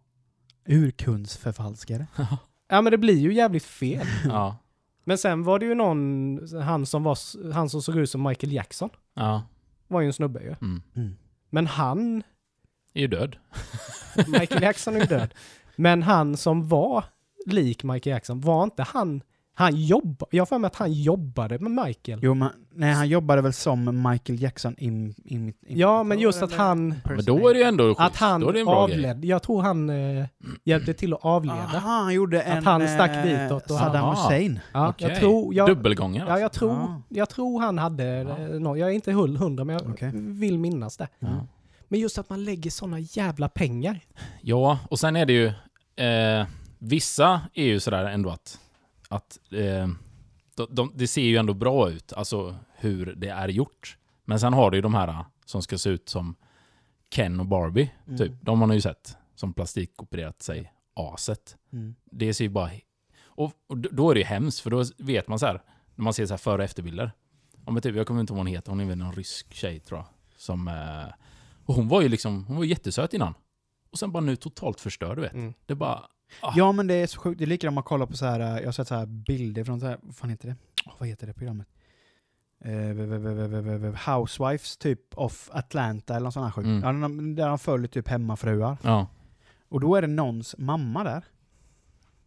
Urkundsförfalskare. 0.68 2.06
Ja, 2.68 2.82
men 2.82 2.90
det 2.90 2.98
blir 2.98 3.18
ju 3.18 3.34
jävligt 3.34 3.64
fel. 3.64 4.06
Ja. 4.24 4.56
Men 5.10 5.18
sen 5.18 5.42
var 5.42 5.58
det 5.58 5.66
ju 5.66 5.74
någon, 5.74 6.38
han 6.62 6.86
som, 6.86 7.02
var, 7.02 7.18
han 7.52 7.70
som 7.70 7.82
såg 7.82 7.96
ut 7.96 8.10
som 8.10 8.22
Michael 8.22 8.52
Jackson, 8.52 8.90
Ja. 9.14 9.42
var 9.88 10.00
ju 10.00 10.06
en 10.06 10.12
snubbe 10.12 10.40
ju. 10.40 10.54
Mm. 10.60 10.82
Mm. 10.96 11.16
Men 11.50 11.66
han 11.66 12.22
Är 12.94 13.00
ju 13.00 13.06
död. 13.06 13.36
Michael 14.28 14.62
Jackson 14.62 14.96
är 14.96 15.00
ju 15.00 15.06
död. 15.06 15.34
Men 15.76 16.02
han 16.02 16.36
som 16.36 16.68
var 16.68 17.04
lik 17.46 17.84
Michael 17.84 18.12
Jackson, 18.14 18.40
var 18.40 18.64
inte 18.64 18.82
han... 18.82 19.22
Han 19.60 19.76
jobbade... 19.76 20.26
Jag 20.30 20.40
har 20.40 20.46
för 20.46 20.58
mig 20.58 20.66
att 20.68 20.76
han 20.76 20.92
jobbade 20.92 21.58
med 21.58 21.86
Michael. 21.86 22.18
Jo, 22.22 22.34
men 22.34 22.48
nej, 22.74 22.92
han 22.92 23.08
jobbade 23.08 23.42
väl 23.42 23.52
som 23.52 24.02
Michael 24.10 24.42
Jackson 24.42 24.74
im, 24.78 25.14
im, 25.24 25.48
im, 25.48 25.54
Ja, 25.68 26.02
men 26.02 26.18
just 26.18 26.42
att 26.42 26.52
han... 26.52 26.94
Men 27.04 27.24
då 27.24 27.48
är 27.48 27.54
det 27.54 27.60
ju 27.60 27.66
ändå 27.66 27.90
Att 27.90 27.98
schysst. 28.10 28.20
han 28.20 28.40
Då 28.40 28.48
är 28.48 28.52
bra 28.64 28.86
grej. 28.86 28.96
avled. 28.96 29.24
Jag 29.24 29.42
tror 29.42 29.62
han 29.62 29.90
eh, 29.90 30.26
hjälpte 30.64 30.94
till 30.94 31.12
att 31.14 31.24
avleda. 31.24 31.58
Aha, 31.58 32.02
han 32.02 32.14
gjorde 32.14 32.40
en... 32.42 32.64
han 32.66 32.88
stack 32.88 33.10
eh, 33.10 33.22
ditåt 33.42 33.62
och 33.70 33.76
Saddam 33.78 34.04
han- 34.04 34.16
Hussein. 34.16 34.60
Ja, 34.72 34.88
Okej. 34.88 35.08
jag 35.08 35.18
tror... 35.18 35.54
Jag, 35.54 35.68
Dubbelgångar 35.68 36.26
ja, 36.28 36.38
jag 36.40 36.52
tror, 36.52 36.70
Ja. 36.72 37.02
jag 37.08 37.28
tror 37.28 37.60
han 37.60 37.78
hade... 37.78 38.04
Ja. 38.04 38.38
eh, 38.38 38.60
nå- 38.60 38.76
Jag 38.76 38.88
är 38.88 38.92
inte 38.94 39.12
hull- 39.12 39.36
hundra, 39.36 39.64
men 39.64 39.72
jag 39.76 39.90
Okej. 39.90 40.10
vill 40.14 40.58
minnas 40.58 40.96
det. 40.96 41.08
Ja. 41.18 41.46
Men 41.88 42.00
just 42.00 42.18
att 42.18 42.30
man 42.30 42.44
lägger 42.44 42.70
sådana 42.70 42.98
jävla 42.98 43.48
pengar. 43.48 44.00
Ja, 44.40 44.78
och 44.88 44.98
sen 44.98 45.16
är 45.16 45.26
det 45.26 45.32
ju... 45.32 45.46
Eh, 46.06 46.46
vissa 46.78 47.40
är 47.54 47.64
ju 47.64 47.80
sådär 47.80 48.04
ändå 48.04 48.30
att... 48.30 48.58
att 49.10 49.38
eh, 49.52 49.88
de, 50.54 50.66
de, 50.70 50.92
det 50.94 51.06
ser 51.08 51.22
ju 51.22 51.36
ändå 51.36 51.54
bra 51.54 51.90
ut, 51.90 52.12
alltså 52.12 52.56
hur 52.76 53.14
det 53.14 53.28
är 53.28 53.48
gjort. 53.48 53.96
Men 54.24 54.40
sen 54.40 54.52
har 54.52 54.70
du 54.70 54.76
ju 54.78 54.82
de 54.82 54.94
här 54.94 55.24
som 55.44 55.62
ska 55.62 55.78
se 55.78 55.90
ut 55.90 56.08
som 56.08 56.34
Ken 57.10 57.40
och 57.40 57.46
Barbie, 57.46 57.90
Mm. 58.06 58.18
typ. 58.18 58.32
De 58.42 58.60
har 58.60 58.66
man 58.66 58.76
ju 58.76 58.80
sett 58.80 59.16
som 59.34 59.52
plastikopererat 59.52 60.42
sig 60.42 60.72
aset. 60.94 61.56
Mm. 61.72 61.94
Det 62.04 62.34
ser 62.34 62.44
ju 62.44 62.50
bara... 62.50 62.70
Och, 63.22 63.52
och 63.66 63.78
då 63.78 64.10
är 64.10 64.14
det 64.14 64.20
ju 64.20 64.26
hemskt, 64.26 64.60
för 64.60 64.70
då 64.70 64.84
vet 64.98 65.28
man 65.28 65.38
så 65.38 65.46
här, 65.46 65.62
när 65.94 66.02
man 66.02 66.12
ser 66.14 66.26
så 66.26 66.32
här 66.32 66.38
före 66.38 66.56
och 66.58 66.64
efterbilder. 66.64 67.12
Ja, 67.66 67.72
men 67.72 67.82
typ, 67.82 67.96
jag 67.96 68.06
kommer 68.06 68.20
inte 68.20 68.32
ihåg 68.32 68.36
vad 68.38 68.46
hon 68.46 68.54
heter, 68.54 68.70
hon 68.70 68.80
är 68.80 68.84
väl 68.84 68.98
någon 68.98 69.12
rysk 69.14 69.54
tjej 69.54 69.80
tror 69.80 69.98
jag. 70.00 70.06
Som, 70.36 70.68
eh, 70.68 71.12
och 71.64 71.74
hon 71.74 71.88
var 71.88 72.02
ju 72.02 72.08
liksom, 72.08 72.44
hon 72.44 72.56
var 72.56 72.64
jättesöt 72.64 73.14
innan. 73.14 73.34
Och 73.90 73.98
sen 73.98 74.12
bara 74.12 74.20
nu 74.20 74.36
totalt 74.36 74.80
förstörd, 74.80 75.16
du 75.16 75.22
vet. 75.22 75.32
Mm. 75.32 75.54
Det 75.66 75.72
är 75.72 75.76
bara... 75.76 76.06
Ah. 76.40 76.52
Ja, 76.56 76.72
men 76.72 76.86
det 76.86 76.94
är 76.94 77.06
så 77.06 77.20
sjukt. 77.20 77.38
Det 77.38 77.44
är 77.44 77.46
likadant 77.46 77.70
om 77.70 77.74
man 77.74 77.84
kollar 77.84 78.06
på 78.06 78.16
så 78.16 78.26
här, 78.26 78.40
eh, 78.40 78.58
jag 78.58 78.64
har 78.64 78.72
sett 78.72 78.88
så 78.88 78.94
här 78.94 79.06
bilder 79.06 79.64
från 79.64 79.80
så 79.80 79.86
här, 79.86 79.98
vad 80.02 80.16
fan 80.16 80.30
heter 80.30 80.48
det? 80.48 80.56
Åh, 80.86 80.92
vad 80.98 81.08
heter 81.08 81.26
det 81.26 81.32
programmet? 81.32 81.66
Eh, 82.64 84.14
Housewives 84.16 84.76
typ 84.76 85.00
of 85.14 85.50
Atlanta 85.52 86.14
eller 86.16 86.24
något 86.24 86.34
sånt 86.34 86.44
här 86.46 86.52
sjukt. 86.52 86.66
Mm. 86.66 86.82
Ja, 86.82 86.92
de- 87.08 87.34
där 87.34 87.48
de 87.48 87.58
följer 87.58 87.88
typ 87.88 88.08
hemmafruar. 88.08 88.76
Ja. 88.82 89.06
Och 89.68 89.80
då 89.80 89.94
är 89.96 90.02
det 90.02 90.08
någons 90.08 90.54
mamma 90.58 91.04
där. 91.04 91.24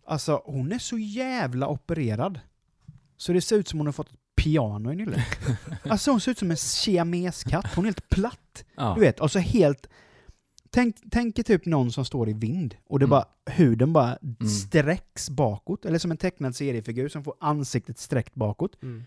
Alltså 0.05 0.41
hon 0.45 0.71
är 0.71 0.79
så 0.79 0.97
jävla 0.97 1.67
opererad. 1.67 2.39
Så 3.17 3.33
det 3.33 3.41
ser 3.41 3.55
ut 3.55 3.67
som 3.67 3.79
hon 3.79 3.87
har 3.87 3.91
fått 3.91 4.09
ett 4.11 4.19
piano 4.35 4.91
i 4.91 4.95
nyllet. 4.95 5.25
alltså 5.89 6.11
hon 6.11 6.21
ser 6.21 6.31
ut 6.31 6.37
som 6.39 6.51
en 6.51 6.57
siameskatt. 6.57 7.75
Hon 7.75 7.85
är 7.85 7.87
helt 7.87 8.09
platt. 8.09 8.65
Ja. 8.75 8.93
Du 8.95 9.01
vet, 9.01 9.19
och 9.19 9.31
så 9.31 9.39
helt... 9.39 9.87
Tänk, 10.73 10.95
tänk 11.11 11.45
typ 11.45 11.65
någon 11.65 11.91
som 11.91 12.05
står 12.05 12.29
i 12.29 12.33
vind 12.33 12.75
och 12.87 12.99
det 12.99 13.03
Mm. 13.05 13.09
bara, 13.09 13.25
huden 13.45 13.93
bara 13.93 14.17
sträcks 14.61 15.29
bakåt. 15.29 15.85
Eller 15.85 15.99
som 15.99 16.11
en 16.11 16.17
tecknad 16.17 16.55
seriefigur 16.55 17.09
som 17.09 17.23
får 17.23 17.35
ansiktet 17.39 17.97
sträckt 17.99 18.35
bakåt. 18.35 18.83
Mm. 18.83 19.03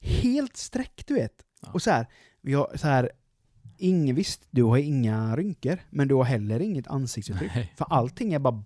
Helt 0.00 0.56
sträckt, 0.56 1.06
du 1.06 1.14
vet. 1.14 1.42
Ja. 1.62 1.68
Och 1.72 1.82
så 1.82 1.90
här, 1.90 2.06
har 2.52 2.76
så 2.76 2.86
här, 2.86 3.10
ingen, 3.78 4.16
visst, 4.16 4.46
du 4.50 4.62
har 4.62 4.78
inga 4.78 5.36
rynkor, 5.36 5.78
men 5.90 6.08
du 6.08 6.14
har 6.14 6.24
heller 6.24 6.60
inget 6.60 6.86
ansiktsuttryck. 6.88 7.50
Nej. 7.54 7.72
För 7.76 7.86
allting 7.90 8.32
är 8.32 8.38
bara 8.38 8.64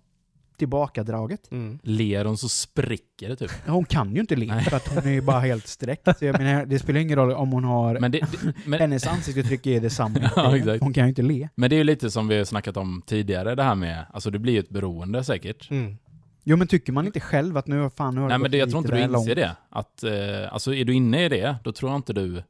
tillbakadraget. 0.61 1.51
Mm. 1.51 1.79
Ler 1.83 2.25
hon 2.25 2.37
så 2.37 2.49
spricker 2.49 3.29
det 3.29 3.35
typ. 3.35 3.51
Ja, 3.65 3.71
Hon 3.71 3.85
kan 3.85 4.13
ju 4.15 4.21
inte 4.21 4.35
le, 4.35 4.45
Nej. 4.45 4.63
för 4.63 4.77
att 4.77 4.87
hon 4.87 4.97
är 5.03 5.11
ju 5.11 5.21
bara 5.21 5.39
helt 5.39 5.67
sträckt. 5.67 6.17
Så 6.19 6.25
jag 6.25 6.37
menar, 6.41 6.65
det 6.65 6.79
spelar 6.79 6.99
ingen 6.99 7.15
roll 7.17 7.31
om 7.31 7.51
hon 7.51 7.63
har... 7.63 7.99
Men 7.99 8.11
det, 8.11 8.19
det, 8.19 8.53
men, 8.65 8.79
hennes 8.79 9.07
ansiktsuttryck 9.07 9.65
är 9.65 9.81
detsamma. 9.81 10.19
Ja, 10.35 10.57
exakt. 10.57 10.83
Hon 10.83 10.93
kan 10.93 11.03
ju 11.03 11.09
inte 11.09 11.21
le. 11.21 11.49
men 11.55 11.69
det 11.69 11.75
är 11.75 11.77
ju 11.77 11.83
lite 11.83 12.11
som 12.11 12.27
vi 12.27 12.37
har 12.37 12.45
snackat 12.45 12.77
om 12.77 13.01
tidigare, 13.05 13.55
det 13.55 13.63
här 13.63 13.75
med, 13.75 14.05
alltså 14.13 14.31
det 14.31 14.39
blir 14.39 14.53
ju 14.53 14.59
ett 14.59 14.69
beroende 14.69 15.23
säkert. 15.23 15.71
Mm. 15.71 15.97
Jo 16.43 16.57
men 16.57 16.67
tycker 16.67 16.93
man 16.93 17.05
inte 17.05 17.19
själv 17.19 17.57
att 17.57 17.67
nu 17.67 17.79
har 17.79 17.89
fan 17.89 18.15
nu 18.15 18.21
har 18.21 18.29
Nej 18.29 18.37
men 18.37 18.51
det, 18.51 18.57
jag 18.57 18.69
tror 18.69 18.79
inte 18.79 18.91
du 18.95 19.01
inser 19.01 19.11
långt. 19.13 19.35
det. 19.35 19.55
Att, 19.69 20.03
eh, 20.03 20.53
alltså 20.53 20.73
är 20.73 20.85
du 20.85 20.93
inne 20.93 21.25
i 21.25 21.29
det, 21.29 21.55
då 21.63 21.71
tror 21.71 21.91
jag 21.91 21.97
inte 21.99 22.13
du... 22.13 22.43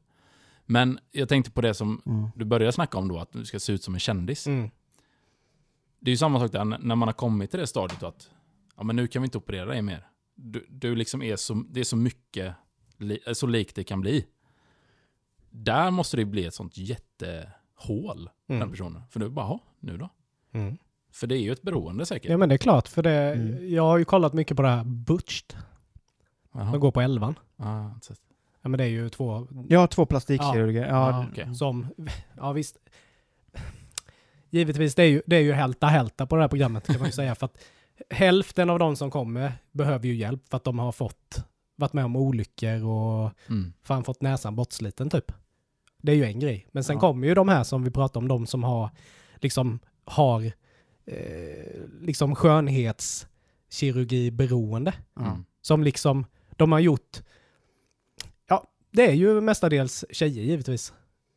Men 0.66 0.98
jag 1.12 1.28
tänkte 1.28 1.50
på 1.50 1.60
det 1.60 1.74
som 1.74 2.00
Mm. 2.06 2.28
du 2.36 2.44
började 2.44 2.72
snacka 2.72 2.98
om 2.98 3.08
då, 3.08 3.18
att 3.18 3.32
du 3.32 3.44
ska 3.44 3.58
se 3.60 3.72
ut 3.72 3.82
som 3.82 3.94
en 3.94 4.00
kändis. 4.00 4.46
Mm. 4.46 4.70
Det 6.04 6.08
är 6.10 6.12
ju 6.12 6.16
samma 6.16 6.40
sak 6.40 6.52
där, 6.52 6.64
när 6.64 6.96
man 6.96 7.08
har 7.08 7.12
kommit 7.12 7.50
till 7.50 7.60
det 7.60 7.66
stadiet 7.66 8.02
att 8.02 8.30
ja, 8.76 8.82
men 8.82 8.96
nu 8.96 9.06
kan 9.06 9.22
vi 9.22 9.26
inte 9.26 9.38
operera 9.38 9.64
dig 9.66 9.82
mer. 9.82 10.06
Du, 10.34 10.66
du 10.70 10.94
liksom 10.94 11.22
är 11.22 11.36
så, 11.36 11.54
det 11.70 11.80
är 11.80 11.84
så 11.84 11.96
mycket, 11.96 12.54
eh, 13.26 13.32
så 13.32 13.46
likt 13.46 13.76
det 13.76 13.84
kan 13.84 14.00
bli. 14.00 14.26
Där 15.50 15.90
måste 15.90 16.16
det 16.16 16.24
bli 16.24 16.44
ett 16.46 16.54
sånt 16.54 16.76
jättehål, 16.78 18.30
den 18.46 18.56
Mm. 18.56 18.70
personen. 18.70 19.02
För 19.10 19.20
nu 19.20 19.28
bara, 19.28 19.46
"Jaha, 19.46 19.58
nu 19.80 19.96
då? 19.96 20.08
Mm. 20.52 20.78
För 21.12 21.26
det 21.26 21.34
är 21.36 21.40
ju 21.40 21.52
ett 21.52 21.62
beroende 21.62 22.06
säkert. 22.06 22.30
Ja 22.30 22.36
men 22.36 22.48
det 22.48 22.54
är 22.54 22.58
klart, 22.58 22.88
för 22.88 23.02
det, 23.02 23.12
Mm. 23.34 23.70
jag 23.74 23.82
har 23.82 23.98
ju 23.98 24.04
kollat 24.04 24.32
mycket 24.32 24.56
på 24.56 24.62
det 24.62 24.68
här 24.68 24.84
Butched. 24.84 25.56
De 26.52 26.80
går 26.80 26.90
på 26.92 27.00
elvan. 27.00 27.34
Ah. 27.56 27.90
Ja 28.62 28.68
men 28.68 28.78
det 28.78 28.84
är 28.84 28.88
ju 28.88 29.08
två 29.08 29.48
Jag 29.68 29.80
har 29.80 29.86
två 29.86 30.06
plastikkirurger. 30.06 30.86
Ja. 30.86 30.96
Ah, 31.14 31.26
okej. 31.32 31.54
som, 31.54 31.86
ja 32.36 32.52
visst. 32.52 32.76
Givetvis, 34.52 34.94
det 34.94 35.02
är 35.02 35.06
ju, 35.08 35.22
det 35.26 35.36
är 35.36 35.40
ju 35.40 35.52
hälta 35.52 35.86
hälta 35.86 36.26
på 36.26 36.36
det 36.36 36.42
här 36.42 36.48
programmet 36.48 36.86
kan 36.86 36.96
man 36.98 37.06
ju 37.06 37.12
säga. 37.12 37.34
För 37.34 37.46
att 37.46 37.58
hälften 38.10 38.70
av 38.70 38.78
de 38.78 38.96
som 38.96 39.10
kommer 39.10 39.52
behöver 39.72 40.06
ju 40.08 40.14
hjälp 40.14 40.48
för 40.48 40.56
att 40.56 40.64
de 40.64 40.78
har 40.78 40.92
fått, 40.92 41.44
varit 41.76 41.92
med 41.92 42.04
om 42.04 42.16
olyckor 42.16 42.84
och 42.84 43.30
Mm. 43.48 43.72
fan 43.82 44.04
fått 44.04 44.22
näsan 44.22 44.56
bortsliten 44.56 45.10
typ. 45.10 45.32
Det 46.02 46.12
är 46.12 46.16
ju 46.16 46.24
en 46.24 46.40
grej. 46.40 46.66
Men 46.72 46.84
sen 46.84 46.96
Ja. 46.96 47.00
kommer 47.00 47.26
ju 47.28 47.34
de 47.34 47.48
här 47.48 47.64
som 47.64 47.84
vi 47.84 47.90
pratar 47.90 48.20
om, 48.20 48.28
de 48.28 48.46
som 48.46 48.64
har 48.64 48.90
liksom 49.36 49.78
har 50.04 50.44
eh, 51.06 51.82
liksom 52.00 52.34
skönhetskirurgi 52.34 54.30
beroende. 54.30 54.94
Ja. 55.14 55.22
Mm. 55.26 55.44
Som 55.62 55.82
liksom, 55.82 56.26
de 56.56 56.72
har 56.72 56.78
gjort, 56.78 57.22
ja, 58.48 58.64
det 58.90 59.06
är 59.06 59.12
ju 59.14 59.40
mestadels 59.40 60.04
tjejer 60.10 60.42
givetvis. 60.44 60.92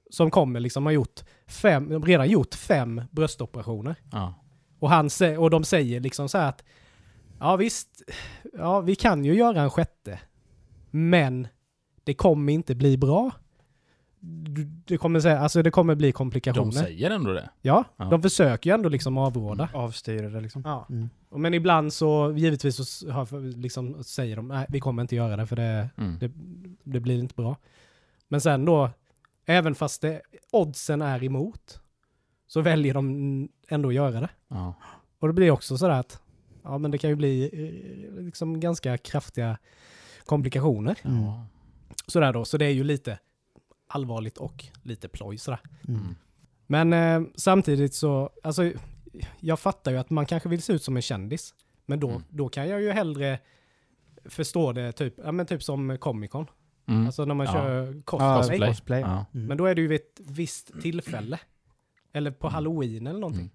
Som 0.09 0.31
kommer 0.31 0.59
liksom 0.59 0.85
har 0.85 0.93
gjort 0.93 1.21
fem, 1.47 1.89
de 1.89 2.01
har 2.01 2.07
redan 2.07 2.29
gjort 2.29 2.55
fem 2.55 3.01
bröstoperationer. 3.11 3.95
Ja. 4.11 4.33
Och, 4.79 4.89
han, 4.89 5.09
och 5.39 5.49
de 5.49 5.63
säger 5.63 5.99
liksom 5.99 6.29
så 6.29 6.37
här 6.37 6.49
att, 6.49 6.63
ja 7.39 7.55
visst, 7.55 8.01
ja 8.53 8.79
vi 8.81 8.95
kan 8.95 9.25
ju 9.25 9.33
göra 9.33 9.61
en 9.61 9.69
sjätte. 9.69 10.19
Men 10.91 11.47
det 12.03 12.13
kommer 12.13 12.53
inte 12.53 12.75
bli 12.75 12.97
bra. 12.97 13.31
Det 14.85 14.97
kommer, 14.97 15.19
säga, 15.19 15.39
alltså 15.39 15.61
det 15.63 15.71
kommer 15.71 15.95
bli 15.95 16.11
komplikationer. 16.11 16.65
De 16.71 16.71
säger 16.71 17.11
ändå 17.11 17.31
det. 17.33 17.49
Ja, 17.61 17.83
Ja. 17.97 18.05
de 18.05 18.21
försöker 18.21 18.69
ju 18.69 18.73
ändå 18.73 18.89
liksom 18.89 19.17
avråda. 19.17 19.69
Avstyra 19.73 20.29
det 20.29 20.41
liksom. 20.41 20.61
Ja. 20.65 20.85
Mm. 20.89 21.09
Och 21.29 21.39
Men 21.39 21.53
ibland 21.53 21.93
så, 21.93 22.33
givetvis 22.37 22.89
så 22.89 23.11
har, 23.11 23.57
liksom, 23.57 24.03
säger 24.03 24.35
de 24.35 24.47
nej 24.47 24.65
vi 24.69 24.79
kommer 24.79 25.01
inte 25.01 25.15
göra 25.15 25.35
det 25.35 25.47
för 25.47 25.55
det, 25.55 25.89
Mm. 25.97 26.19
det, 26.19 26.31
det 26.83 26.99
blir 26.99 27.19
inte 27.19 27.35
bra. 27.35 27.55
Men 28.27 28.41
sen 28.41 28.65
då, 28.65 28.89
även 29.45 29.75
fast 29.75 30.01
det, 30.01 30.21
oddsen 30.51 31.01
är 31.01 31.23
emot, 31.23 31.79
så 32.47 32.61
väljer 32.61 32.93
de 32.93 33.49
ändå 33.67 33.89
att 33.89 33.95
göra 33.95 34.21
det. 34.21 34.29
Ja. 34.47 34.73
Och 35.19 35.27
det 35.27 35.33
blir 35.33 35.51
också 35.51 35.77
sådär 35.77 35.99
att, 35.99 36.21
ja 36.63 36.77
men 36.77 36.91
det 36.91 36.97
kan 36.97 37.09
ju 37.09 37.15
bli 37.15 37.43
eh, 37.43 38.23
liksom 38.23 38.59
ganska 38.59 38.97
kraftiga 38.97 39.57
komplikationer. 40.25 40.99
Mm. 41.03 41.23
Ja. 41.23 41.45
Sådär 42.07 42.33
då, 42.33 42.45
så 42.45 42.57
det 42.57 42.65
är 42.65 42.69
ju 42.69 42.83
lite 42.83 43.19
allvarligt 43.87 44.37
och 44.37 44.65
lite 44.83 45.07
ploj 45.09 45.37
sådär. 45.37 45.59
Mm. 45.87 46.01
Mm. 46.01 46.15
Men 46.67 46.93
eh, 46.93 47.29
samtidigt 47.35 47.93
så, 47.93 48.29
alltså 48.43 48.71
jag 49.39 49.59
fattar 49.59 49.91
ju 49.91 49.97
att 49.97 50.09
man 50.09 50.25
kanske 50.25 50.49
vill 50.49 50.61
se 50.61 50.73
ut 50.73 50.83
som 50.83 50.95
en 50.95 51.01
kändis. 51.01 51.53
Men 51.85 51.99
då, 51.99 52.09
Mm. 52.09 52.21
då 52.29 52.49
kan 52.49 52.69
jag 52.69 52.81
ju 52.81 52.91
hellre 52.91 53.39
förstå 54.25 54.71
det 54.71 54.91
typ, 54.91 55.13
ja 55.17 55.31
men 55.31 55.45
typ 55.45 55.63
som 55.63 55.97
Comic 55.97 56.31
Con. 56.31 56.45
Mm. 56.87 57.05
Alltså 57.05 57.25
när 57.25 57.35
man 57.35 57.45
Ja. 57.45 57.51
kör 57.53 57.85
Ja, 57.93 58.01
cosplay. 58.05 58.37
cosplay. 58.37 58.69
cosplay. 58.69 59.01
Ja. 59.01 59.25
Mm. 59.33 59.45
Men 59.47 59.57
då 59.57 59.65
är 59.65 59.75
det 59.75 59.81
ju 59.81 59.87
vid 59.87 59.95
ett 60.01 60.19
visst 60.29 60.81
tillfälle. 60.81 61.39
Eller 62.13 62.31
på 62.31 62.47
halloween 62.49 63.07
eller 63.07 63.19
någonting. 63.19 63.41
Mm. 63.41 63.51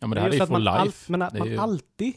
Ja 0.00 0.06
men 0.06 0.14
det 0.14 0.20
här 0.20 0.28
är 0.28 0.32
ju 0.34 0.40
att 0.40 0.48
for 0.48 0.58
man 0.58 0.68
all- 0.68 0.86
life. 0.86 1.12
men 1.12 1.22
att 1.22 1.38
man 1.38 1.48
ju- 1.48 1.56
alltid 1.58 2.12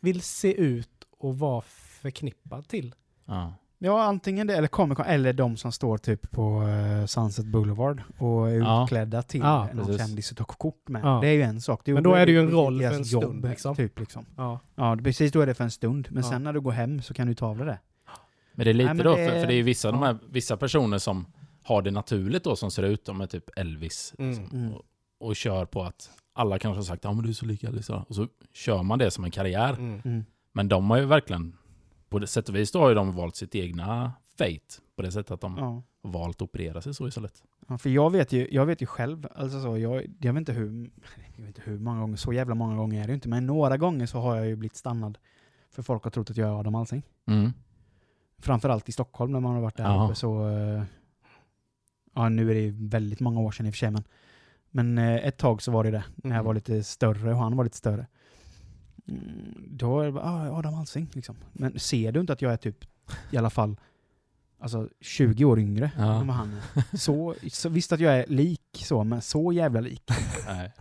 vill 0.00 0.20
se 0.20 0.54
ut 0.54 0.88
och 1.18 1.38
vara 1.38 1.60
förknippad 2.00 2.68
till. 2.68 2.94
Ja. 3.26 3.54
Ja, 3.78 4.02
antingen 4.04 4.46
det 4.46 4.56
eller 4.56 4.68
Comic 4.68 4.96
Con, 4.96 5.06
eller 5.06 5.32
de 5.32 5.56
som 5.56 5.72
står 5.72 5.98
typ 5.98 6.30
på 6.30 6.62
eh, 6.62 7.06
Sunset 7.06 7.46
Boulevard 7.46 8.02
och 8.18 8.50
är 8.50 8.54
Ja. 8.58 8.82
utklädda 8.84 9.22
till 9.22 9.40
Ja, 9.40 9.68
någon 9.74 9.86
precis. 9.86 10.06
kändis 10.06 10.30
och 10.30 10.36
tar 10.36 10.44
kort 10.44 10.88
med. 10.88 11.02
Ja. 11.04 11.18
Det 11.22 11.28
är 11.28 11.32
ju 11.32 11.42
en 11.42 11.60
sak. 11.60 11.86
Men 11.86 12.02
då 12.02 12.14
är 12.14 12.26
det 12.26 12.32
ju 12.32 12.40
en 12.40 12.50
roll 12.50 12.80
för 12.80 12.92
en 12.94 13.04
stund, 13.04 13.48
liksom. 13.48 13.76
Typ, 13.76 13.98
liksom. 13.98 14.26
Ja. 14.36 14.60
Ja, 14.74 14.96
precis 15.04 15.32
då 15.32 15.40
är 15.40 15.46
det 15.46 15.54
för 15.54 15.64
en 15.64 15.70
stund. 15.70 16.08
Men 16.10 16.22
Ja. 16.22 16.30
sen 16.30 16.42
när 16.44 16.52
du 16.52 16.60
går 16.60 16.72
hem 16.72 17.02
så 17.02 17.14
kan 17.14 17.26
du 17.26 17.34
ta 17.34 17.46
av 17.46 17.56
dig 17.58 17.66
det. 17.66 17.78
Men 18.54 18.64
det 18.64 18.70
är 18.70 18.74
lite 18.74 18.94
Nej, 18.94 19.04
då, 19.04 19.16
det- 19.16 19.28
För, 19.30 19.40
för 19.40 19.46
det 19.46 19.52
är 19.52 19.56
ju 19.56 19.62
vissa, 19.62 19.90
de 19.92 20.00
ja. 20.00 20.06
här, 20.06 20.18
vissa 20.30 20.56
personer 20.56 20.98
som 20.98 21.26
har 21.62 21.82
det 21.82 21.90
naturligt 21.90 22.44
då, 22.44 22.56
som 22.56 22.70
ser 22.70 22.82
ut, 22.82 23.04
de 23.04 23.20
är 23.20 23.26
typ 23.26 23.44
Elvis. 23.56 24.14
Mm. 24.18 24.30
liksom, 24.30 24.58
Mm. 24.58 24.72
Och, 24.72 24.82
och 25.18 25.36
kör 25.36 25.64
på 25.64 25.82
att 25.82 26.10
alla 26.32 26.58
kanske 26.58 26.78
har 26.78 26.84
sagt 26.84 27.04
ja 27.04 27.12
men 27.12 27.22
du 27.22 27.28
är 27.28 27.34
så 27.34 27.46
lik 27.46 27.64
Elvis. 27.64 27.90
Och 27.90 28.14
så 28.14 28.26
kör 28.52 28.82
man 28.82 28.98
det 28.98 29.10
som 29.10 29.24
en 29.24 29.30
karriär. 29.30 29.72
Mm. 29.72 30.00
Mm. 30.04 30.24
Men 30.52 30.68
de 30.68 30.90
har 30.90 30.98
ju 30.98 31.04
verkligen, 31.04 31.56
på 32.08 32.18
det 32.18 32.26
sätt 32.26 32.48
och 32.48 32.56
vis 32.56 32.72
då 32.72 32.78
har 32.80 32.88
ju 32.88 32.94
de 32.94 33.12
valt 33.12 33.36
sitt 33.36 33.54
egna 33.54 34.12
fate. 34.38 34.60
På 34.96 35.02
det 35.02 35.12
sättet 35.12 35.30
att 35.30 35.40
de 35.40 35.56
Ja. 35.58 35.82
har 36.02 36.10
valt 36.10 36.36
att 36.36 36.42
operera 36.42 36.80
sig 36.80 36.94
så 36.94 37.08
istället. 37.08 37.42
Ja, 37.68 37.78
för 37.78 37.90
jag 37.90 38.10
vet 38.12 38.32
ju, 38.32 38.48
jag 38.50 38.66
vet 38.66 38.82
ju 38.82 38.86
själv, 38.86 39.26
alltså 39.34 39.62
så, 39.62 39.78
jag, 39.78 40.06
jag 40.20 40.32
vet 40.32 40.40
inte 40.40 40.52
hur, 40.52 40.90
jag 41.36 41.44
vet 41.44 41.48
inte 41.48 41.62
hur 41.64 41.78
många 41.78 42.00
gånger, 42.00 42.16
så 42.16 42.32
jävla 42.32 42.54
många 42.54 42.76
gånger 42.76 42.98
är 43.02 43.06
det 43.06 43.08
ju 43.08 43.14
inte, 43.14 43.28
men 43.28 43.46
några 43.46 43.76
gånger 43.76 44.06
så 44.06 44.18
har 44.18 44.36
jag 44.36 44.46
ju 44.46 44.56
blivit 44.56 44.76
stannad. 44.76 45.18
För 45.70 45.82
folk 45.82 46.04
har 46.04 46.10
trott 46.10 46.30
att 46.30 46.36
jag 46.36 46.48
är 46.48 46.60
Adam 46.60 46.74
Alsing. 46.74 47.02
Mm. 47.26 47.52
Framförallt 48.42 48.88
i 48.88 48.92
Stockholm 48.92 49.32
när 49.32 49.40
man 49.40 49.54
har 49.54 49.60
varit 49.60 49.76
där 49.76 49.84
Ja. 49.84 50.04
uppe 50.06 50.14
så... 50.14 50.48
eh, 50.48 50.82
Ja, 52.14 52.28
nu 52.28 52.50
är 52.50 52.54
det 52.54 52.70
väldigt 52.70 53.20
många 53.20 53.40
år 53.40 53.50
sedan 53.52 53.66
i 53.66 53.70
och 53.70 53.74
för 53.74 53.78
sig, 53.78 53.90
men, 53.90 54.04
men 54.70 54.98
eh, 54.98 55.26
ett 55.26 55.36
tag 55.38 55.62
så 55.62 55.72
var 55.72 55.84
det 55.84 55.90
det. 55.90 56.04
När 56.16 56.30
jag 56.30 56.34
Mm. 56.34 56.44
var 56.46 56.54
lite 56.54 56.82
större 56.82 57.32
och 57.32 57.38
han 57.38 57.56
var 57.56 57.64
lite 57.64 57.76
större. 57.76 58.06
Mm, 59.08 59.64
Då 59.70 60.00
är 60.00 60.06
det 60.06 60.12
bara, 60.12 60.24
ah, 60.24 60.58
Adam 60.58 60.74
Alsing 60.74 61.08
liksom. 61.12 61.36
Men 61.52 61.78
ser 61.78 62.12
du 62.12 62.20
inte 62.20 62.32
att 62.32 62.42
jag 62.42 62.52
är 62.52 62.56
typ, 62.56 62.84
i 63.30 63.36
alla 63.36 63.50
fall, 63.50 63.76
alltså 64.58 64.88
20 65.00 65.44
år 65.44 65.58
yngre 65.58 65.90
Ja. 65.96 66.20
än 66.20 66.26
vad 66.26 66.36
han 66.36 66.52
är? 66.52 66.96
Så, 66.96 67.34
så 67.52 67.68
visst 67.68 67.92
att 67.92 68.00
jag 68.00 68.14
är 68.18 68.26
lik 68.28 68.82
så, 68.84 69.04
men 69.04 69.22
så 69.22 69.52
jävla 69.52 69.80
lik. 69.80 70.02
Nej. 70.46 70.72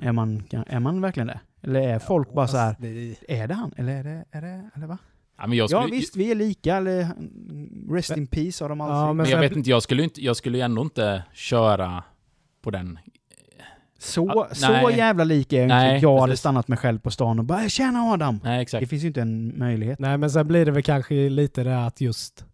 Är 0.00 0.12
man, 0.12 0.42
är 0.66 0.80
man 0.80 1.00
verkligen 1.00 1.26
det? 1.26 1.40
Eller 1.62 1.80
är 1.80 1.98
folk 1.98 2.32
bara 2.32 2.48
så 2.48 2.56
här, 2.56 2.76
det- 2.78 3.16
är 3.28 3.48
det 3.48 3.54
han? 3.54 3.72
Eller 3.76 3.92
är 3.96 4.04
det, 4.04 4.24
är 4.30 4.42
det, 4.42 4.70
eller 4.74 4.86
va? 4.86 4.98
Ja, 5.38 5.46
men 5.46 5.58
jag 5.58 5.70
skulle, 5.70 5.82
Ja 5.82 5.88
visst, 5.90 6.16
vi 6.16 6.30
är 6.30 6.34
lika, 6.34 6.76
eller 6.76 7.08
rest 7.94 8.16
in 8.16 8.26
peace 8.26 8.64
Adam 8.64 8.80
Alsing. 8.80 8.96
Ja, 8.96 9.06
Men 9.06 9.16
men 9.16 9.30
jag 9.30 9.40
vet 9.40 9.56
inte, 9.56 9.70
jag 9.70 9.82
skulle 9.82 10.02
ju 10.02 10.04
inte, 10.04 10.24
jag 10.24 10.36
skulle 10.36 10.64
ändå 10.64 10.82
inte 10.82 11.22
köra 11.32 12.02
på 12.62 12.70
den. 12.70 12.98
Så, 13.98 14.32
Ja, 14.34 14.48
så 14.54 14.72
nej. 14.72 14.96
jävla 14.96 15.24
lik 15.24 15.52
är 15.52 15.58
jag 15.60 15.68
Nej, 15.68 15.94
inte. 15.94 16.06
Jag 16.06 16.20
hade 16.20 16.36
stannat 16.36 16.68
mig 16.68 16.78
själv 16.78 16.98
på 16.98 17.10
stan 17.10 17.38
och 17.38 17.44
bara 17.44 17.68
”Tjena 17.68 18.00
Adam!” 18.02 18.40
Nej 18.44 18.56
Det 18.56 18.62
exakt. 18.62 18.88
finns 18.88 19.02
ju 19.02 19.06
inte 19.06 19.20
en 19.20 19.58
möjlighet. 19.58 19.98
Nej 19.98 20.18
men 20.18 20.30
sen 20.30 20.48
blir 20.48 20.64
det 20.64 20.70
väl 20.70 20.82
kanske 20.82 21.28
lite 21.28 21.64
det 21.64 21.84
att 21.86 22.00
just 22.00 22.44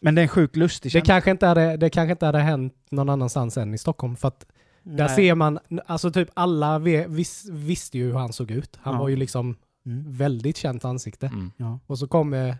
Men 0.00 0.14
det 0.14 0.20
är 0.20 0.22
en 0.22 0.28
sjukt 0.28 0.56
lustig 0.56 0.88
Det 0.88 0.92
känsla. 0.92 1.14
kanske, 1.14 1.30
inte 1.30 1.46
hade, 1.46 1.76
det 1.76 1.90
kanske 1.90 2.12
inte 2.12 2.26
hade 2.26 2.38
hänt 2.38 2.74
någon 2.90 3.08
annanstans 3.08 3.56
än 3.56 3.74
i 3.74 3.78
Stockholm. 3.78 4.16
För 4.16 4.28
att 4.28 4.46
där 4.82 5.08
ser 5.08 5.34
man, 5.34 5.58
alltså 5.86 6.10
typ 6.10 6.28
alla 6.34 6.78
vis, 6.78 7.48
visste 7.50 7.98
ju 7.98 8.06
hur 8.06 8.14
han 8.18 8.32
såg 8.32 8.50
ut. 8.50 8.78
Han 8.82 8.94
Ja. 8.94 9.00
var 9.00 9.08
ju 9.08 9.16
liksom 9.16 9.56
Mm. 9.86 10.04
väldigt 10.12 10.56
känt 10.56 10.84
ansikte. 10.84 11.26
Mm. 11.26 11.50
Ja. 11.56 11.78
Och 11.86 11.98
så 11.98 12.06
kommer 12.08 12.56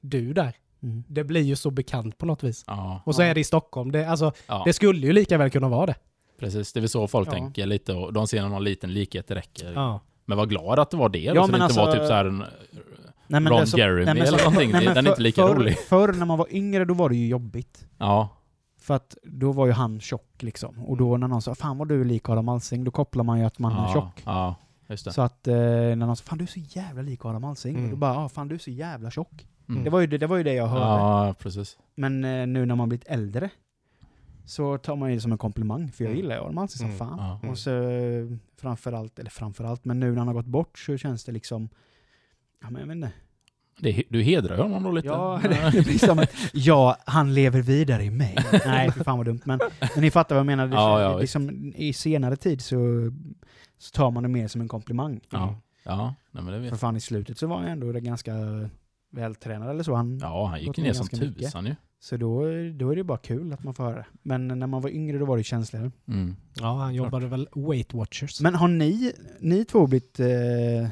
du 0.00 0.32
där. 0.32 0.56
Mm. 0.82 1.04
Det 1.08 1.24
blir 1.24 1.40
ju 1.42 1.56
så 1.56 1.70
bekant 1.70 2.18
på 2.18 2.26
något 2.26 2.42
vis. 2.42 2.64
Ja, 2.66 3.02
Och 3.06 3.14
så 3.14 3.22
Ja. 3.22 3.26
är 3.26 3.34
det 3.34 3.40
i 3.40 3.44
Stockholm. 3.44 3.92
Det, 3.92 4.04
alltså, 4.10 4.32
ja, 4.46 4.62
det 4.66 4.72
skulle 4.72 5.06
ju 5.06 5.12
lika 5.12 5.38
väl 5.38 5.50
kunna 5.50 5.68
vara 5.68 5.86
det. 5.86 5.94
precis. 6.38 6.72
Det 6.72 6.78
är 6.78 6.80
väl 6.80 6.88
så 6.88 7.06
folk 7.08 7.28
Ja. 7.28 7.32
tänker 7.32 7.66
lite 7.66 7.92
och 7.92 8.12
de 8.12 8.26
ser 8.26 8.48
någon 8.48 8.64
liten 8.64 8.92
likhet 8.94 9.26
det 9.28 9.34
räcker. 9.34 9.72
Ja. 9.72 10.00
Men 10.24 10.38
var 10.38 10.46
glad 10.46 10.78
att 10.78 10.90
det 10.90 10.96
var 10.96 11.08
det. 11.08 11.18
Ja, 11.18 11.34
Ja, 11.34 11.44
så 11.46 11.50
men 11.50 11.60
det 11.60 11.64
inte 11.66 11.76
var 11.76 11.86
alltså- 11.86 11.98
typ 12.00 12.08
så 12.08 12.14
här 12.14 12.24
en 12.24 12.38
Nej, 13.26 13.40
men 13.40 13.48
Ron 13.52 13.60
alltså- 13.60 13.78
Jeremy 13.78 14.04
nej, 14.04 14.14
men 14.14 14.22
eller 14.26 14.38
så- 14.38 14.44
någonting. 14.44 14.70
nej, 14.72 14.84
men 14.84 14.94
Den 14.94 15.06
är 15.06 15.10
inte 15.10 15.22
lika 15.22 15.46
förr, 15.46 15.54
rolig. 15.54 15.78
Förr 15.78 16.12
när 16.12 16.26
man 16.26 16.38
var 16.38 16.46
yngre, 16.50 16.84
då 16.84 16.94
var 16.94 17.08
det 17.08 17.16
ju 17.16 17.26
jobbigt. 17.28 17.86
Ja. 17.98 18.28
För 18.80 18.94
att 18.94 19.16
då 19.24 19.52
var 19.52 19.66
ju 19.66 19.72
han 19.72 20.00
tjock 20.00 20.42
liksom. 20.42 20.78
Och 20.84 20.96
då 20.96 21.16
när 21.16 21.28
någon 21.28 21.42
sa 21.42 21.54
'Fan 21.54 21.78
vad 21.78 21.88
du 21.88 22.00
är 22.00 22.04
lik 22.04 22.28
Adam 22.28 22.48
Alsing' 22.48 22.84
då 22.84 22.90
kopplar 22.90 23.24
man 23.24 23.38
ju 23.38 23.44
att 23.44 23.58
man 23.58 23.72
ja, 23.72 23.88
är 23.88 23.92
tjock. 23.92 24.22
Ja, 24.24 24.54
just 24.94 25.04
det. 25.04 25.12
Så 25.12 25.22
att 25.22 25.48
eh, 25.48 25.54
när 25.54 25.96
någon 25.96 26.16
sa 26.16 26.24
'Fan 26.24 26.38
du 26.38 26.44
är 26.44 26.48
så 26.48 26.60
jävla 26.60 27.02
lik 27.02 27.24
Adam 27.24 27.44
Alsing' 27.44 27.76
Mm. 27.78 27.90
Då 27.90 27.96
bara 27.96 28.14
'Ja, 28.14 28.28
fan 28.28 28.48
du 28.48 28.54
är 28.54 28.58
så 28.58 28.70
jävla 28.70 29.10
tjock' 29.10 29.46
Mm. 29.68 29.84
det, 29.84 29.90
var 29.90 30.00
ju 30.00 30.06
det, 30.06 30.18
det 30.18 30.26
var 30.26 30.36
ju 30.36 30.42
det 30.42 30.54
jag 30.54 30.66
hörde. 30.66 30.84
Ja, 30.84 31.34
precis. 31.38 31.78
Men 31.94 32.24
eh, 32.24 32.46
nu 32.46 32.66
när 32.66 32.74
man 32.74 32.88
blivit 32.88 33.06
äldre 33.08 33.50
så 34.46 34.78
tar 34.78 34.96
man 34.96 35.08
ju 35.10 35.14
det 35.14 35.20
som 35.20 35.32
en 35.32 35.38
komplimang, 35.38 35.92
för 35.92 36.04
jag 36.04 36.10
Mm. 36.10 36.22
gillar 36.22 36.36
ju 36.36 36.42
Adam 36.42 36.58
Alsing 36.58 36.78
som 36.78 36.86
Mm. 36.86 36.98
fan. 36.98 37.18
Ja. 37.18 37.38
Mm. 37.42 37.50
Och 37.50 37.58
så 37.58 37.70
eh, 37.90 38.26
framförallt, 38.56 39.18
eller 39.18 39.30
framförallt, 39.30 39.84
men 39.84 40.00
nu 40.00 40.10
när 40.10 40.18
han 40.18 40.26
har 40.26 40.34
gått 40.34 40.46
bort 40.46 40.78
så 40.78 40.96
känns 40.96 41.24
det 41.24 41.32
liksom 41.32 41.68
Ja 42.62 42.70
men 42.70 42.80
jag 42.80 42.86
vet 42.88 42.94
inte. 42.96 43.10
Det, 43.78 44.02
du 44.10 44.22
hedrar 44.22 44.58
honom 44.58 44.82
då 44.82 44.90
lite. 44.90 45.08
Ja, 45.08 45.40
det, 45.42 45.48
det 45.72 45.82
blir 45.84 45.98
som 45.98 46.18
att, 46.18 46.30
ja, 46.52 46.96
han 47.06 47.34
lever 47.34 47.62
vidare 47.62 48.04
i 48.04 48.10
mig. 48.10 48.36
Nej, 48.66 48.90
för 48.92 49.04
fan 49.04 49.16
vad 49.18 49.26
dumt. 49.26 49.40
Men, 49.44 49.60
men 49.94 50.00
ni 50.04 50.10
fattar 50.10 50.34
vad 50.34 50.40
jag 50.40 50.46
menar. 50.46 50.66
Det, 50.66 50.74
Ja, 50.74 51.00
ja, 51.02 51.18
liksom, 51.18 51.72
I 51.76 51.92
senare 51.92 52.36
tid 52.36 52.60
så, 52.60 52.76
så 53.78 53.90
tar 53.90 54.10
man 54.10 54.22
det 54.22 54.28
mer 54.28 54.48
som 54.48 54.60
en 54.60 54.68
komplimang. 54.68 55.20
Ja. 55.30 55.54
Ja, 55.84 56.14
nej 56.30 56.44
men 56.44 56.52
det 56.52 56.58
vet 56.58 56.70
För 56.70 56.76
fan 56.76 56.96
i 56.96 57.00
slutet 57.00 57.38
så 57.38 57.46
var 57.46 57.56
han 57.56 57.68
ändå 57.68 57.92
ganska 57.92 58.34
vältränad 59.10 59.70
eller 59.70 59.82
så. 59.82 59.94
Han, 59.94 60.18
Ja, 60.18 60.46
han 60.46 60.60
gick 60.60 60.76
ner 60.76 60.92
som 60.92 61.08
tusan 61.08 61.66
ju. 61.66 61.74
Så 62.00 62.16
då, 62.16 62.40
då 62.74 62.90
är 62.90 62.96
det 62.96 63.04
bara 63.04 63.18
kul 63.18 63.52
att 63.52 63.64
man 63.64 63.74
får 63.74 63.84
höra 63.84 63.96
det. 63.96 64.06
Men 64.22 64.48
när 64.48 64.66
man 64.66 64.82
var 64.82 64.90
yngre 64.90 65.18
då 65.18 65.24
var 65.24 65.36
det 65.36 65.44
känsligare. 65.44 65.90
Mm. 66.08 66.36
Ja, 66.54 66.76
han 66.76 66.94
jobbade 66.94 67.26
väl 67.26 67.48
Weight 67.54 67.94
Watchers. 67.94 68.40
Men 68.40 68.54
har 68.54 68.68
ni, 68.68 69.12
ni 69.40 69.64
två 69.64 69.86
blivit, 69.86 70.20
eh, 70.20 70.88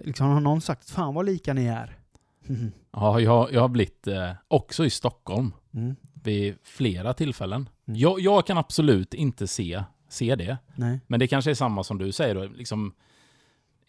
liksom 0.00 0.26
har 0.26 0.40
någon 0.40 0.60
sagt 0.60 0.90
fan 0.90 1.14
vad 1.14 1.26
lika 1.26 1.54
ni 1.54 1.64
är? 1.64 1.98
Ja, 2.94 3.20
jag, 3.20 3.52
jag 3.52 3.60
har 3.60 3.68
blivit 3.68 4.06
eh, 4.06 4.30
också 4.48 4.84
i 4.84 4.90
Stockholm 4.90 5.52
mm. 5.74 5.96
vid 6.22 6.54
flera 6.62 7.14
tillfällen. 7.14 7.68
Mm. 7.86 8.00
Jag, 8.00 8.20
jag 8.20 8.46
kan 8.46 8.58
absolut 8.58 9.14
inte 9.14 9.46
se, 9.46 9.84
se 10.12 10.34
det. 10.36 10.58
Nej. 10.76 11.00
Men 11.06 11.20
det 11.20 11.26
kanske 11.26 11.50
är 11.50 11.54
samma 11.54 11.84
som 11.84 11.98
du 11.98 12.12
säger 12.12 12.34
då, 12.34 12.44
liksom 12.44 12.94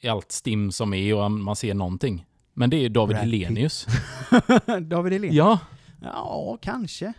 i 0.01 0.07
allt 0.07 0.31
stim 0.31 0.71
som 0.71 0.93
är 0.93 1.15
och 1.15 1.31
man 1.31 1.55
ser 1.55 1.73
någonting. 1.73 2.25
Men 2.53 2.69
det 2.69 2.77
är 2.77 2.89
David 2.89 3.15
Brad. 3.15 3.25
Helenius. 3.25 3.87
David 4.81 5.13
Helén? 5.13 5.33
Ja. 5.33 5.59
Ja, 6.01 6.57
kanske. 6.61 7.13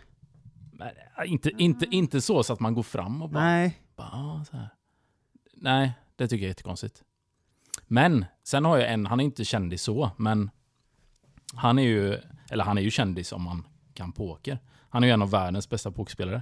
Men, 0.71 0.87
äh, 0.87 1.31
inte, 1.31 1.51
inte, 1.57 1.85
inte 1.85 2.21
så, 2.21 2.43
så 2.43 2.53
att 2.53 2.59
man 2.59 2.73
går 2.73 2.83
fram 2.83 3.21
och 3.21 3.29
bara, 3.29 3.43
Nej. 3.43 3.79
bara 3.95 4.07
"Ah, 4.11 4.45
så 4.51 4.57
här. 4.57 4.69
Nej, 5.53 5.91
det 6.15 6.27
tycker 6.27 6.43
jag 6.43 6.47
är 6.47 6.49
jättekonstigt. 6.49 7.03
Men, 7.87 8.25
sen 8.43 8.65
har 8.65 8.77
jag 8.77 8.91
en, 8.93 9.05
han 9.05 9.19
är 9.19 9.23
inte 9.23 9.45
kändis 9.45 9.81
så, 9.81 10.11
men 10.17 10.49
han 11.53 11.79
är 11.79 11.83
ju, 11.83 12.17
eller 12.49 12.63
han 12.63 12.77
är 12.77 12.81
ju 12.81 12.91
kändis 12.91 13.31
om 13.31 13.43
man 13.43 13.67
kan 13.93 14.11
poker. 14.11 14.59
Han 14.89 15.03
är 15.03 15.07
ju 15.07 15.13
en 15.13 15.21
av 15.21 15.31
världens 15.31 15.69
bästa 15.69 15.91
pokerspelare. 15.91 16.41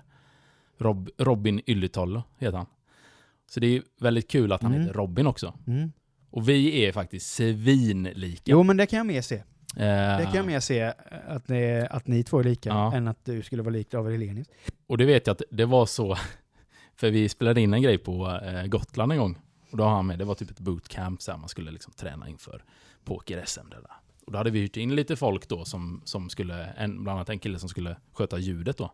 Rob, 0.77 1.09
Robin 1.17 1.62
Ylätalo 1.67 2.23
heter 2.38 2.57
han. 2.57 2.65
Så 3.49 3.59
det 3.59 3.67
är 3.67 3.83
väldigt 3.99 4.27
kul 4.31 4.51
att 4.51 4.62
han 4.62 4.71
Mm. 4.71 4.81
heter 4.88 4.93
Robin 4.99 5.27
också. 5.27 5.53
Mm. 5.67 5.91
Och 6.29 6.49
vi 6.49 6.86
är 6.86 6.91
faktiskt 6.91 7.33
svinlika. 7.33 8.41
Jo, 8.45 8.63
men 8.63 8.77
det 8.77 8.86
kan 8.86 8.97
jag 8.97 9.05
mer 9.05 9.21
se. 9.21 9.36
Eh, 9.36 9.43
Det 10.17 10.23
kan 10.25 10.36
jag 10.36 10.45
mer 10.45 10.59
se, 10.59 10.79
eh, 10.79 10.91
att, 11.27 11.47
det, 11.47 11.88
att 11.91 12.07
ni 12.07 12.23
två 12.23 12.39
är 12.39 12.43
lika, 12.43 12.69
Ja. 12.69 12.95
än 12.95 13.07
att 13.07 13.25
du 13.25 13.41
skulle 13.43 13.62
vara 13.63 13.73
lik 13.73 13.91
David 13.91 14.12
Helenius. 14.19 14.47
Och 14.88 14.97
det 14.97 15.05
vet 15.05 15.27
jag 15.27 15.31
att 15.33 15.41
det 15.51 15.65
var 15.65 15.86
så, 15.86 16.17
för 16.95 17.12
vi 17.12 17.29
spelade 17.29 17.62
in 17.62 17.73
en 17.73 17.81
grej 17.81 17.97
på 17.97 18.39
eh, 18.43 18.65
Gotland 18.65 19.12
en 19.12 19.17
gång. 19.17 19.38
Och 19.71 19.77
då 19.77 19.83
har 19.83 19.91
han 19.91 20.07
med, 20.07 20.19
det 20.19 20.25
var 20.25 20.36
typ 20.36 20.51
ett 20.51 20.59
bootcamp 20.59 21.21
så 21.21 21.31
här, 21.31 21.38
man 21.39 21.49
skulle 21.49 21.71
liksom 21.71 21.93
träna 21.93 22.29
inför 22.29 22.63
poker-SM. 23.05 23.69
där. 23.69 23.81
Och 24.25 24.31
då 24.31 24.38
hade 24.38 24.51
vi 24.51 24.59
hyrt 24.59 24.77
in 24.77 24.95
lite 24.95 25.15
folk 25.15 25.47
då 25.47 25.65
som, 25.65 26.01
som 26.05 26.29
skulle, 26.29 26.65
en, 26.65 27.03
bland 27.03 27.17
annat 27.17 27.29
en 27.29 27.39
kille 27.39 27.59
som 27.59 27.69
skulle 27.69 27.97
sköta 28.13 28.38
ljudet 28.39 28.77
då. 28.77 28.91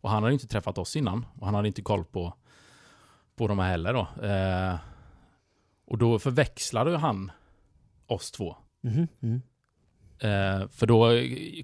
Och 0.00 0.10
han 0.10 0.22
hade 0.22 0.32
inte 0.34 0.46
träffat 0.46 0.78
oss 0.78 0.96
innan 0.96 1.26
och 1.38 1.46
han 1.46 1.54
hade 1.54 1.68
inte 1.68 1.82
koll 1.82 2.04
på, 2.04 2.34
på 3.36 3.48
de 3.48 3.58
här 3.58 3.70
heller 3.70 3.92
då. 3.94 4.26
Eh, 4.26 4.76
och 5.86 5.98
då 5.98 6.18
förväxlade 6.18 6.98
han 6.98 7.30
oss 8.06 8.30
två. 8.30 8.56
Mm. 8.84 9.42
Eh, 10.18 10.68
för 10.68 10.86
då 10.86 11.10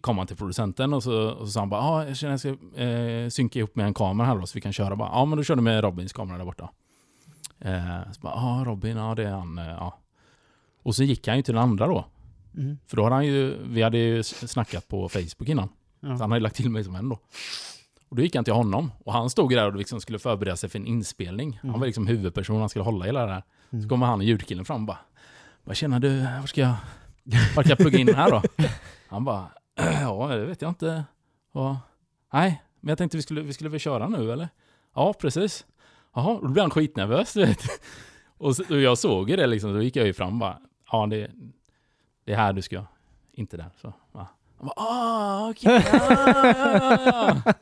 kom 0.01 0.19
han 0.19 0.27
till 0.27 0.37
producenten 0.37 0.93
och 0.95 1.03
så, 1.03 1.29
och 1.29 1.47
så 1.47 1.53
sa 1.53 1.61
han 1.61 1.69
bara 1.69 1.81
ah, 1.81 2.05
jag 2.05 2.17
känner 2.17 2.33
jag 2.33 2.41
ska 2.41 2.83
eh, 2.83 3.29
synka 3.29 3.59
ihop 3.59 3.77
med 3.77 3.87
en 3.87 3.95
kamera 3.95 4.27
här 4.27 4.37
då 4.39 4.47
så 4.47 4.55
vi 4.55 4.61
kan 4.61 4.73
köra. 4.73 4.97
Ja 4.99 5.11
ah, 5.13 5.25
men 5.25 5.37
då 5.37 5.45
kör 5.45 5.57
du 5.57 5.63
med 5.63 5.85
Robins 5.85 6.13
kamera 6.13 6.39
där 6.39 6.45
borta. 6.45 6.71
Eh, 7.59 8.13
så 8.13 8.21
bara, 8.21 8.35
ah, 8.35 8.65
Robin, 8.65 8.97
ja 8.97 9.15
det 9.15 9.23
är 9.25 9.31
han. 9.33 9.59
Eh, 9.59 9.67
ja. 9.67 9.99
Och 10.83 10.95
så 10.97 11.03
gick 11.03 11.29
han 11.29 11.37
ju 11.37 11.43
till 11.43 11.55
den 11.55 11.63
andra 11.63 11.87
då. 11.87 12.05
Mm. 12.57 12.79
För 12.87 12.97
då 12.97 13.03
hade 13.03 13.15
han 13.15 13.27
ju, 13.27 13.57
vi 13.69 13.83
hade 13.83 13.99
ju 13.99 14.23
snackat 14.23 14.89
på 14.89 15.09
Facebook 15.09 15.49
innan. 15.49 15.69
Så 15.69 15.75
Ja. 16.01 16.09
han 16.09 16.21
hade 16.21 16.37
ju 16.37 16.41
lagt 16.41 16.57
till 16.57 16.71
mig 16.71 16.85
som 16.85 16.95
en 16.95 17.09
då. 17.09 17.19
Och 18.09 18.17
då 18.17 18.23
gick 18.23 18.35
han 18.35 18.45
till 18.45 18.53
honom 18.55 18.93
och 19.05 19.13
han 19.13 19.31
stod 19.31 19.51
där 19.51 19.67
och 19.67 19.77
liksom 19.77 20.01
skulle 20.01 20.19
förbereda 20.19 20.57
sig 20.57 20.69
för 20.71 20.79
en 20.79 20.87
inspelning. 20.87 21.59
Han 21.63 21.69
Mm. 21.71 21.81
var 21.81 21.87
liksom 21.87 22.07
huvudperson, 22.07 22.61
han 22.61 22.69
skulle 22.69 22.85
hålla 22.85 23.05
hela 23.05 23.27
det 23.27 23.33
här. 23.33 23.43
Så 23.71 23.77
Mm. 23.77 23.89
kommer 23.89 24.07
han 24.07 24.19
och 24.19 24.25
ljudkillen 24.25 24.65
fram 24.65 24.81
och 24.81 24.87
bara 24.87 24.99
Vad 25.65 25.77
känner 25.77 26.01
du, 26.01 26.21
var 26.21 26.47
ska 26.47 26.61
jag, 26.61 26.75
var 27.57 27.63
ska 27.63 27.69
jag 27.71 27.79
plugga 27.79 27.99
in 27.99 28.15
här 28.15 28.31
då? 28.31 28.43
Han 29.09 29.25
bara 29.25 29.49
Ja, 30.01 30.27
det 30.29 30.47
vet 30.47 30.63
jag 30.63 30.71
inte. 30.71 31.05
Och, 31.53 31.75
Nej, 32.33 32.63
men 32.81 32.89
jag 32.89 32.99
tänkte 32.99 33.17
vi 33.17 33.23
skulle, 33.23 33.41
vi 33.43 33.53
skulle 33.53 33.71
väl 33.71 33.81
köra 33.81 34.09
nu 34.09 34.33
eller? 34.33 34.49
Ja, 34.95 35.13
precis. 35.13 35.67
Jaha, 36.15 36.39
då 36.43 36.49
blev 36.49 36.63
han 36.63 36.71
skitnervös 36.71 37.33
du 37.33 37.45
vet. 37.47 37.63
Och, 38.39 38.57
så, 38.57 38.63
och 38.71 38.81
jag 38.81 38.99
såg 38.99 39.31
ju 39.31 39.37
det 39.37 39.47
liksom, 39.47 39.73
då 39.73 39.83
gick 39.83 39.97
jag 39.97 40.07
ju 40.07 40.13
fram 40.13 40.33
och 40.33 40.39
bara 40.39 40.59
Ja, 40.93 41.07
det, 41.07 41.31
det 42.25 42.33
är 42.33 42.37
här 42.37 42.53
du 42.53 42.63
ska, 42.63 42.85
inte 43.33 43.57
där. 43.57 43.71
Så, 43.81 43.93
va? 44.13 44.27
Han 44.59 44.67
bara 44.67 44.75
ah, 44.77 45.51
okej, 45.51 45.85
ja, 45.93 46.07
ja, 46.11 46.47
ja, 46.47 47.43
ja. 47.45 47.55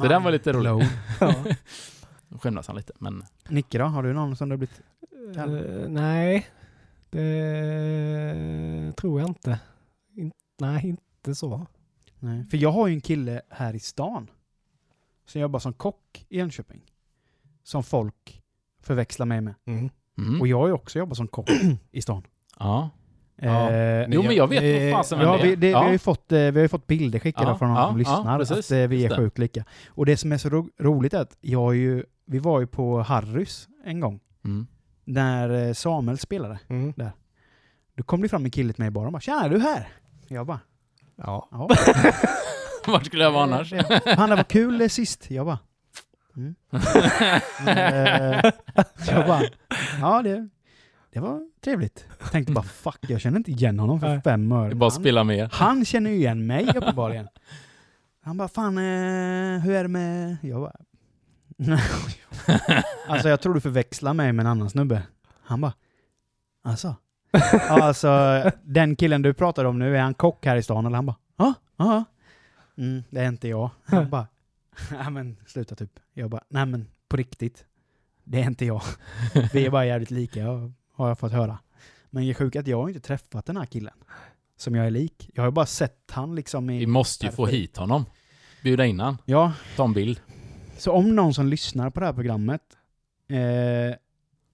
Så 0.00 0.08
den 0.08 0.22
var 0.22 0.30
lite 0.30 0.52
rolig. 0.52 0.70
Ja. 1.20 1.34
Då 2.28 2.38
skämdes 2.38 2.66
han 2.66 2.76
lite, 2.76 2.92
men 2.98 3.24
Nicke 3.48 3.78
då? 3.78 3.84
Har 3.84 4.02
du 4.02 4.12
någon 4.12 4.36
som 4.36 4.48
du 4.48 4.52
har 4.52 4.58
blivit... 4.58 4.80
Eh, 5.36 5.88
nej, 5.88 6.46
det 7.10 8.92
tror 8.96 9.20
jag 9.20 9.30
inte. 9.30 9.60
In, 10.16 10.32
nej, 10.60 10.88
inte 10.88 11.34
så. 11.34 11.66
Nej. 12.18 12.44
För 12.50 12.56
jag 12.56 12.72
har 12.72 12.88
ju 12.88 12.94
en 12.94 13.00
kille 13.00 13.42
här 13.48 13.74
i 13.74 13.80
stan. 13.80 14.30
Som 15.26 15.40
jobbar 15.40 15.58
som 15.58 15.72
kock 15.72 16.26
i 16.28 16.40
Enköping. 16.40 16.80
Som 17.62 17.82
folk 17.82 18.42
förväxlar 18.80 19.26
mig 19.26 19.40
med. 19.40 19.54
Mm. 19.64 19.90
mm. 20.18 20.40
Och 20.40 20.46
jag 20.46 20.58
har 20.58 20.66
ju 20.66 20.72
också 20.72 20.98
jobbat 20.98 21.16
som 21.16 21.28
kock 21.28 21.50
i 21.90 22.02
stan. 22.02 22.22
ja. 22.58 22.90
Ja. 23.44 23.70
Eh, 23.70 24.06
Jo, 24.10 24.22
men 24.22 24.34
jag 24.34 24.46
vet 24.48 24.62
eh, 24.62 24.82
vad 24.82 24.98
fasen 25.00 25.18
vem 25.18 25.28
ja, 25.28 25.36
det 25.36 25.42
är. 25.42 25.46
vi, 25.46 25.56
det, 25.56 25.68
Ja. 25.68 25.78
vi, 25.80 25.84
har 25.86 25.92
ju 25.92 25.98
fått, 25.98 26.32
eh, 26.32 26.38
vi 26.38 26.50
har 26.50 26.62
ju 26.62 26.68
fått 26.68 26.86
bilder 26.86 27.18
skickade 27.18 27.46
Ja, 27.50 27.58
från 27.58 27.68
någon 27.68 27.76
ja, 27.78 27.84
som 27.86 27.94
ja, 27.94 27.98
lyssnar. 27.98 28.38
precis. 28.38 28.72
att 28.72 28.78
eh, 28.78 28.86
vi 28.88 29.04
är 29.04 29.16
sjukt 29.16 29.38
lika. 29.38 29.64
Och 29.88 30.06
det 30.06 30.16
som 30.16 30.32
är 30.32 30.38
så 30.38 30.48
ro 30.48 30.68
roligt 30.78 31.14
är 31.14 31.20
att 31.20 31.36
jag 31.40 31.74
ju, 31.76 32.04
vi 32.26 32.38
var 32.38 32.60
ju 32.60 32.66
på 32.66 33.00
Harrys 33.02 33.68
en 33.84 34.00
gång. 34.00 34.20
Mm. 34.44 34.66
När 35.04 35.66
eh, 35.68 35.72
Samuel 35.72 36.18
spelade. 36.18 36.58
Mm. 36.68 36.92
Då 37.96 38.02
kom 38.02 38.22
det 38.22 38.28
fram 38.28 38.44
en 38.44 38.50
kille 38.50 38.72
till 38.72 38.80
mig 38.82 38.88
i 38.88 38.90
baren 38.90 39.06
och 39.06 39.12
bara 39.12 39.20
”Tjena, 39.20 39.44
är 39.44 39.48
du 39.48 39.58
här?” 39.58 39.88
Jag 40.28 40.46
bara 40.46 40.60
Ja. 41.16 41.48
”Ja”. 41.50 41.68
Vart 42.86 43.06
skulle 43.06 43.24
jag 43.24 43.30
vara 43.32 43.42
annars? 43.42 43.72
Han 44.16 44.30
det 44.30 44.36
var 44.36 44.44
kul 44.44 44.80
eh, 44.80 44.88
sist. 44.88 45.30
Jag 45.30 45.46
bara 45.46 45.58
mm. 46.36 46.54
Eh, 47.66 48.50
Jag 49.08 49.26
bara 49.26 49.42
”Ja, 50.00 50.22
det, 50.22 50.48
det 51.12 51.20
var 51.20 51.50
trevligt”. 51.64 52.06
Jag 52.20 52.30
tänkte 52.30 52.52
bara 52.52 52.62
”Fuck, 52.82 52.98
jag 53.00 53.20
känner 53.20 53.38
inte 53.38 53.50
igen 53.50 53.78
honom 53.78 54.00
för 54.00 54.08
Nej. 54.08 54.20
fem 54.22 54.52
öre”. 54.52 54.68
Det 54.68 54.72
är 54.72 54.74
bara 54.74 54.86
att 54.86 54.92
Han- 54.94 55.02
spela 55.02 55.24
med. 55.24 55.48
Han 55.52 55.84
känner 55.84 56.10
ju 56.10 56.16
igen 56.16 56.46
mig 56.46 56.68
uppenbarligen. 56.76 57.28
Han 58.24 58.36
bara, 58.36 58.48
fan 58.48 58.78
eh, 58.78 59.60
hur 59.60 59.74
är 59.74 59.82
det 59.82 59.88
med... 59.88 60.36
Jag 60.42 60.60
bara... 60.60 60.76
alltså 63.08 63.28
jag 63.28 63.40
tror 63.40 63.54
du 63.54 63.60
förväxlar 63.60 64.14
mig 64.14 64.32
med 64.32 64.42
en 64.42 64.50
annan 64.50 64.70
snubbe. 64.70 65.02
Han 65.42 65.60
bara, 65.60 65.72
alltså? 66.64 66.94
Alltså 67.68 68.42
den 68.62 68.96
killen 68.96 69.22
du 69.22 69.34
pratade 69.34 69.68
om 69.68 69.78
nu, 69.78 69.96
är 69.96 70.00
han 70.00 70.14
kock 70.14 70.46
här 70.46 70.56
i 70.56 70.62
stan? 70.62 70.86
Eller 70.86 70.96
han 70.96 71.06
bara, 71.06 71.16
ja, 71.36 71.54
ja. 71.76 72.04
Mm, 72.76 73.02
det 73.10 73.20
är 73.20 73.28
inte 73.28 73.48
jag. 73.48 73.70
Han 73.84 74.10
bara, 74.10 74.26
nej 74.90 75.10
men 75.10 75.36
sluta 75.46 75.74
typ. 75.74 76.00
Jag 76.12 76.30
bara, 76.30 76.44
nej 76.48 76.66
men 76.66 76.86
på 77.08 77.16
riktigt. 77.16 77.64
Det 78.24 78.40
är 78.42 78.46
inte 78.46 78.64
jag. 78.66 78.82
Vi 79.52 79.66
är 79.66 79.70
bara 79.70 79.86
jävligt 79.86 80.10
lika, 80.10 80.40
har 81.04 81.10
jag 81.10 81.18
fått 81.18 81.32
höra. 81.32 81.58
Men 82.10 82.24
det 82.24 82.30
är 82.30 82.34
sjukt 82.34 82.56
att 82.56 82.66
jag 82.66 82.76
har 82.82 82.88
inte 82.88 83.00
träffat 83.00 83.46
den 83.46 83.56
här 83.56 83.66
killen. 83.66 83.94
Som 84.56 84.74
jag 84.74 84.86
är 84.86 84.90
lik. 84.90 85.30
Jag 85.34 85.42
har 85.42 85.48
ju 85.48 85.52
bara 85.52 85.66
sett 85.66 86.10
han 86.10 86.34
liksom 86.34 86.70
i... 86.70 86.78
Vi 86.78 86.86
måste 86.86 87.26
ju 87.26 87.32
få 87.32 87.44
Perfekt. 87.44 87.62
hit 87.62 87.76
honom. 87.76 88.04
Bjuda 88.62 88.86
in 88.86 89.00
han. 89.00 89.18
Ja, 89.24 89.52
Ta 89.76 89.84
en 89.84 89.92
bild. 89.92 90.20
så 90.78 90.92
om 90.92 91.16
någon 91.16 91.34
som 91.34 91.46
lyssnar 91.46 91.90
på 91.90 92.00
det 92.00 92.06
här 92.06 92.12
programmet 92.12 92.62
eh, 93.28 93.96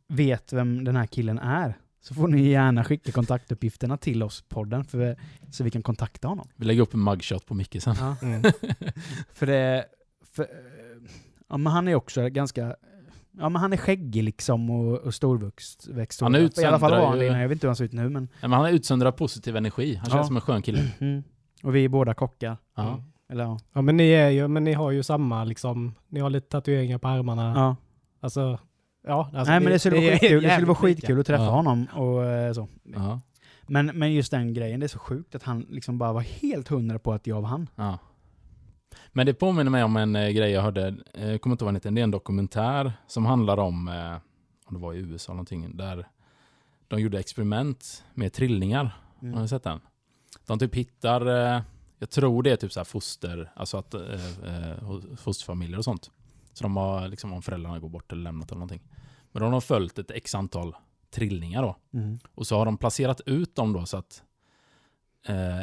vet 0.09 0.53
vem 0.53 0.85
den 0.85 0.97
här 0.97 1.07
killen 1.07 1.39
är, 1.39 1.75
så 2.01 2.15
får 2.15 2.29
ni 2.29 2.49
gärna 2.49 2.85
skicka 2.85 3.13
kontaktuppgifterna 3.13 3.97
till 3.97 4.23
oss, 4.23 4.45
podden, 4.49 4.85
för, 4.85 5.17
så 5.51 5.65
vi 5.65 5.71
kan 5.71 5.83
kontakta 5.83 6.29
honom. 6.29 6.49
Vi 6.57 6.67
lägger 6.67 6.83
upp 6.83 6.95
en 6.95 7.01
mugshot 7.05 7.47
på 7.47 7.55
Micke 7.55 7.83
sen. 7.83 7.97
Mm. 8.23 8.43
För 9.33 9.47
det... 9.47 9.87
För, 10.33 10.47
ja, 11.49 11.57
men 11.57 11.73
han 11.73 11.89
är 11.89 11.95
också 11.95 12.29
ganska... 12.29 12.77
Ja, 13.39 13.49
men 13.49 13.63
han 13.63 13.73
är 13.73 13.77
skäggig 13.77 14.23
liksom 14.23 14.71
och, 14.71 14.99
och 14.99 15.15
storvuxen. 15.15 15.97
växt. 15.97 16.21
Han 16.21 16.35
är 16.35 16.61
I 16.61 16.65
alla 16.65 16.79
fall 16.79 16.91
var 16.91 17.07
han 17.07 17.19
det 17.19 17.25
ju- 17.25 17.29
innan. 17.31 17.41
Jag 17.41 17.49
vet 17.49 17.57
inte 17.57 17.67
hur 17.67 17.69
han 17.69 17.77
ser 17.77 17.85
ut 17.85 17.93
nu, 17.93 18.09
men... 18.09 18.23
Nej, 18.23 18.29
men 18.41 18.53
han 18.53 18.61
har 18.61 18.69
utsöndrat 18.71 19.17
positiv 19.17 19.57
energi. 19.57 19.95
Han 19.95 20.05
känns 20.11 20.15
Ja. 20.21 20.25
som 20.25 20.37
en 20.37 20.43
skön 20.43 20.63
kille. 20.63 20.83
Mm. 20.99 21.23
Och 21.63 21.75
vi 21.77 21.85
är 21.85 21.89
båda 21.89 22.15
kockar. 22.15 22.57
Ja. 22.77 23.03
Eller 23.31 23.45
ja. 23.45 23.59
Ja 23.73 23.83
men 23.83 23.97
ni 23.97 24.11
är 24.11 24.29
ju, 24.31 24.49
men 24.49 24.65
ni 24.65 24.73
har 24.73 24.91
ju 24.91 25.03
samma 25.03 25.45
liksom, 25.45 25.95
ni 26.09 26.21
har 26.21 26.31
lite 26.31 26.49
tatueringar 26.49 26.99
på 26.99 27.09
armarna. 27.09 27.53
ja. 27.57 27.77
Alltså, 28.21 28.59
ja. 29.07 29.31
Alltså, 29.35 29.53
Nej 29.53 29.61
men 29.61 29.73
det 29.73 29.79
skulle 29.79 29.97
vara 29.97 30.05
är 30.07 30.19
skitkul, 30.19 30.43
det 30.43 30.51
skulle 30.51 30.67
vara 30.67 30.77
skitkul 30.77 31.21
att 31.21 31.27
träffa 31.27 31.45
Ja. 31.45 31.51
honom 31.51 31.87
och 31.95 32.25
eh, 32.25 32.53
så. 32.53 32.69
Ja. 32.95 33.21
Men, 33.71 33.87
men 33.87 34.13
just 34.13 34.31
den 34.31 34.55
grejen, 34.55 34.81
det 34.81 34.87
är 34.87 34.89
så 34.89 34.99
sjukt 34.99 35.35
att 35.35 35.43
han 35.43 35.67
liksom 35.71 35.99
bara 35.99 36.13
var 36.13 36.21
helt 36.21 36.69
hundra 36.69 36.99
på 36.99 37.13
att 37.13 37.27
jag 37.27 37.41
var 37.41 37.49
han. 37.49 37.69
Ja. 37.77 37.99
Men 39.09 39.27
det 39.27 39.35
påminner 39.35 39.71
mig 39.71 39.85
om 39.85 39.97
en 39.97 40.17
eh, 40.17 40.31
grej 40.31 40.51
jag 40.51 40.63
hörde, 40.63 40.95
eh, 41.15 41.31
jag 41.31 41.41
kommer 41.41 41.55
inte 41.55 41.65
ihåg 41.65 41.67
vad 41.67 41.75
den 41.75 41.77
heter, 41.77 41.91
det 41.91 42.01
är 42.01 42.05
en 42.05 42.11
dokumentär 42.11 42.93
som 43.07 43.27
handlar 43.27 43.59
om, 43.59 43.89
eh, 43.89 44.17
om 44.65 44.75
det 44.75 44.81
var 44.81 44.95
i 44.95 44.99
USA 44.99 45.33
eller 45.33 45.37
någonting, 45.37 45.77
där 45.77 46.07
de 46.89 47.01
gjorde 47.01 47.19
experiment 47.19 48.05
med 48.15 48.33
trillingar. 48.33 48.99
Mm. 49.23 49.35
Har 49.35 49.43
ni 49.43 49.49
sett 49.49 49.63
den? 49.63 49.81
De 50.47 50.59
typ 50.59 50.75
hittar, 50.75 51.27
eh, 51.27 51.63
jag 51.99 52.11
tror 52.11 52.43
det 52.43 52.51
är 52.51 52.57
typ 52.57 52.73
så 52.73 52.81
här 52.81 52.85
foster, 52.85 53.53
alltså 53.57 53.77
att 53.77 53.95
eh, 53.95 54.01
eh, 54.45 55.01
fosterfamiljer 55.17 55.79
och 55.79 55.85
sånt. 55.85 56.11
Så 56.53 56.65
de 56.65 56.77
har 56.77 57.09
liksom 57.09 57.33
om 57.33 57.43
föräldrarna 57.43 57.79
går 57.79 57.89
bort 57.89 58.13
eller 58.13 58.23
lämnat 58.23 58.51
eller 58.51 58.59
någonting. 58.59 58.83
Men 59.33 59.41
då 59.41 59.47
har 59.47 59.53
de 59.53 59.63
följt 59.63 59.99
ett 59.99 60.11
x 60.11 60.35
antal 60.35 60.77
trillningar 61.11 61.63
då. 61.63 61.77
Mm. 61.93 62.19
Och 62.35 62.47
så 62.47 62.57
har 62.59 62.65
de 62.65 62.77
placerat 62.77 63.21
ut 63.27 63.55
dem 63.55 63.73
då 63.73 63.87
så 63.87 63.97
att 63.97 64.23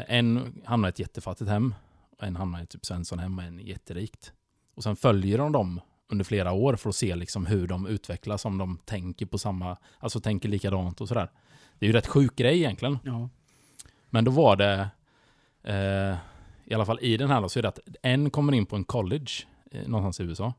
en 0.07 0.61
hamnar 0.65 0.87
i 0.87 0.89
ett 0.89 0.99
jättefattigt 0.99 1.49
hem, 1.49 1.75
en 2.19 2.35
hamnar 2.35 2.63
i 2.63 2.65
typ 2.65 2.85
Svenssonhem 2.85 3.37
och 3.37 3.43
en 3.43 3.59
jätterikt. 3.59 4.33
Och 4.75 4.83
sen 4.83 4.95
följer 4.95 5.37
de 5.37 5.51
dem 5.51 5.81
under 6.07 6.25
flera 6.25 6.51
år 6.51 6.75
för 6.75 6.89
att 6.89 6.95
se 6.95 7.15
liksom 7.15 7.45
hur 7.45 7.67
de 7.67 7.87
utvecklas, 7.87 8.45
om 8.45 8.57
de 8.57 8.77
tänker 8.85 9.25
på 9.25 9.37
samma, 9.37 9.77
alltså 9.99 10.19
tänker 10.19 10.49
likadant 10.49 11.01
och 11.01 11.07
sådär. 11.07 11.31
Det 11.79 11.85
är 11.85 11.87
ju 11.87 11.93
rätt 11.93 12.07
sjuk 12.07 12.35
grej 12.35 12.57
egentligen. 12.57 12.99
Ja. 13.03 13.29
Men 14.09 14.25
då 14.25 14.31
var 14.31 14.55
det, 14.55 14.89
eh, 15.63 16.17
i 16.65 16.73
alla 16.73 16.85
fall 16.85 16.99
i 17.01 17.17
den 17.17 17.29
här 17.29 17.41
då, 17.41 17.49
så 17.49 17.59
är 17.59 17.63
det 17.63 17.69
att 17.69 17.79
en 18.01 18.29
kommer 18.29 18.53
in 18.53 18.65
på 18.65 18.75
en 18.75 18.83
college 18.83 19.31
eh, 19.71 19.87
någonstans 19.87 20.19
i 20.19 20.23
USA. 20.23 20.53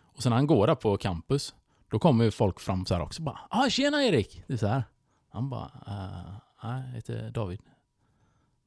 Och 0.00 0.22
sen 0.22 0.30
när 0.30 0.36
han 0.36 0.46
går 0.46 0.66
där 0.66 0.74
på 0.74 0.96
campus, 0.96 1.54
då 1.90 1.98
kommer 1.98 2.24
ju 2.24 2.30
folk 2.30 2.60
fram 2.60 2.86
så 2.86 2.94
här 2.94 3.02
också 3.02 3.22
bara 3.22 3.40
ah, 3.50 3.68
“Tjena 3.68 4.04
Erik!” 4.04 4.42
Det 4.46 4.52
är 4.52 4.56
så 4.56 4.66
här. 4.66 4.82
Han 5.30 5.50
bara 5.50 5.70
uh, 5.88 6.32
“Nej, 6.62 6.82
jag 6.86 6.94
heter 6.94 7.30
David”. 7.30 7.60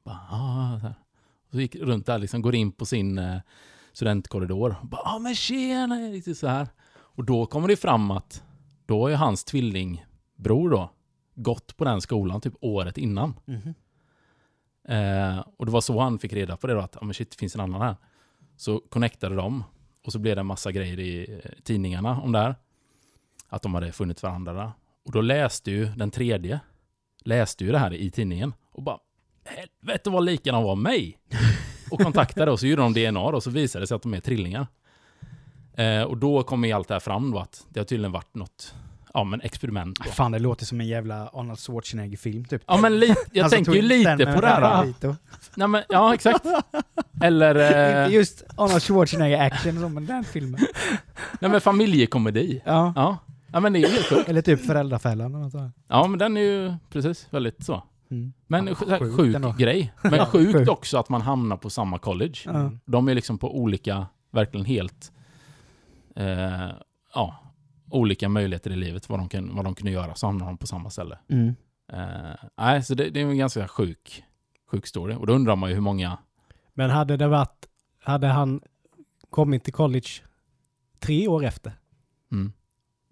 Bara, 0.04 0.20
ah, 0.30 0.80
så 0.80 0.86
här. 0.86 0.94
Så 1.52 1.60
gick 1.60 1.76
runt 1.76 2.06
där, 2.06 2.18
liksom, 2.18 2.42
går 2.42 2.54
in 2.54 2.72
på 2.72 2.86
sin 2.86 3.18
eh, 3.18 3.40
studentkorridor. 3.92 4.76
“Ja 4.90 5.02
ah, 5.04 5.18
men 5.18 5.34
tjena 5.34 6.00
Erik!” 6.00 6.24
Det 6.24 6.30
är 6.30 6.34
så 6.34 6.46
här. 6.46 6.68
Och 6.92 7.24
då 7.24 7.46
kommer 7.46 7.68
det 7.68 7.76
fram 7.76 8.10
att 8.10 8.42
då 8.86 9.06
är 9.06 9.16
hans 9.16 9.44
tvillingbror 9.44 10.70
då 10.70 10.90
gått 11.34 11.76
på 11.76 11.84
den 11.84 12.00
skolan 12.00 12.40
typ 12.40 12.54
året 12.60 12.98
innan. 12.98 13.34
Mhm. 13.44 13.74
Eh, 14.88 15.44
och 15.56 15.66
det 15.66 15.72
var 15.72 15.80
så 15.80 16.00
han 16.00 16.18
fick 16.18 16.32
reda 16.32 16.56
på 16.56 16.66
det 16.66 16.74
då, 16.74 16.80
att 16.80 16.96
ah, 16.96 17.04
men 17.04 17.14
shit, 17.14 17.30
det 17.30 17.36
finns 17.36 17.54
en 17.54 17.60
annan 17.60 17.80
här. 17.80 17.96
Så 18.56 18.78
connectade 18.78 19.34
de 19.34 19.64
och 20.04 20.12
så 20.12 20.18
blev 20.18 20.36
det 20.36 20.40
en 20.40 20.46
massa 20.46 20.72
grejer 20.72 21.00
i 21.00 21.40
eh, 21.44 21.50
tidningarna 21.62 22.20
om 22.20 22.32
det 22.32 22.38
här. 22.38 22.54
Att 23.48 23.62
de 23.62 23.74
hade 23.74 23.92
funnit 23.92 24.22
varandra. 24.22 24.72
Och 25.04 25.12
då 25.12 25.20
läste 25.20 25.70
ju 25.70 25.86
den 25.86 26.10
tredje, 26.10 26.60
läste 27.24 27.64
ju 27.64 27.72
det 27.72 27.78
här 27.78 27.92
i 27.92 28.10
tidningen 28.10 28.54
och 28.72 28.82
bara 28.82 28.98
helvete 29.44 30.10
vad 30.10 30.24
lika 30.24 30.52
de 30.52 30.64
var 30.64 30.76
mig. 30.76 31.18
Och 31.90 32.00
kontaktade 32.00 32.50
och 32.50 32.60
så 32.60 32.66
gjorde 32.66 32.82
de 32.82 32.92
DNA 32.94 33.20
och 33.20 33.42
så 33.42 33.50
visade 33.50 33.82
det 33.82 33.86
sig 33.86 33.94
att 33.94 34.02
de 34.02 34.14
är 34.14 34.20
trillingar. 34.20 34.66
Eh, 35.74 36.02
och 36.02 36.16
då 36.16 36.42
kommer 36.42 36.68
ju 36.68 36.74
allt 36.74 36.88
det 36.88 36.94
här 36.94 37.00
fram 37.00 37.30
då 37.30 37.38
att 37.38 37.66
det 37.68 37.80
har 37.80 37.84
tydligen 37.84 38.12
varit 38.12 38.34
något, 38.34 38.74
ja 39.14 39.24
men 39.24 39.40
experiment 39.40 39.98
då. 40.04 40.10
Fan, 40.10 40.32
det 40.32 40.38
låter 40.38 40.64
som 40.66 40.80
en 40.80 40.86
jävla 40.86 41.28
Arnold 41.28 41.58
Schwarzenegger-film 41.58 42.44
typ. 42.44 42.62
Ja 42.66 42.76
men 42.76 42.98
lite, 43.00 43.14
jag 43.32 43.44
Alltså, 43.44 43.56
tänker 43.56 43.72
ju 43.74 43.82
lite 43.82 44.16
på 44.34 44.40
det 44.40 44.46
här. 44.46 44.92
Nej, 45.54 45.68
men, 45.68 45.82
ja, 45.88 46.14
exakt. 46.14 46.46
Eller 47.22 47.54
eh, 47.54 48.02
Inte 48.04 48.14
just 48.16 48.44
Arnold 48.56 48.82
Schwarzenegger-action 48.82 49.80
som 49.80 49.94
men 49.94 50.06
den 50.06 50.24
filmen. 50.24 50.60
nej, 51.40 51.50
men 51.50 51.60
familjekomedi. 51.60 52.62
Ja. 52.64 52.92
Ja. 52.96 53.18
ja, 53.52 53.60
men 53.60 53.72
det 53.72 53.78
är 53.78 53.80
ju 53.80 53.88
helt 53.94 54.06
sjukt. 54.06 54.28
Eller 54.28 54.42
typ 54.42 54.66
Föräldrafällan. 54.66 55.50
Ja, 55.88 56.06
men 56.06 56.18
den 56.18 56.36
är 56.36 56.40
ju 56.40 56.74
precis 56.90 57.26
väldigt 57.30 57.64
så. 57.64 57.82
Mm. 58.12 58.32
Men 58.46 58.66
Ja, 58.66 58.98
sjuk 59.16 59.34
ändå. 59.36 59.52
grej. 59.58 59.92
Men 60.02 60.14
Ja, 60.14 60.26
sjukt 60.26 60.52
sjukt. 60.52 60.68
också 60.68 60.98
att 60.98 61.08
man 61.08 61.20
hamnar 61.22 61.56
på 61.56 61.70
samma 61.70 61.98
college. 61.98 62.38
Ja. 62.44 62.70
De 62.84 63.08
är 63.08 63.14
liksom 63.14 63.38
på 63.38 63.56
olika, 63.58 64.06
verkligen 64.30 64.66
helt, 64.66 65.12
eh, 66.16 66.70
ja, 67.14 67.36
olika 67.90 68.28
möjligheter 68.28 68.70
i 68.70 68.76
livet. 68.76 69.08
Vad 69.08 69.18
de, 69.18 69.28
kan, 69.28 69.54
vad 69.56 69.64
de 69.64 69.74
kunde 69.74 69.92
göra, 69.92 70.14
så 70.14 70.26
hamnar 70.26 70.46
de 70.46 70.58
på 70.58 70.66
samma 70.66 70.90
ställe. 70.90 71.18
Mm. 71.28 71.54
Eh, 71.92 72.34
nej, 72.58 72.82
så 72.82 72.94
det, 72.94 73.10
det 73.10 73.20
är 73.20 73.24
en 73.26 73.38
ganska 73.38 73.68
sjuk, 73.68 74.24
sjuk 74.70 74.86
story. 74.86 75.14
Och 75.14 75.26
då 75.26 75.32
undrar 75.32 75.56
man 75.56 75.68
ju 75.70 75.74
hur 75.74 75.82
många, 75.82 76.18
Men 76.74 76.90
hade 76.90 77.16
det 77.16 77.28
varit, 77.28 77.66
hade 78.02 78.26
han 78.26 78.60
kommit 79.30 79.64
till 79.64 79.72
college 79.72 80.08
tre 80.98 81.28
år 81.28 81.44
efter, 81.44 81.70
mm. 81.70 81.81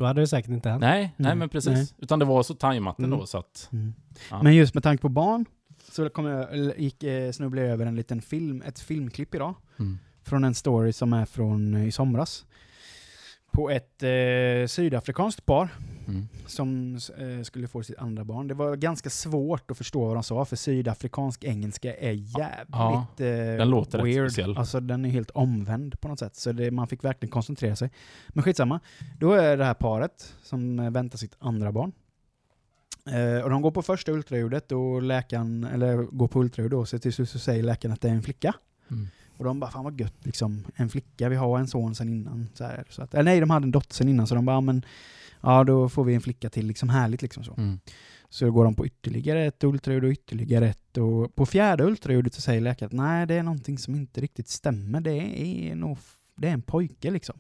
Då 0.01 0.07
hade 0.07 0.21
det 0.21 0.27
säkert 0.27 0.51
inte 0.51 0.69
hänt. 0.71 0.81
nej, 0.81 1.01
nej 1.03 1.13
Nej, 1.17 1.35
men 1.35 1.49
precis. 1.49 1.73
nej. 1.73 1.89
Utan 1.99 2.19
det 2.19 2.25
var 2.25 2.43
så 2.43 2.55
tajmat 2.55 2.99
ändå 2.99 3.17
Mm. 3.17 3.27
så 3.27 3.39
att, 3.39 3.69
Mm. 3.73 3.95
Ja. 4.31 4.43
Men 4.43 4.55
just 4.55 4.75
med 4.75 4.83
tanke 4.83 5.03
på 5.03 5.09
barn 5.09 5.45
så 5.91 6.09
kom 6.09 6.27
jag, 6.27 6.79
gick, 6.79 7.03
eh, 7.03 7.33
snubblade 7.33 7.67
jag 7.67 7.73
över 7.75 7.87
en 7.87 7.97
liten 7.97 8.23
film, 8.23 8.63
ett 8.67 8.81
filmklipp 8.81 9.35
idag. 9.35 9.55
mm. 9.79 9.99
Från 10.25 10.45
en 10.45 10.55
story 10.55 10.93
som 10.93 11.13
är 11.13 11.25
från 11.25 11.75
eh, 11.75 11.87
i 11.87 11.93
somras. 11.93 12.47
På 13.53 13.71
ett 13.71 14.03
eh, 14.03 14.67
sydafrikanskt 14.69 15.47
par 15.47 15.69
Mm. 16.11 16.29
som 16.47 16.95
eh, 17.19 17.43
skulle 17.43 17.69
få 17.69 17.83
sitt 17.83 17.99
andra 17.99 18.25
barn. 18.25 18.49
Det 18.49 18.55
var 18.55 18.77
ganska 18.77 19.11
svårt 19.11 19.71
att 19.71 19.77
förstå 19.79 20.07
vad 20.07 20.17
de 20.17 20.23
sa, 20.23 20.45
för 20.45 20.57
sydafrikansk 20.57 21.45
engelska 21.45 21.95
är 21.97 22.11
jävligt 22.13 22.69
Ja, 22.73 23.07
eh, 23.19 23.25
den 23.57 23.71
låter 23.71 23.99
rätt 23.99 24.07
weird. 24.07 24.31
speciell. 24.31 24.57
Alltså 24.59 24.81
den 24.81 25.05
är 25.05 25.09
helt 25.09 25.31
omvänd 25.31 26.01
på 26.01 26.09
något 26.09 26.19
sätt, 26.19 26.37
så 26.37 26.53
det, 26.53 26.71
man 26.71 26.87
fick 26.87 27.05
verkligen 27.05 27.31
koncentrera 27.31 27.77
sig. 27.77 27.91
Men 28.29 28.43
skitsamma. 28.43 28.81
Då 29.19 29.33
är 29.33 29.57
det 29.57 29.65
här 29.65 29.75
paret 29.75 30.35
som 30.43 30.79
eh, 30.79 30.91
väntar 30.91 31.19
sitt 31.19 31.37
andra 31.39 31.73
barn. 31.73 31.93
Eh, 33.07 33.43
och 33.45 33.51
de 33.51 33.63
går 33.63 33.71
på 33.71 33.83
första 33.83 34.13
ultraljudet 34.13 34.73
och 34.73 35.03
läkaren, 35.03 35.65
eller 35.65 35.97
går 35.97 36.29
på 36.29 36.41
ultraljud 36.41 36.89
så 36.89 36.99
till 36.99 37.13
slut 37.13 37.31
så 37.31 37.39
säger 37.39 37.63
läkaren 37.63 37.93
att 37.93 38.01
det 38.01 38.09
är 38.09 38.13
en 38.13 38.23
flicka. 38.23 38.55
Mm. 38.91 39.09
Och 39.41 39.47
de 39.47 39.61
bara, 39.61 39.71
fan 39.71 39.85
vad 39.85 40.01
gött 40.01 40.27
liksom, 40.27 40.65
en 40.77 40.89
flicka, 40.89 41.29
vi 41.29 41.37
har 41.37 41.59
en 41.59 41.67
son 41.69 41.95
sen 41.95 42.09
innan. 42.09 42.49
Så 42.55 42.65
här, 42.65 42.85
så 42.91 43.03
att, 43.03 43.15
eller 43.15 43.25
nej, 43.31 43.41
de 43.41 43.51
hade 43.51 43.65
en 43.65 43.71
dotter 43.71 43.95
sen 43.95 44.09
innan, 44.09 44.27
så 44.27 44.35
de 44.35 44.45
bara, 44.45 44.57
"Ja, 44.57 44.61
men 44.61 44.83
ja 45.41 45.65
då 45.65 45.89
får 45.89 46.05
vi 46.05 46.15
en 46.15 46.21
flicka 46.21 46.51
till, 46.51 46.67
liksom 46.67 46.89
härligt 46.89 47.23
liksom 47.23 47.45
så. 47.45 47.55
Mm. 47.55 47.81
Så 48.29 48.51
går 48.51 48.65
de 48.65 48.75
på 48.75 48.87
ytterligare 48.87 49.45
ett 49.45 49.65
ultraljud 49.65 50.05
och 50.05 50.11
ytterligare 50.11 50.69
ett 50.69 50.97
och 50.99 51.35
på 51.35 51.47
fjärde 51.47 51.85
ultraljudet 51.85 52.35
så 52.35 52.41
säger 52.41 52.61
läkaren 52.61 52.87
att 52.87 52.93
nej, 53.07 53.27
det 53.27 53.35
är 53.35 53.43
någonting 53.43 53.79
som 53.79 53.95
inte 53.95 54.21
riktigt 54.21 54.49
stämmer, 54.49 55.01
det 55.01 55.13
är 55.71 55.75
nog, 55.75 55.99
det 56.37 56.49
är 56.49 56.53
en 56.53 56.63
pojke 56.63 57.11
liksom. 57.11 57.37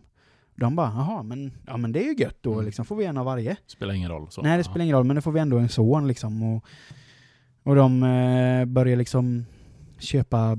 De 0.54 0.76
bara, 0.76 0.86
jaha, 0.88 1.22
men, 1.22 1.52
ja, 1.66 1.76
men 1.76 1.92
det 1.92 2.00
är 2.04 2.04
ju 2.04 2.14
gött 2.22 2.38
då, 2.40 2.52
Mm. 2.52 2.64
liksom 2.64 2.84
får 2.84 2.96
vi 2.96 3.04
en 3.04 3.16
av 3.16 3.24
varje. 3.24 3.56
Spelar 3.66 3.94
ingen 3.94 4.10
roll. 4.10 4.30
Så. 4.30 4.42
Nej, 4.42 4.58
det 4.58 4.64
spelar 4.64 4.82
ingen 4.84 4.96
roll, 4.96 5.04
men 5.04 5.16
då 5.16 5.22
får 5.22 5.32
vi 5.32 5.40
ändå 5.40 5.58
en 5.58 5.68
son 5.68 6.08
liksom. 6.08 6.42
Och, 6.42 6.64
och 7.62 7.74
de 7.74 8.02
eh, 8.02 8.64
börjar 8.64 8.96
liksom 8.96 9.44
köpa 10.00 10.56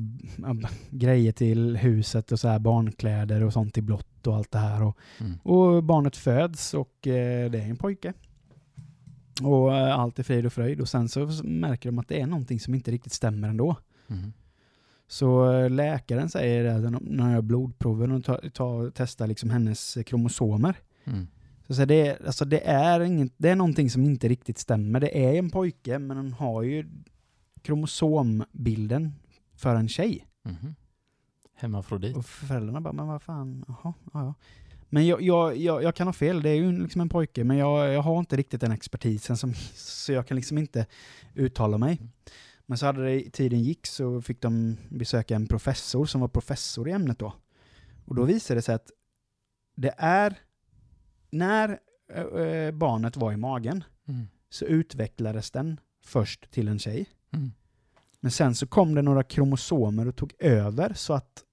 grejer 0.89 1.31
till 1.31 1.77
huset 1.77 2.31
och 2.31 2.39
så 2.39 2.47
här 2.47 2.59
barnkläder 2.59 3.43
och 3.43 3.53
sånt 3.53 3.77
i 3.77 3.81
blått 3.81 4.27
och 4.27 4.35
allt 4.35 4.51
det 4.51 4.59
här. 4.59 4.83
Och, 4.83 4.97
Mm. 5.19 5.37
och 5.43 5.83
barnet 5.83 6.15
föds 6.15 6.73
och 6.73 7.07
eh, 7.07 7.51
det 7.51 7.59
är 7.59 7.69
en 7.69 7.77
pojke. 7.77 8.13
Och 9.41 9.77
eh, 9.77 9.99
allt 9.99 10.19
är 10.19 10.23
frid 10.23 10.45
och 10.45 10.53
fröjd. 10.53 10.81
Och 10.81 10.89
sen 10.89 11.09
så 11.09 11.29
märker 11.43 11.89
de 11.89 11.99
att 11.99 12.07
det 12.07 12.21
är 12.21 12.27
någonting 12.27 12.59
som 12.59 12.75
inte 12.75 12.91
riktigt 12.91 13.13
stämmer 13.13 13.49
ändå. 13.49 13.75
Mm. 14.07 14.33
Så 15.07 15.53
eh, 15.53 15.69
läkaren 15.69 16.29
säger 16.29 16.63
det 16.63 16.89
när 16.89 17.23
jag 17.23 17.33
gör 17.33 17.41
blodproven 17.41 18.11
och 18.11 18.23
tar, 18.23 18.49
tar, 18.53 18.91
testar 18.95 19.27
liksom 19.27 19.49
hennes 19.49 19.97
kromosomer. 20.05 20.75
Mm. 21.05 21.27
Så, 21.67 21.73
så 21.75 21.85
det, 21.85 22.25
alltså 22.25 22.45
det, 22.45 22.67
är 22.67 22.99
inget, 22.99 23.33
det 23.37 23.49
är 23.49 23.55
någonting 23.55 23.89
som 23.89 24.03
inte 24.03 24.27
riktigt 24.27 24.57
stämmer. 24.57 24.99
Det 24.99 25.25
är 25.25 25.33
en 25.33 25.49
pojke, 25.49 25.99
men 25.99 26.17
den 26.17 26.33
har 26.33 26.61
ju 26.63 26.85
kromosombilden 27.61 29.13
för 29.61 29.75
en 29.75 29.89
tjej. 29.89 30.27
Mhm. 30.43 30.75
Hemmafrodit. 31.55 32.17
Och 32.17 32.25
föräldrarna 32.25 32.81
bara, 32.81 32.93
men 32.93 33.07
vad 33.07 33.21
fan, 33.21 33.65
jaha, 33.67 33.93
ja. 34.13 34.33
Men 34.89 35.07
jag, 35.07 35.21
jag, 35.21 35.57
jag, 35.57 35.83
jag 35.83 35.95
kan 35.95 36.07
ha 36.07 36.13
fel, 36.13 36.41
det 36.41 36.49
är 36.49 36.55
ju 36.55 36.81
liksom 36.81 37.01
en 37.01 37.09
pojke, 37.09 37.43
men 37.43 37.57
jag, 37.57 37.93
jag 37.93 38.01
har 38.01 38.19
inte 38.19 38.35
riktigt 38.37 38.61
den 38.61 38.71
expertisen, 38.71 39.37
som, 39.37 39.53
så 39.73 40.11
jag 40.13 40.27
kan 40.27 40.35
liksom 40.35 40.57
inte 40.57 40.85
uttala 41.33 41.77
mig. 41.77 42.01
Men 42.65 42.77
så 42.77 42.85
hade 42.85 43.03
det, 43.05 43.29
tiden 43.29 43.63
gick 43.63 43.87
så 43.87 44.21
fick 44.21 44.41
de 44.41 44.77
besöka 44.89 45.35
en 45.35 45.47
professor 45.47 46.05
som 46.05 46.21
var 46.21 46.27
professor 46.27 46.89
i 46.89 46.91
ämnet 46.91 47.19
då. 47.19 47.33
Och 48.05 48.15
då 48.15 48.23
visade 48.23 48.57
det 48.57 48.61
sig 48.61 48.75
att 48.75 48.91
det 49.75 49.93
är, 49.97 50.39
när 51.29 51.79
eh, 52.13 52.23
eh, 52.23 52.71
barnet 52.71 53.17
var 53.17 53.31
i 53.31 53.37
magen, 53.37 53.83
Mm. 54.07 54.27
så 54.49 54.65
utvecklades 54.65 55.51
den 55.51 55.79
först 56.03 56.51
till 56.51 56.67
en 56.67 56.79
tjej. 56.79 57.09
Mm. 57.33 57.51
Men 58.23 58.31
sen 58.31 58.55
så 58.55 58.67
kom 58.67 58.95
det 58.95 59.01
några 59.01 59.23
kromosomer 59.23 60.07
och 60.07 60.15
tog 60.15 60.33
över 60.39 60.93
så 60.93 61.13
att 61.13 61.43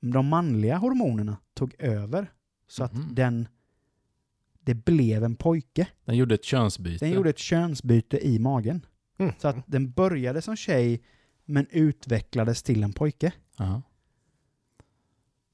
de 0.00 0.26
manliga 0.26 0.76
hormonerna 0.76 1.36
tog 1.54 1.74
över. 1.78 2.32
Så 2.68 2.82
Mhm. 2.84 2.90
att 3.00 3.16
den 3.16 3.48
det 4.64 4.74
blev 4.74 5.24
en 5.24 5.36
pojke. 5.36 5.86
Den 6.04 6.16
gjorde 6.16 6.34
ett 6.34 6.44
könsbyte. 6.44 7.04
Den 7.04 7.14
gjorde 7.14 7.30
ett 7.30 7.38
könsbyte 7.38 8.26
i 8.26 8.38
magen. 8.38 8.86
Mm. 9.18 9.32
Så 9.38 9.48
att 9.48 9.56
den 9.66 9.90
började 9.92 10.42
som 10.42 10.56
tjej, 10.56 11.02
men 11.44 11.66
utvecklades 11.70 12.62
till 12.62 12.82
en 12.82 12.92
pojke. 12.92 13.32
Jaha. 13.56 13.82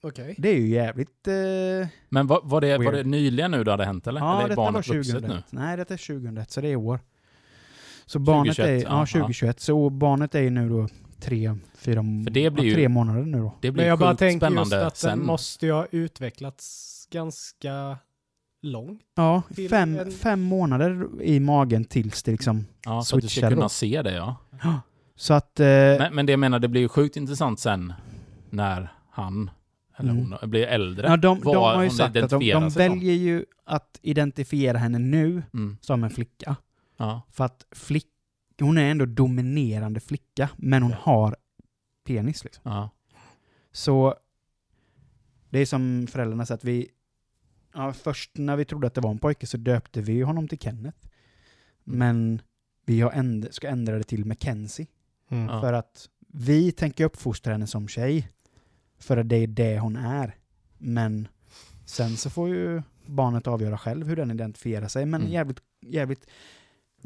Okej. 0.03 0.35
Det 0.39 0.49
är 0.49 0.57
ju 0.59 0.69
jävligt... 0.69 1.29
Eh... 1.29 1.89
Men 2.09 2.27
var, 2.27 2.41
var, 2.45 2.61
det, 2.61 2.79
var 2.79 2.93
det 2.93 3.05
nyligen 3.05 3.51
nu 3.51 3.65
det 3.65 3.71
hade 3.71 3.85
hänt 3.85 4.07
eller? 4.07 4.21
Ja, 4.21 4.33
eller 4.35 4.45
är 4.45 4.49
detta 4.49 4.61
var 4.61 4.73
barnet 4.73 4.89
vuxet 4.89 5.13
2001. 5.15 5.53
nu? 5.53 5.59
Nej, 5.59 5.77
detta 5.77 5.95
är 5.95 5.99
2001, 5.99 6.51
så 6.51 6.61
det 6.61 6.69
är 6.69 6.73
i 6.73 6.77
år. 6.77 7.01
Så 8.09 8.19
barnet 8.19 8.57
2021, 8.57 8.87
är... 8.87 8.91
Ja, 8.91 9.01
ja, 9.01 9.07
2021. 9.07 9.61
Så 9.61 9.91
barnet 9.91 10.35
är 10.35 10.41
ju 10.41 10.51
nu 10.51 10.69
då 10.69 10.89
tre, 11.21 11.55
fyra... 11.79 12.03
För 12.25 12.31
det 12.31 12.51
blir 12.51 12.65
ja, 12.65 12.69
ju- 12.69 12.75
tre 12.75 12.89
månader 12.89 13.23
nu 13.23 13.39
då. 13.39 13.55
Det 13.61 13.71
blir 13.71 13.83
Men 13.83 13.89
jag 13.89 13.99
bara 13.99 14.15
tänker 14.15 14.51
just 14.51 14.73
att 14.73 14.97
sen. 14.97 15.19
den 15.19 15.27
måste 15.27 15.67
ju 15.67 15.73
ha 15.73 15.87
utvecklats 15.91 17.09
ganska 17.13 17.99
långt. 18.63 19.01
Ja, 19.17 19.43
fem, 19.71 19.99
en- 19.99 20.11
fem 20.13 20.41
månader 20.41 21.07
i 21.23 21.41
magen 21.41 21.85
tills 21.85 22.23
det 22.23 22.31
liksom... 22.33 22.67
ja, 22.85 23.03
så 23.03 23.17
att 23.17 23.23
du 23.23 23.29
ska 23.29 23.49
kunna 23.49 23.63
då. 23.63 23.69
se 23.69 24.03
det 24.03 24.13
ja. 24.15 24.37
Så 25.17 25.35
att... 25.35 25.61
Eh, 25.61 25.67
Men, 25.67 26.15
men 26.15 26.27
det 26.27 26.33
jag 26.33 26.39
menar, 26.41 26.59
det 26.59 26.69
blir 26.69 26.81
ju 26.81 26.89
sjukt 26.89 27.17
intressant 27.17 27.61
sen 27.61 27.93
när 28.51 28.93
han, 29.11 29.51
eller 29.97 30.11
Mm. 30.11 30.35
hon, 30.41 30.51
blir 30.51 30.67
äldre. 30.67 31.07
ja, 31.09 31.17
de, 31.17 31.41
de 31.41 31.57
har 31.57 31.83
ju 31.83 31.91
sagt 31.91 32.17
att 32.17 32.31
de, 32.31 32.51
de 32.51 32.69
väljer 32.69 33.15
ju 33.15 33.45
att 33.67 33.99
identifiera 34.03 34.79
henne 34.79 34.99
nu 34.99 35.43
Mm. 35.55 35.77
som 35.81 36.05
en 36.05 36.11
flicka. 36.11 36.57
Ja. 36.99 37.23
För 37.31 37.45
att 37.45 37.67
flick, 37.71 38.07
hon 38.61 38.79
är 38.79 38.91
ändå 38.91 39.07
dominerande 39.07 40.01
flicka, 40.01 40.51
men 40.57 40.83
hon 40.83 40.93
har 40.93 41.37
penis 42.05 42.45
liksom. 42.45 42.63
Ja. 42.65 42.91
Så 43.73 44.15
det 45.51 45.59
är 45.59 45.67
som 45.67 46.07
föräldrarna 46.11 46.47
sa 46.47 46.55
att 46.55 46.65
vi, 46.65 46.89
ja, 47.75 47.93
först 47.93 48.31
när 48.39 48.57
vi 48.57 48.65
trodde 48.65 48.87
att 48.87 48.95
det 48.95 49.01
var 49.01 49.11
en 49.11 49.19
pojke 49.19 49.47
så 49.47 49.57
döpte 49.57 50.01
vi 50.01 50.23
honom 50.23 50.49
till 50.49 50.59
Kenneth. 50.59 50.99
Mm. 51.87 51.99
Men 51.99 52.43
vi 52.87 53.01
har 53.01 53.11
änd- 53.11 53.51
ska 53.51 53.69
ändra 53.69 53.99
det 53.99 54.05
till 54.05 54.25
Mackenzie. 54.25 54.87
Mm. 55.31 55.47
Ja. 55.49 55.61
För 55.61 55.73
att 55.73 56.09
vi 56.29 56.73
tänker 56.73 57.05
uppfostra 57.05 57.53
henne 57.53 57.67
som 57.67 57.89
tjej. 57.89 58.29
För 58.99 59.17
att 59.17 59.29
det 59.29 59.37
är 59.37 59.47
det 59.47 59.79
hon 59.79 59.97
är. 59.97 60.37
Men 60.79 61.29
sen 61.85 62.17
så 62.17 62.31
får 62.31 62.49
ju 62.49 62.83
barnet 63.07 63.47
avgöra 63.47 63.79
själv 63.79 64.07
hur 64.09 64.17
den 64.17 64.31
identifierar 64.31 64.89
sig. 64.89 65.07
Men 65.07 65.21
Mm. 65.21 65.33
jävligt, 65.33 65.59
jävligt 65.81 66.27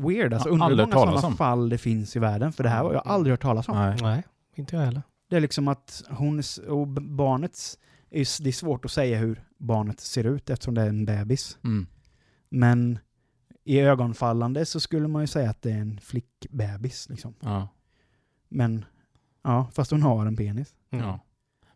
weird. 0.09 0.35
Alltså 0.35 0.49
undrar 0.49 0.69
hur 0.69 0.77
många 0.77 0.93
sådana 0.93 1.27
om. 1.27 1.37
fall 1.37 1.69
det 1.69 1.79
finns 1.79 2.17
i 2.17 2.19
världen. 2.19 2.53
För 2.53 2.63
det 2.63 2.69
här 2.69 2.83
har 2.83 2.93
jag 2.93 3.07
aldrig 3.07 3.33
hört 3.33 3.43
talas 3.43 3.69
om. 3.69 3.77
Nej. 3.77 3.97
Nej, 4.03 4.23
inte 4.55 4.77
jag 4.77 4.83
heller. 4.83 5.03
Det 5.31 5.37
är 5.37 5.41
liksom 5.41 5.69
att 5.69 6.05
hon 6.11 6.43
och 6.69 6.89
barnets, 6.89 7.79
det 8.11 8.19
är 8.21 8.53
svårt 8.53 8.85
att 8.85 8.91
säga 8.91 9.19
hur 9.19 9.45
barnet 9.59 10.01
ser 10.01 10.25
ut 10.25 10.51
eftersom 10.51 10.75
det 10.75 10.83
är 10.83 10.89
en 10.89 11.05
bebis. 11.05 11.59
Mm. 11.65 11.87
Men 12.49 12.99
i 13.65 13.81
ögonfallande 13.81 14.67
så 14.67 14.81
skulle 14.81 15.09
man 15.09 15.23
ju 15.23 15.27
säga 15.27 15.51
att 15.51 15.63
det 15.63 15.71
är 15.71 15.79
en 15.79 16.01
flickbebis. 16.01 17.09
Liksom. 17.09 17.35
Ja. 17.41 17.69
Men 18.49 18.85
ja, 19.43 19.71
fast 19.75 19.91
hon 19.91 20.03
har 20.03 20.27
en 20.27 20.37
penis. 20.37 20.75
Mm. 20.91 21.07
Ja. 21.07 21.21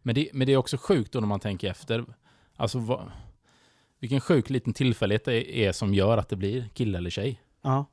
Men, 0.02 0.14
det, 0.14 0.28
men 0.32 0.46
det 0.46 0.52
är 0.52 0.56
också 0.56 0.76
sjukt 0.76 1.12
då 1.12 1.20
när 1.20 1.28
man 1.28 1.40
tänker 1.40 1.70
efter. 1.70 2.04
Alltså 2.56 2.78
vad, 2.78 3.10
vilken 4.00 4.20
sjuk 4.20 4.50
liten 4.50 4.72
tillfällighet 4.72 5.24
det 5.24 5.58
är 5.58 5.72
som 5.72 5.94
gör 5.94 6.18
att 6.18 6.28
det 6.28 6.36
blir 6.36 6.68
kille 6.74 6.98
eller 6.98 7.10
tjej. 7.10 7.40
Ja. 7.62 7.86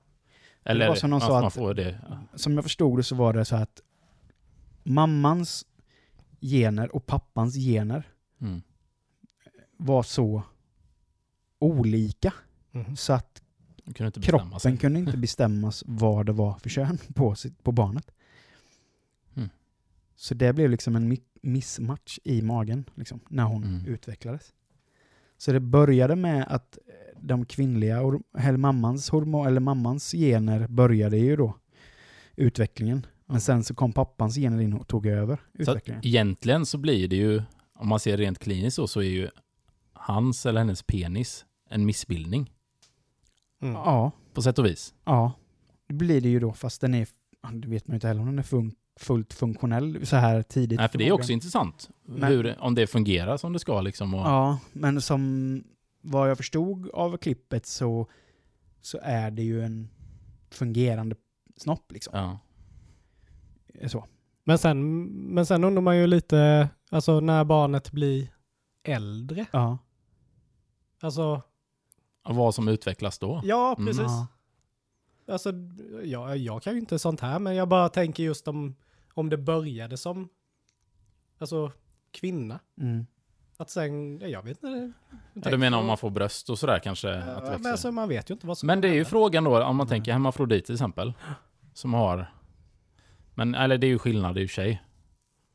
Eller 0.63 0.87
var 0.87 0.95
som 0.95 1.09
någon 1.09 1.17
att 1.17 1.23
sa 1.27 1.33
man 1.33 1.45
att- 1.45 1.53
får 1.53 1.73
det. 1.73 1.99
ja. 2.09 2.17
Som 2.37 2.53
jag 2.55 2.63
förstod 2.63 2.99
det 2.99 3.03
så 3.03 3.15
var 3.15 3.33
det 3.33 3.45
så 3.45 3.55
att 3.55 3.81
mammans 4.83 5.65
gener 6.41 6.95
och 6.95 7.05
pappans 7.05 7.55
gener 7.55 8.07
Mm. 8.41 8.61
var 9.77 10.03
så 10.03 10.43
olika 11.59 12.33
Mhm. 12.71 12.95
så 12.95 13.13
att 13.13 13.41
Man 13.85 13.93
kunde 13.93 14.21
kroppen 14.21 14.59
sig. 14.59 14.77
kunde 14.77 14.99
inte 14.99 15.17
bestämmas 15.17 15.83
vad 15.87 16.25
det 16.25 16.31
var 16.31 16.53
för 16.59 16.69
kön 16.69 16.97
på, 17.15 17.35
sitt, 17.35 17.63
på 17.63 17.71
barnet. 17.71 18.11
Mm. 19.35 19.49
Så 20.15 20.33
det 20.33 20.53
blev 20.53 20.69
liksom 20.69 20.95
en 20.95 21.13
mi- 21.13 21.21
missmatch 21.41 22.19
i 22.23 22.41
magen 22.41 22.85
liksom, 22.95 23.19
när 23.29 23.43
hon 23.43 23.63
Mm. 23.63 23.85
utvecklades. 23.85 24.53
Så 25.37 25.51
det 25.51 25.59
började 25.59 26.15
med 26.15 26.45
att 26.49 26.77
de 27.27 27.45
kvinnliga, 27.45 27.97
eller 28.37 28.57
mammans, 28.57 29.09
hormon, 29.09 29.47
eller 29.47 29.59
mammans 29.59 30.11
gener 30.11 30.67
började 30.67 31.17
ju 31.17 31.35
då 31.35 31.55
utvecklingen. 32.35 33.05
Men 33.25 33.41
sen 33.41 33.63
så 33.63 33.73
kom 33.75 33.93
pappans 33.93 34.35
gener 34.35 34.61
in 34.61 34.73
och 34.73 34.87
tog 34.87 35.05
över 35.05 35.35
Så 35.35 35.61
utvecklingen. 35.61 36.01
egentligen 36.05 36.65
så 36.65 36.77
blir 36.77 37.07
det 37.07 37.15
ju, 37.15 37.41
om 37.75 37.87
man 37.87 37.99
ser 37.99 38.17
rent 38.17 38.39
kliniskt 38.39 38.75
så, 38.75 38.87
så 38.87 38.99
är 38.99 39.03
ju 39.09 39.29
hans 39.93 40.45
eller 40.45 40.59
hennes 40.61 40.83
penis 40.83 41.45
en 41.69 41.85
missbildning. 41.85 42.51
Mm. 43.61 43.73
Ja, 43.73 44.11
På 44.33 44.41
sätt 44.41 44.59
och 44.59 44.65
vis. 44.65 44.93
ja. 45.05 45.31
Det 45.87 45.93
blir 45.93 46.21
det 46.21 46.29
ju 46.29 46.39
då, 46.39 46.53
fast 46.53 46.81
den 46.81 46.93
är, 46.93 47.07
det 47.51 47.67
vet 47.67 47.87
man 47.87 47.93
ju 47.93 47.95
inte 47.97 48.07
heller 48.07 48.21
om 48.21 48.27
den 48.27 48.39
är 48.39 48.43
fun- 48.43 48.73
fullt 48.99 49.33
funktionell 49.33 50.05
så 50.05 50.15
här 50.15 50.41
tidigt. 50.43 50.79
Nej, 50.79 50.89
för 50.89 50.97
det 50.97 51.07
är 51.07 51.11
också 51.11 51.31
intressant. 51.31 51.89
Men- 52.05 52.31
Hur, 52.31 52.55
om 52.59 52.75
det 52.75 52.87
fungerar 52.87 53.37
som 53.37 53.53
det 53.53 53.59
ska 53.59 53.81
liksom. 53.81 54.13
Och, 54.13 54.19
Ja, 54.21 54.59
men 54.73 55.01
som 55.01 55.63
vad 56.03 56.29
jag 56.29 56.37
förstod 56.37 56.89
av 56.89 57.17
klippet 57.17 57.65
så, 57.65 58.07
så 58.81 58.99
är 59.01 59.31
det 59.31 59.43
ju 59.43 59.63
en 59.63 59.89
fungerande 60.49 61.15
snopp 61.57 61.91
liksom. 61.91 62.13
ja. 62.17 62.39
Så. 63.87 64.05
Men, 64.43 64.57
sen, 64.57 65.03
men 65.33 65.45
sen 65.45 65.63
undrar 65.63 65.81
man 65.81 65.97
ju 65.97 66.07
lite, 66.07 66.69
alltså 66.89 67.19
när 67.19 67.43
barnet 67.43 67.91
blir 67.91 68.27
äldre. 68.83 69.45
Ja. 69.51 69.77
Alltså, 71.01 71.41
Och 72.23 72.35
vad 72.35 72.55
som 72.55 72.67
utvecklas 72.67 73.19
då. 73.19 73.41
ja 73.43 73.75
Mm. 73.77 73.85
precis. 73.87 74.03
Ja. 74.05 74.27
Alltså, 75.27 75.51
ja, 76.03 76.35
jag 76.35 76.63
kan 76.63 76.73
ju 76.73 76.79
inte 76.79 76.99
sånt 76.99 77.19
här, 77.19 77.39
men 77.39 77.55
jag 77.55 77.67
bara 77.69 77.89
tänker 77.89 78.23
just 78.23 78.47
om, 78.47 78.75
om 79.13 79.29
det 79.29 79.37
började 79.37 79.97
som 79.97 80.29
alltså, 81.37 81.71
kvinna. 82.11 82.59
Mm. 82.77 83.05
Att 83.63 83.69
sen, 83.69 84.19
ja, 84.19 84.27
jag 84.27 84.43
vet 84.43 84.63
inte. 84.63 84.91
Ja, 85.33 85.51
du 85.51 85.57
menar 85.57 85.79
om 85.79 85.85
man 85.85 85.97
får 85.97 86.09
bröst 86.09 86.49
och 86.49 86.59
sådär 86.59 86.79
kanske? 86.79 87.07
Ja, 87.09 87.21
att 87.23 87.61
men 87.61 87.71
alltså, 87.71 87.91
man 87.91 88.09
vet 88.09 88.29
ju 88.29 88.33
inte 88.33 88.47
vad 88.47 88.57
som 88.57 88.67
Men 88.67 88.81
det 88.81 88.87
är 88.87 88.93
ju 88.93 89.05
frågan 89.05 89.43
då, 89.43 89.63
om 89.63 89.75
man 89.75 89.87
Nej. 89.87 89.91
tänker 89.95 90.13
hemmafrodit 90.13 90.65
till 90.65 90.75
exempel. 90.75 91.13
Som 91.73 91.93
har... 91.93 92.33
Men, 93.35 93.55
eller 93.55 93.77
det 93.77 93.87
är 93.87 93.89
ju 93.89 93.99
skillnad 93.99 94.37
i 94.37 94.45
och 94.45 94.49
för 94.49 94.53
sig. 94.53 94.83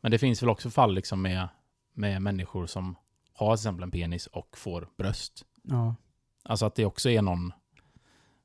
Men 0.00 0.10
det 0.10 0.18
finns 0.18 0.42
väl 0.42 0.48
också 0.50 0.70
fall 0.70 0.94
liksom 0.94 1.22
med, 1.22 1.48
med 1.94 2.22
människor 2.22 2.66
som 2.66 2.96
har 3.34 3.56
till 3.56 3.60
exempel 3.60 3.82
en 3.82 3.90
penis 3.90 4.26
och 4.26 4.58
får 4.58 4.88
bröst. 4.98 5.44
Ja. 5.62 5.94
Alltså 6.44 6.66
att 6.66 6.74
det 6.74 6.84
också 6.86 7.10
är 7.10 7.22
någon... 7.22 7.52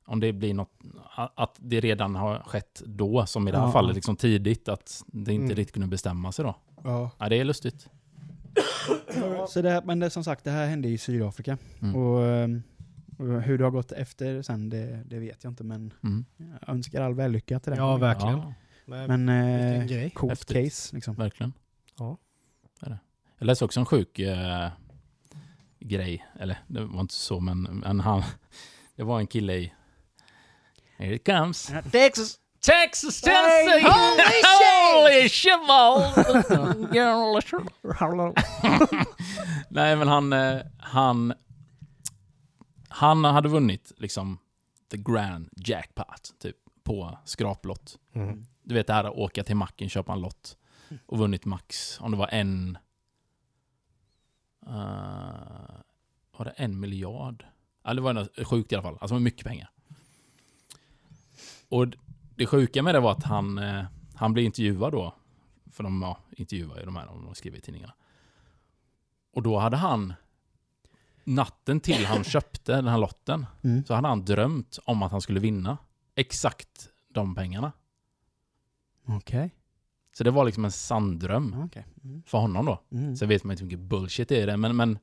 Om 0.06 0.20
det 0.20 0.34
blir 0.34 0.54
något... 0.54 0.72
Att 1.36 1.56
det 1.60 1.80
redan 1.80 2.16
har 2.16 2.40
skett 2.46 2.82
då, 2.86 3.26
som 3.26 3.48
i 3.48 3.52
det 3.52 3.58
här 3.58 3.66
Ja. 3.66 3.72
fallet, 3.72 3.96
liksom 3.96 4.16
tidigt. 4.16 4.70
Att 4.70 5.04
det 5.08 5.34
inte 5.34 5.44
Mm. 5.46 5.56
riktigt 5.56 5.74
kunde 5.74 5.88
bestämma 5.88 6.32
sig 6.32 6.46
då. 6.46 6.56
Ja. 6.84 7.10
Ja, 7.20 7.30
det 7.30 7.36
är 7.40 7.44
lustigt. 7.44 7.90
Så 9.50 9.62
det, 9.62 9.70
här- 9.70 9.82
men 9.82 10.00
det, 10.00 10.10
som 10.10 10.24
sagt, 10.24 10.44
det 10.44 10.52
här 10.52 10.68
hände 10.68 10.88
i 10.90 10.98
Sydafrika. 10.98 11.58
Mm. 11.82 11.96
Och, 11.96 12.26
ehm, 12.26 12.64
och 13.18 13.42
hur 13.42 13.58
det 13.58 13.64
har 13.64 13.72
gått 13.72 13.92
efter 13.92 14.42
sen, 14.42 14.70
det, 14.70 15.04
det 15.06 15.20
vet 15.20 15.44
jag 15.44 15.52
inte. 15.52 15.64
Men 15.64 15.94
Mm. 16.04 16.26
jag 16.62 16.70
önskar 16.70 17.02
all 17.02 17.14
vällycka 17.14 17.60
till 17.60 17.72
det. 17.72 17.78
Ja, 17.78 17.98
verkligen. 17.98 18.38
Ja, 18.38 18.54
Men, 18.86 19.26
Men 19.26 19.82
eh, 19.82 19.86
grej. 19.88 20.10
coolt 20.10 20.32
Häftigt. 20.32 20.58
case 20.74 20.96
liksom. 20.96 21.16
verkligen. 21.16 21.54
Ja. 22.00 22.18
Det 22.80 22.86
är 22.86 22.90
det. 22.90 23.00
Jag 23.38 23.46
läste 23.46 23.66
också 23.66 23.80
en 23.80 23.86
sjuk 23.86 24.20
eh, 24.20 24.70
grej. 25.80 26.26
Eller 26.40 26.58
det 26.68 26.86
var 26.86 27.02
inte 27.02 27.14
så, 27.14 27.40
men, 27.40 27.62
men 27.64 28.00
han... 28.00 28.24
Det 28.96 29.04
var 29.04 29.20
en 29.20 29.28
kille 29.28 29.54
i... 29.54 29.74
Here 30.98 31.16
it 31.16 31.26
comes. 31.26 31.74
Texas! 31.92 32.40
Texas, 32.64 33.22
Tennessee! 33.22 33.82
Holy 33.82 34.42
shit! 35.30 35.60
Nej, 39.70 39.96
men 39.96 40.08
han, 40.08 40.34
eh, 40.34 40.62
han... 40.80 41.34
Han 42.90 43.26
hade 43.26 43.50
vunnit 43.50 43.92
liksom 43.98 44.38
the 44.92 44.98
grand 44.98 45.50
jackpot, 45.56 46.34
typ, 46.40 46.56
på 46.84 47.18
skraplott. 47.26 48.00
Mm. 48.14 48.46
Du 48.64 48.76
vet 48.76 48.88
det 48.88 48.94
här 48.94 49.04
att 49.04 49.16
åka 49.16 49.44
till 49.44 49.56
macken, 49.56 49.90
köpa 49.90 50.14
en 50.14 50.22
lott 50.22 50.58
och 51.06 51.18
vunnit 51.18 51.46
max, 51.46 52.00
om 52.02 52.12
det 52.12 52.18
var 52.18 52.30
en... 52.32 52.78
Uh, 54.68 55.82
var 56.38 56.46
det 56.46 56.54
en 56.56 56.80
miljard? 56.80 57.46
Ja, 57.84 57.94
det 57.94 58.02
var 58.02 58.14
något 58.14 58.48
sjukt 58.48 58.72
i 58.72 58.76
alla 58.76 58.84
fall. 58.84 58.98
Alltså 59.02 59.20
mycket 59.20 59.48
pengar. 59.48 59.70
Och 61.70 61.88
det 62.36 62.46
sjuka 62.46 62.84
med 62.84 62.96
det 62.96 63.00
var 63.00 63.12
att 63.12 63.24
han, 63.24 63.58
eh, 63.58 63.84
han 64.16 64.34
blev 64.34 64.46
intervjuad 64.46 64.92
då. 64.92 65.16
För 65.72 65.84
de 65.84 66.02
ja, 66.02 66.18
intervjuar 66.32 66.80
ju 66.80 66.86
de 66.86 66.96
här, 66.96 67.06
de 67.06 67.36
skriver 67.36 67.58
i 67.58 67.62
tidningarna. 67.62 67.94
Och 69.34 69.44
då 69.44 69.58
hade 69.60 69.78
han, 69.78 70.14
natten 71.24 71.80
till 71.80 72.06
han 72.06 72.24
köpte 72.24 72.76
den 72.76 72.88
här 72.88 72.98
lotten, 72.98 73.46
Mm. 73.62 73.86
så 73.86 73.94
hade 73.94 74.08
han 74.08 74.26
drömt 74.26 74.80
om 74.86 75.04
att 75.04 75.12
han 75.12 75.22
skulle 75.22 75.40
vinna 75.40 75.78
exakt 76.16 76.90
de 77.10 77.36
pengarna. 77.36 77.72
Okej. 79.08 79.56
Så 80.18 80.24
det 80.24 80.32
var 80.32 80.46
liksom 80.46 80.66
en 80.66 80.72
sann 80.72 81.20
dröm 81.20 81.56
Okej. 81.66 81.86
Mm. 82.04 82.24
för 82.26 82.38
honom 82.38 82.66
då. 82.66 82.82
Mm. 82.92 83.16
Sen 83.16 83.30
vet 83.30 83.44
man 83.44 83.52
inte 83.52 83.64
hur 83.64 83.66
mycket 83.68 83.80
bullshit 83.80 84.30
det 84.30 84.42
är 84.42 84.48
det, 84.48 84.58
men, 84.58 84.76
men 84.76 85.00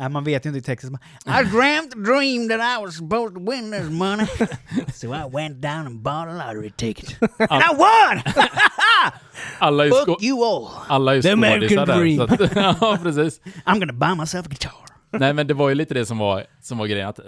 Nej, 0.00 0.08
man 0.08 0.24
vet 0.24 0.46
ju 0.46 0.48
inte 0.48 0.58
i 0.58 0.62
texten. 0.62 0.98
I 1.26 1.44
dreamt 1.44 1.94
a 1.94 1.98
dream 1.98 2.48
that 2.48 2.60
I 2.60 2.84
was 2.84 2.96
supposed 2.96 3.34
to 3.34 3.50
win 3.50 3.70
this 3.70 3.90
money. 3.90 4.26
so 4.94 5.12
I 5.12 5.24
went 5.32 5.60
down 5.60 5.86
and 5.86 6.00
bought 6.00 6.28
a 6.28 6.32
lottery 6.32 6.70
ticket. 6.70 7.22
and 7.22 7.62
I 7.62 7.74
won! 7.76 8.22
Alla 9.58 9.86
är 9.86 9.90
Fuck 9.90 10.22
you 10.22 10.44
all! 10.44 10.68
alla 10.88 11.16
är 11.16 11.22
The 11.22 11.30
American 11.30 11.86
dream. 11.86 12.20
Att, 12.20 12.40
ja, 12.80 12.98
precis. 13.02 13.40
I'm 13.66 13.78
gonna 13.78 13.92
buy 13.92 14.14
myself 14.14 14.46
a 14.46 14.48
guitar. 14.48 14.84
Nej, 15.10 15.32
men 15.32 15.46
det 15.46 15.54
var 15.54 15.68
ju 15.68 15.74
lite 15.74 15.94
det 15.94 16.06
som 16.06 16.18
var, 16.18 16.46
som 16.60 16.78
var 16.78 16.86
grejen. 16.86 17.08
Att 17.08 17.20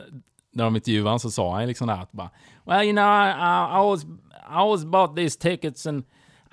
när 0.53 0.65
de 0.65 0.77
intervjuade 0.77 1.09
honom 1.09 1.21
så 1.21 1.31
sa 1.31 1.55
han 1.55 1.67
liksom 1.67 1.87
det 1.87 1.95
här 1.95 2.03
att 2.03 2.13
bara 2.13 2.31
Well, 2.67 2.85
you 2.85 2.93
know, 2.93 3.05
I, 3.05 3.31
I, 3.81 3.91
was, 3.91 4.05
I 4.05 4.55
always 4.55 4.85
bought 4.85 5.17
these 5.17 5.39
tickets 5.39 5.87
and, 5.87 6.05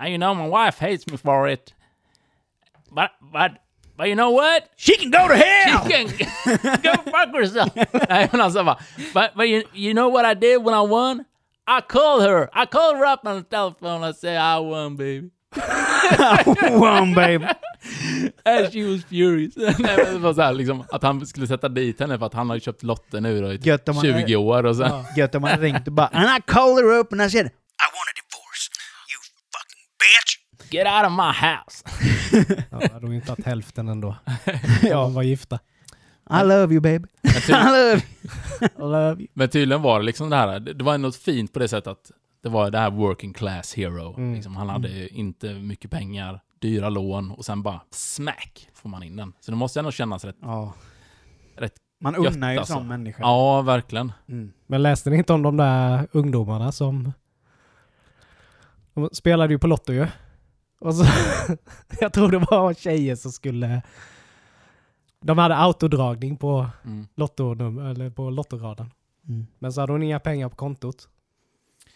uh, 0.01 0.07
you 0.07 0.17
know, 0.17 0.35
my 0.35 0.47
wife 0.47 0.85
hates 0.89 1.07
me 1.07 1.17
for 1.17 1.49
it. 1.49 1.73
But, 2.91 3.09
but, 3.33 3.51
but 3.99 4.07
you 4.07 4.15
know 4.15 4.31
what? 4.31 4.69
She 4.77 4.95
can 4.95 5.11
go 5.11 5.27
to 5.27 5.35
hell! 5.35 5.83
She 5.83 5.91
can 5.91 6.07
go 6.83 6.93
fuck 7.11 7.35
herself. 7.35 7.69
Nej, 8.09 8.29
men 8.31 8.41
alltså 8.41 8.63
bara, 8.63 8.77
but, 9.13 9.31
but 9.35 9.49
you, 9.49 9.63
you 9.73 9.93
know 9.93 10.07
what 10.07 10.23
I 10.25 10.33
did 10.33 10.63
when 10.63 10.73
I 10.73 10.87
won? 10.87 11.25
I 11.67 11.81
called 11.81 12.23
her. 12.23 12.49
I 12.53 12.65
called 12.65 12.95
her 12.95 13.05
up 13.05 13.25
on 13.25 13.43
the 13.43 13.49
telephone. 13.49 14.09
I 14.09 14.13
said, 14.13 14.37
I 14.37 14.59
won, 14.59 14.95
baby. 14.95 15.31
One 16.71 17.13
baby. 17.13 17.45
And 18.45 18.71
she 18.71 18.83
was 18.83 19.03
furious. 19.03 19.57
Nej, 19.57 19.75
men 19.97 20.13
det 20.13 20.19
var 20.19 20.33
så 20.33 20.41
här, 20.41 20.53
liksom, 20.53 20.83
att 20.91 21.03
han 21.03 21.25
skulle 21.27 21.47
sätta 21.47 21.69
dit 21.69 21.99
henne 21.99 22.19
för 22.19 22.25
att 22.25 22.33
han 22.33 22.49
har 22.49 22.59
köpt 22.59 22.83
lotter 22.83 23.21
nu 23.21 23.41
då, 23.41 23.53
i 23.53 23.81
man- 23.93 24.01
20 24.01 24.35
år 24.35 24.65
och 24.65 24.75
sen... 24.75 24.91
Gött 25.17 25.35
om 25.35 25.45
ringt 25.45 25.87
och 25.87 25.93
bara 25.93 26.07
And 26.07 26.37
I 26.37 26.41
called 26.51 26.85
her 26.85 26.99
up 26.99 27.13
and 27.13 27.21
I 27.21 27.29
said 27.29 27.45
I 27.45 27.87
want 27.95 28.09
a 28.09 28.15
divorce. 28.15 28.69
You 29.11 29.17
fucking 29.53 29.83
bitch! 29.99 30.39
Get 30.71 30.87
out 30.87 31.05
of 31.05 31.11
my 31.11 31.31
house! 31.31 32.18
Ja, 32.71 32.79
de 32.79 32.89
hade 32.93 33.07
ju 33.07 33.15
inte 33.15 33.31
haft 33.31 33.45
hälften 33.45 33.87
ändå. 33.87 34.15
ja. 34.83 35.01
De 35.01 35.13
var 35.13 35.23
gifta. 35.23 35.59
I 36.29 36.43
love 36.43 36.73
you 36.73 36.81
baby. 36.81 37.07
Men, 37.21 37.33
I 37.49 37.71
love 37.71 37.91
you. 37.91 38.89
Love 38.89 39.21
you. 39.21 39.27
men 39.33 39.49
tydligen 39.49 39.81
var 39.81 39.99
det 39.99 40.05
liksom 40.05 40.29
det 40.29 40.35
här, 40.35 40.59
det 40.59 40.83
var 40.83 40.97
något 40.97 41.15
fint 41.15 41.53
på 41.53 41.59
det 41.59 41.67
sättet 41.67 41.87
att 41.87 42.11
det 42.43 42.49
var 42.49 42.71
det 42.71 42.77
här 42.79 42.91
working 42.91 43.33
class 43.33 43.73
hero. 43.73 44.15
Mm. 44.17 44.33
Liksom, 44.33 44.55
han 44.55 44.69
hade 44.69 44.89
ju 44.89 45.07
inte 45.07 45.53
mycket 45.53 45.91
pengar, 45.91 46.39
dyra 46.59 46.89
lån 46.89 47.31
och 47.31 47.45
sen 47.45 47.63
bara 47.63 47.81
smack 47.91 48.69
får 48.73 48.89
man 48.89 49.03
in 49.03 49.15
den. 49.15 49.33
Så 49.39 49.51
det 49.51 49.57
måste 49.57 49.79
ändå 49.79 49.91
kännas 49.91 50.25
rätt... 50.25 50.35
Ja. 50.41 50.73
Rätt 51.55 51.73
Man 52.01 52.23
gött, 52.23 52.35
unnar 52.35 52.51
ju 52.51 52.57
alltså. 52.57 52.73
sån 52.73 52.87
människa. 52.87 53.21
Ja, 53.21 53.61
verkligen. 53.61 54.11
Mm. 54.27 54.51
Men 54.67 54.83
läste 54.83 55.09
ni 55.09 55.17
inte 55.17 55.33
om 55.33 55.41
de 55.41 55.57
där 55.57 56.07
ungdomarna 56.11 56.71
som... 56.71 57.13
De 58.93 59.09
spelade 59.13 59.53
ju 59.53 59.59
på 59.59 59.67
Lotto 59.67 59.93
ju. 59.93 60.07
Och 60.79 60.95
så... 60.95 61.05
jag 61.99 62.13
tror 62.13 62.31
det 62.31 62.37
var 62.51 62.73
tjejer 62.73 63.15
som 63.15 63.31
skulle... 63.31 63.81
De 65.21 65.37
hade 65.37 65.55
autodragning 65.55 66.37
på, 66.37 66.67
Mm. 66.85 67.07
lottonum, 67.15 67.79
eller 67.79 68.09
på 68.09 68.29
lottoraden. 68.29 68.91
Mm. 69.27 69.47
Men 69.59 69.73
så 69.73 69.81
hade 69.81 69.91
hon 69.93 70.03
inga 70.03 70.19
pengar 70.19 70.49
på 70.49 70.55
kontot. 70.55 71.07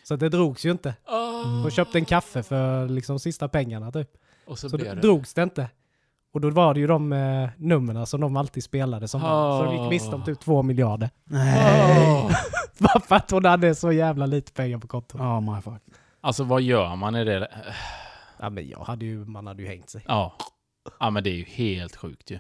Så 0.04 0.16
det 0.16 0.30
drogs 0.30 0.66
ju 0.66 0.72
inte. 0.72 0.96
Hon 1.64 1.72
köpte 1.72 1.98
en 1.98 2.06
kaffe 2.06 2.44
för 2.44 2.88
liksom 2.88 3.20
sista 3.20 3.48
pengarna 3.48 3.92
typ. 3.92 4.10
Och 4.48 4.60
så, 4.60 4.70
Så 4.70 4.78
det 4.78 4.84
det... 4.96 5.02
drogs 5.02 5.34
det 5.34 5.44
inte. 5.44 5.70
Och 6.34 6.42
då 6.42 6.50
var 6.50 6.74
det 6.74 6.80
ju 6.80 6.88
de 6.88 7.14
eh, 7.14 7.50
nummerna 7.58 8.06
som 8.06 8.22
de 8.22 8.38
alltid 8.38 8.64
spelade 8.64 9.08
som 9.08 9.22
vann. 9.22 9.60
Så 9.60 9.66
de 9.66 9.82
gick 9.82 9.90
miste 9.90 10.16
om 10.16 10.24
typ 10.24 10.40
två 10.40 10.64
miljarder. 10.64 11.10
Nej. 11.24 12.08
Åh. 12.26 12.32
Bara 12.78 13.00
för 13.00 13.16
att 13.16 13.32
hon 13.32 13.46
hade 13.46 13.76
så 13.76 13.92
jävla 13.92 14.26
lite 14.26 14.52
pengar 14.52 14.78
på 14.78 14.88
kontot. 14.88 15.22
Oh 15.22 15.56
my 15.56 15.62
fuck. 15.62 15.82
Alltså 16.22 16.44
vad 16.44 16.62
gör 16.62 16.96
man 16.96 17.16
i 17.16 17.24
det? 17.24 17.48
Ja 18.44 18.50
men 18.50 18.70
jag 18.70 18.80
hade 18.80 19.06
ju, 19.06 19.26
man 19.26 19.48
hade 19.48 19.62
ju 19.62 19.68
hängt 19.68 19.90
sig. 19.90 20.04
Ja. 20.08 20.38
Ja 21.00 21.10
men 21.10 21.24
det 21.24 21.30
är 21.30 21.36
ju 21.36 21.44
helt 21.44 21.96
sjukt 21.96 22.32
ju. 22.32 22.40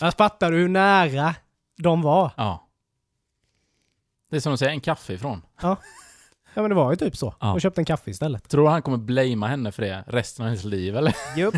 Jag 0.00 0.14
fattar 0.14 0.50
du 0.52 0.56
hur 0.58 0.68
nära 0.68 1.34
de 1.82 2.02
var? 2.02 2.30
Ja. 2.36 2.68
Det 4.30 4.36
är 4.36 4.40
som 4.40 4.52
att 4.52 4.58
säga 4.58 4.70
en 4.70 4.80
kaffe 4.80 5.12
ifrån. 5.12 5.42
Ja 5.62 5.76
men 6.54 6.68
det 6.68 6.74
var 6.74 6.90
ju 6.90 6.96
typ 6.96 7.16
så. 7.16 7.34
Ja. 7.40 7.50
Hon 7.50 7.60
köpte 7.60 7.80
en 7.80 7.84
kaffe 7.84 8.10
istället. 8.10 8.48
Tror 8.48 8.64
du 8.64 8.70
han 8.70 8.82
kommer 8.82 8.98
blamea 8.98 9.48
henne 9.48 9.72
för 9.72 9.82
det 9.82 10.04
resten 10.06 10.42
av 10.44 10.48
hennes 10.48 10.64
liv 10.64 10.96
eller? 10.96 11.14
Jupp. 11.36 11.54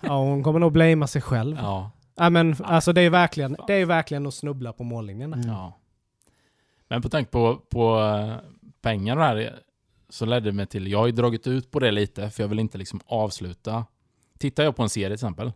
Ja 0.00 0.18
hon 0.18 0.42
kommer 0.42 0.58
nog 0.60 0.72
blamea 0.72 1.06
sig 1.06 1.22
själv. 1.22 1.56
Ja, 1.56 1.90
Ja. 2.14 2.30
men 2.30 2.56
alltså 2.64 2.92
det 2.92 3.00
är 3.00 3.10
verkligen, 3.10 3.56
det 3.66 3.74
är 3.74 3.78
ju 3.78 3.84
verkligen 3.84 4.26
att 4.26 4.34
snubbla 4.34 4.72
på 4.72 4.84
mållinjen. 4.84 5.32
Mm. 5.34 5.48
Ja. 5.48 5.78
Men 6.88 7.02
på 7.02 7.08
tanke 7.08 7.30
på, 7.30 7.56
på 7.56 8.00
eh, 8.00 8.36
pengar 8.82 9.16
och 9.16 9.22
det 9.22 9.26
här 9.28 9.60
så 10.14 10.26
ledde 10.26 10.48
det 10.48 10.52
mig 10.52 10.66
till, 10.66 10.86
jag 10.90 10.98
har 10.98 11.06
ju 11.06 11.12
dragit 11.12 11.46
ut 11.46 11.70
på 11.70 11.78
det 11.78 11.90
lite 11.90 12.30
för 12.30 12.42
jag 12.42 12.48
vill 12.48 12.58
inte 12.58 12.78
liksom 12.78 13.00
avsluta. 13.06 13.86
Tittar 14.38 14.64
jag 14.64 14.76
på 14.76 14.82
en 14.82 14.88
serie 14.88 15.08
till 15.08 15.14
exempel 15.14 15.52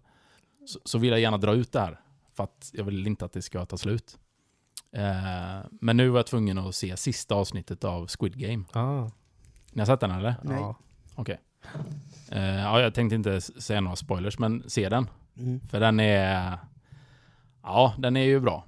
så, 0.66 0.80
så 0.84 0.98
vill 0.98 1.10
jag 1.10 1.20
gärna 1.20 1.36
dra 1.38 1.54
ut 1.54 1.72
det 1.72 1.80
här 1.80 2.00
för 2.34 2.44
att 2.44 2.70
jag 2.72 2.84
vill 2.84 3.06
inte 3.06 3.24
att 3.24 3.32
det 3.32 3.42
ska 3.42 3.66
ta 3.66 3.76
slut. 3.76 4.18
Eh, 4.92 5.66
men 5.80 5.96
nu 5.96 6.08
var 6.08 6.18
jag 6.18 6.26
tvungen 6.26 6.58
att 6.58 6.74
se 6.74 6.96
sista 6.96 7.34
avsnittet 7.34 7.84
av 7.84 8.06
Squid 8.06 8.38
Game. 8.38 8.64
Ah, 8.72 9.10
Ni 9.72 9.80
har 9.80 9.86
sett 9.86 10.00
den 10.00 10.10
eller? 10.10 10.34
Nej. 10.42 10.56
ja. 10.60 10.76
Okej. 11.14 11.40
Eh, 12.30 12.58
ja, 12.60 12.80
jag 12.80 12.94
tänkte 12.94 13.14
inte 13.14 13.40
säga 13.40 13.80
några 13.80 13.96
spoilers, 13.96 14.38
men 14.38 14.70
se 14.70 14.88
den. 14.88 15.10
Mm. 15.36 15.60
För 15.60 15.80
den 15.80 16.00
är... 16.00 16.58
Ja, 17.62 17.94
den 17.98 18.16
är 18.16 18.24
ju 18.24 18.40
bra. 18.40 18.64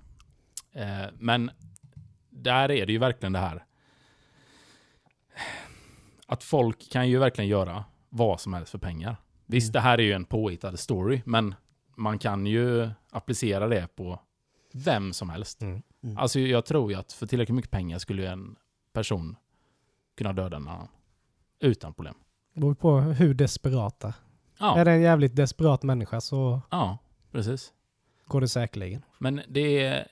Eh, 0.72 1.06
men 1.18 1.50
där 2.30 2.70
är 2.70 2.86
det 2.86 2.92
ju 2.92 2.98
verkligen 2.98 3.32
det 3.32 3.38
här. 3.38 3.64
Att 6.30 6.42
folk 6.42 6.90
kan 6.90 7.08
ju 7.08 7.18
verkligen 7.18 7.48
göra 7.50 7.84
vad 8.08 8.40
som 8.40 8.52
helst 8.52 8.70
för 8.70 8.78
pengar. 8.78 9.16
Visst, 9.46 9.66
Mm. 9.68 9.72
det 9.72 9.80
här 9.80 9.98
är 9.98 10.02
ju 10.02 10.12
en 10.12 10.24
påhittad 10.24 10.76
story, 10.76 11.22
men 11.26 11.54
man 11.96 12.18
kan 12.18 12.46
ju 12.46 12.90
applicera 13.10 13.68
det 13.68 13.96
på 13.96 14.20
vem 14.72 15.12
som 15.12 15.30
helst. 15.30 15.62
Mm. 15.62 15.82
Mm. 16.02 16.18
Alltså 16.18 16.40
jag 16.40 16.64
tror 16.66 16.92
ju 16.92 16.98
att 16.98 17.12
för 17.12 17.26
tillräckligt 17.26 17.56
mycket 17.56 17.70
pengar 17.70 17.98
skulle 17.98 18.30
en 18.30 18.56
person 18.92 19.36
kunna 20.16 20.32
döda 20.32 20.56
en 20.56 20.68
annan. 20.68 20.88
Utan 21.60 21.94
problem. 21.94 22.14
Det 22.54 22.60
beror 22.60 22.74
på 22.74 23.00
hur 23.00 23.34
desperata. 23.34 24.14
Ja, 24.58 24.78
Är 24.78 24.84
det 24.84 24.90
en 24.90 25.00
jävligt 25.00 25.36
desperat 25.36 25.82
människa 25.82 26.20
så 26.20 26.60
ja 26.70 26.98
precis. 27.32 27.72
går 28.26 28.40
det 28.40 28.48
säkerligen. 28.48 29.02
Men 29.18 29.40
det 29.48 29.84
är, 29.84 30.06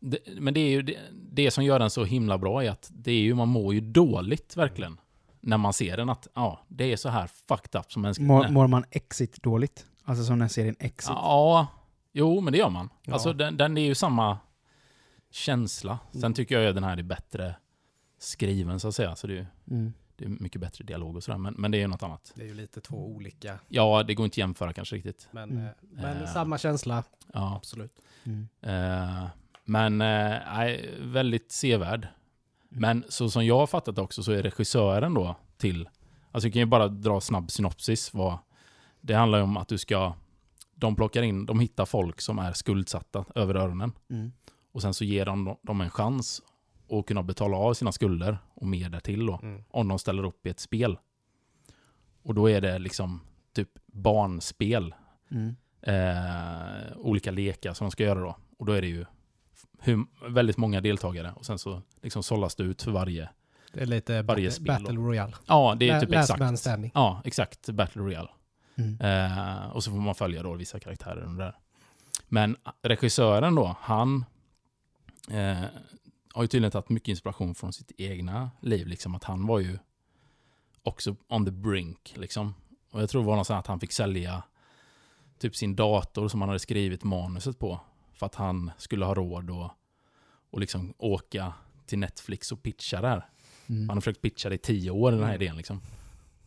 det, 0.00 0.18
men 0.40 0.54
det 0.54 0.60
är 0.60 0.70
ju 0.70 0.82
det, 0.82 0.96
det 1.12 1.50
som 1.50 1.64
gör 1.64 1.78
den 1.78 1.90
så 1.90 2.04
himla 2.04 2.38
bra 2.38 2.64
är 2.64 2.70
att 2.70 2.90
det 2.94 3.12
är 3.12 3.20
ju, 3.20 3.34
man 3.34 3.48
mår 3.48 3.74
ju 3.74 3.80
dåligt 3.80 4.56
verkligen. 4.56 5.00
När 5.40 5.58
man 5.58 5.72
ser 5.72 5.96
den 5.96 6.08
att, 6.10 6.28
ja, 6.34 6.60
det 6.68 6.92
är 6.92 6.96
så 6.96 7.08
här 7.08 7.26
fucked 7.48 7.80
up 7.80 7.92
som 7.92 8.02
mänskligt. 8.02 8.26
Mår, 8.28 8.48
mår 8.48 8.66
man 8.66 8.84
exit 8.90 9.42
dåligt? 9.42 9.86
Alltså 10.04 10.24
som 10.24 10.38
den 10.38 10.48
serien 10.48 10.76
Exit. 10.78 11.10
Ja, 11.10 11.66
jo 12.12 12.40
men 12.40 12.52
det 12.52 12.58
gör 12.58 12.68
man. 12.70 12.88
Ja. 13.02 13.12
Alltså 13.12 13.32
den, 13.32 13.56
den 13.56 13.78
är 13.78 13.84
ju 13.84 13.94
samma 13.94 14.38
känsla. 15.30 15.98
Sen 16.20 16.34
tycker 16.34 16.58
jag 16.60 16.68
att 16.68 16.74
den 16.74 16.84
här 16.84 16.96
är 16.96 17.02
bättre 17.02 17.54
skriven 18.18 18.80
så 18.80 18.88
att 18.88 18.94
säga. 18.94 19.16
Så 19.16 19.26
det 19.26 19.32
är, 19.32 19.36
ju- 19.36 19.46
Mm. 19.70 19.92
det 20.16 20.24
är 20.24 20.28
mycket 20.28 20.60
bättre 20.60 20.84
dialog 20.84 21.16
och 21.16 21.22
sådär. 21.24 21.38
Men, 21.38 21.54
men 21.54 21.70
det 21.70 21.78
är 21.78 21.80
ju 21.80 21.86
något 21.86 22.02
annat. 22.02 22.32
Det 22.34 22.42
är 22.42 22.46
ju 22.46 22.54
lite 22.54 22.80
två 22.80 23.06
olika. 23.06 23.58
Ja, 23.68 24.02
det 24.02 24.14
går 24.14 24.24
inte 24.24 24.34
att 24.34 24.38
jämföra 24.38 24.72
kanske 24.72 24.96
riktigt. 24.96 25.28
Men, 25.30 25.50
Mm. 25.50 25.64
eh, 25.64 25.70
men 25.90 26.22
Eh. 26.22 26.32
samma 26.32 26.58
känsla, 26.58 27.04
Ja. 27.32 27.56
absolut. 27.56 27.92
Mm. 28.24 28.48
Eh, 28.62 29.26
men 29.64 30.00
eh, 30.00 30.76
väldigt 31.00 31.52
sevärd. 31.52 32.08
Men 32.72 33.04
så 33.08 33.30
som 33.30 33.46
jag 33.46 33.58
har 33.58 33.66
fattat 33.66 33.96
det 33.96 34.02
också 34.02 34.22
så 34.22 34.32
är 34.32 34.42
regissören 34.42 35.14
då 35.14 35.36
till, 35.56 35.88
alltså 36.32 36.48
vi 36.48 36.52
kan 36.52 36.60
ju 36.60 36.66
bara 36.66 36.88
dra 36.88 37.20
snabb 37.20 37.50
synopsis. 37.50 38.14
Vad, 38.14 38.38
det 39.00 39.14
handlar 39.14 39.38
ju 39.38 39.44
om 39.44 39.56
att 39.56 39.68
du 39.68 39.78
ska, 39.78 40.14
de 40.74 40.96
plockar 40.96 41.22
in, 41.22 41.46
de 41.46 41.60
hittar 41.60 41.84
folk 41.84 42.20
som 42.20 42.38
är 42.38 42.52
skuldsatta 42.52 43.24
över 43.34 43.54
öronen. 43.54 43.92
Mm. 44.10 44.32
Och 44.72 44.82
sen 44.82 44.94
så 44.94 45.04
ger 45.04 45.26
de 45.26 45.56
dem 45.62 45.80
en 45.80 45.90
chans 45.90 46.42
att 46.90 47.06
kunna 47.06 47.22
betala 47.22 47.56
av 47.56 47.74
sina 47.74 47.92
skulder 47.92 48.38
och 48.54 48.66
mer 48.66 48.88
därtill 48.88 49.26
då. 49.26 49.40
Mm. 49.42 49.64
Om 49.70 49.88
de 49.88 49.98
ställer 49.98 50.24
upp 50.24 50.46
i 50.46 50.50
ett 50.50 50.60
spel. 50.60 50.98
Och 52.22 52.34
då 52.34 52.50
är 52.50 52.60
det 52.60 52.78
liksom 52.78 53.20
typ 53.52 53.68
barnspel 53.86 54.94
Mm. 55.32 55.56
eh, 55.82 56.96
olika 56.96 57.30
lekar 57.30 57.74
som 57.74 57.84
de 57.84 57.90
ska 57.90 58.02
göra 58.04 58.20
då. 58.20 58.36
Och 58.58 58.66
då 58.66 58.72
är 58.72 58.82
det 58.82 58.88
ju 58.88 59.06
hur, 59.78 60.06
väldigt 60.28 60.56
många 60.56 60.80
deltagare 60.80 61.32
och 61.32 61.46
sen 61.46 61.58
så 61.58 61.82
liksom 62.02 62.22
sållas 62.22 62.54
det 62.54 62.62
ut 62.62 62.82
för 62.82 62.90
varje. 62.90 63.28
Det 63.72 63.80
är 63.80 63.86
lite 63.86 64.22
Varje 64.22 64.48
battle, 64.48 64.64
battle 64.66 65.00
royale. 65.00 65.32
Ja, 65.46 65.76
det 65.78 65.88
är 65.88 65.94
La- 65.94 66.00
typ 66.00 66.10
Last 66.10 66.38
man 66.38 66.42
exakt. 66.42 66.60
standing. 66.60 66.90
Ja, 66.94 67.22
exakt. 67.24 67.68
Battle 67.68 68.02
Royale. 68.02 68.28
Mm. 68.76 69.00
Eh, 69.00 69.66
och 69.66 69.84
så 69.84 69.90
får 69.90 69.98
man 69.98 70.14
följa 70.14 70.42
då 70.42 70.54
vissa 70.54 70.80
karaktärer 70.80 71.22
under 71.22 71.44
där. 71.44 71.58
Men 72.28 72.56
regissören 72.82 73.54
då, 73.54 73.76
han 73.80 74.24
eh, 75.30 75.64
har 76.32 76.42
ju 76.42 76.48
tydligen 76.48 76.70
tagit 76.70 76.88
mycket 76.88 77.08
inspiration 77.08 77.54
från 77.54 77.72
sitt 77.72 77.92
egna 77.98 78.50
liv. 78.60 78.86
Liksom 78.86 79.14
att 79.14 79.24
han 79.24 79.46
var 79.46 79.58
ju 79.58 79.78
också 80.82 81.16
on 81.28 81.44
the 81.44 81.50
brink. 81.50 82.14
Liksom. 82.16 82.54
Och 82.90 83.02
jag 83.02 83.10
tror 83.10 83.22
det 83.22 83.26
var 83.28 83.36
något 83.36 83.46
sånt 83.46 83.58
att 83.58 83.66
han 83.66 83.80
fick 83.80 83.92
sälja 83.92 84.42
typ 85.38 85.56
sin 85.56 85.76
dator 85.76 86.28
som 86.28 86.40
han 86.40 86.48
hade 86.48 86.58
skrivit 86.58 87.04
manuset 87.04 87.58
på. 87.58 87.80
För 88.20 88.26
att 88.26 88.34
han 88.34 88.70
skulle 88.78 89.04
ha 89.04 89.14
råd 89.14 89.50
att 89.50 89.72
och 90.50 90.60
liksom 90.60 90.94
åka 90.98 91.52
till 91.86 91.98
Netflix 91.98 92.52
och 92.52 92.62
pitcha 92.62 93.00
där. 93.00 93.28
Mm. 93.66 93.88
Han 93.88 93.96
har 93.96 94.00
försökt 94.00 94.22
pitcha 94.22 94.48
det 94.48 94.54
i 94.54 94.58
tio 94.58 94.90
år, 94.90 95.10
den 95.12 95.20
här 95.20 95.28
Mm. 95.28 95.42
idén 95.42 95.56
liksom. 95.56 95.80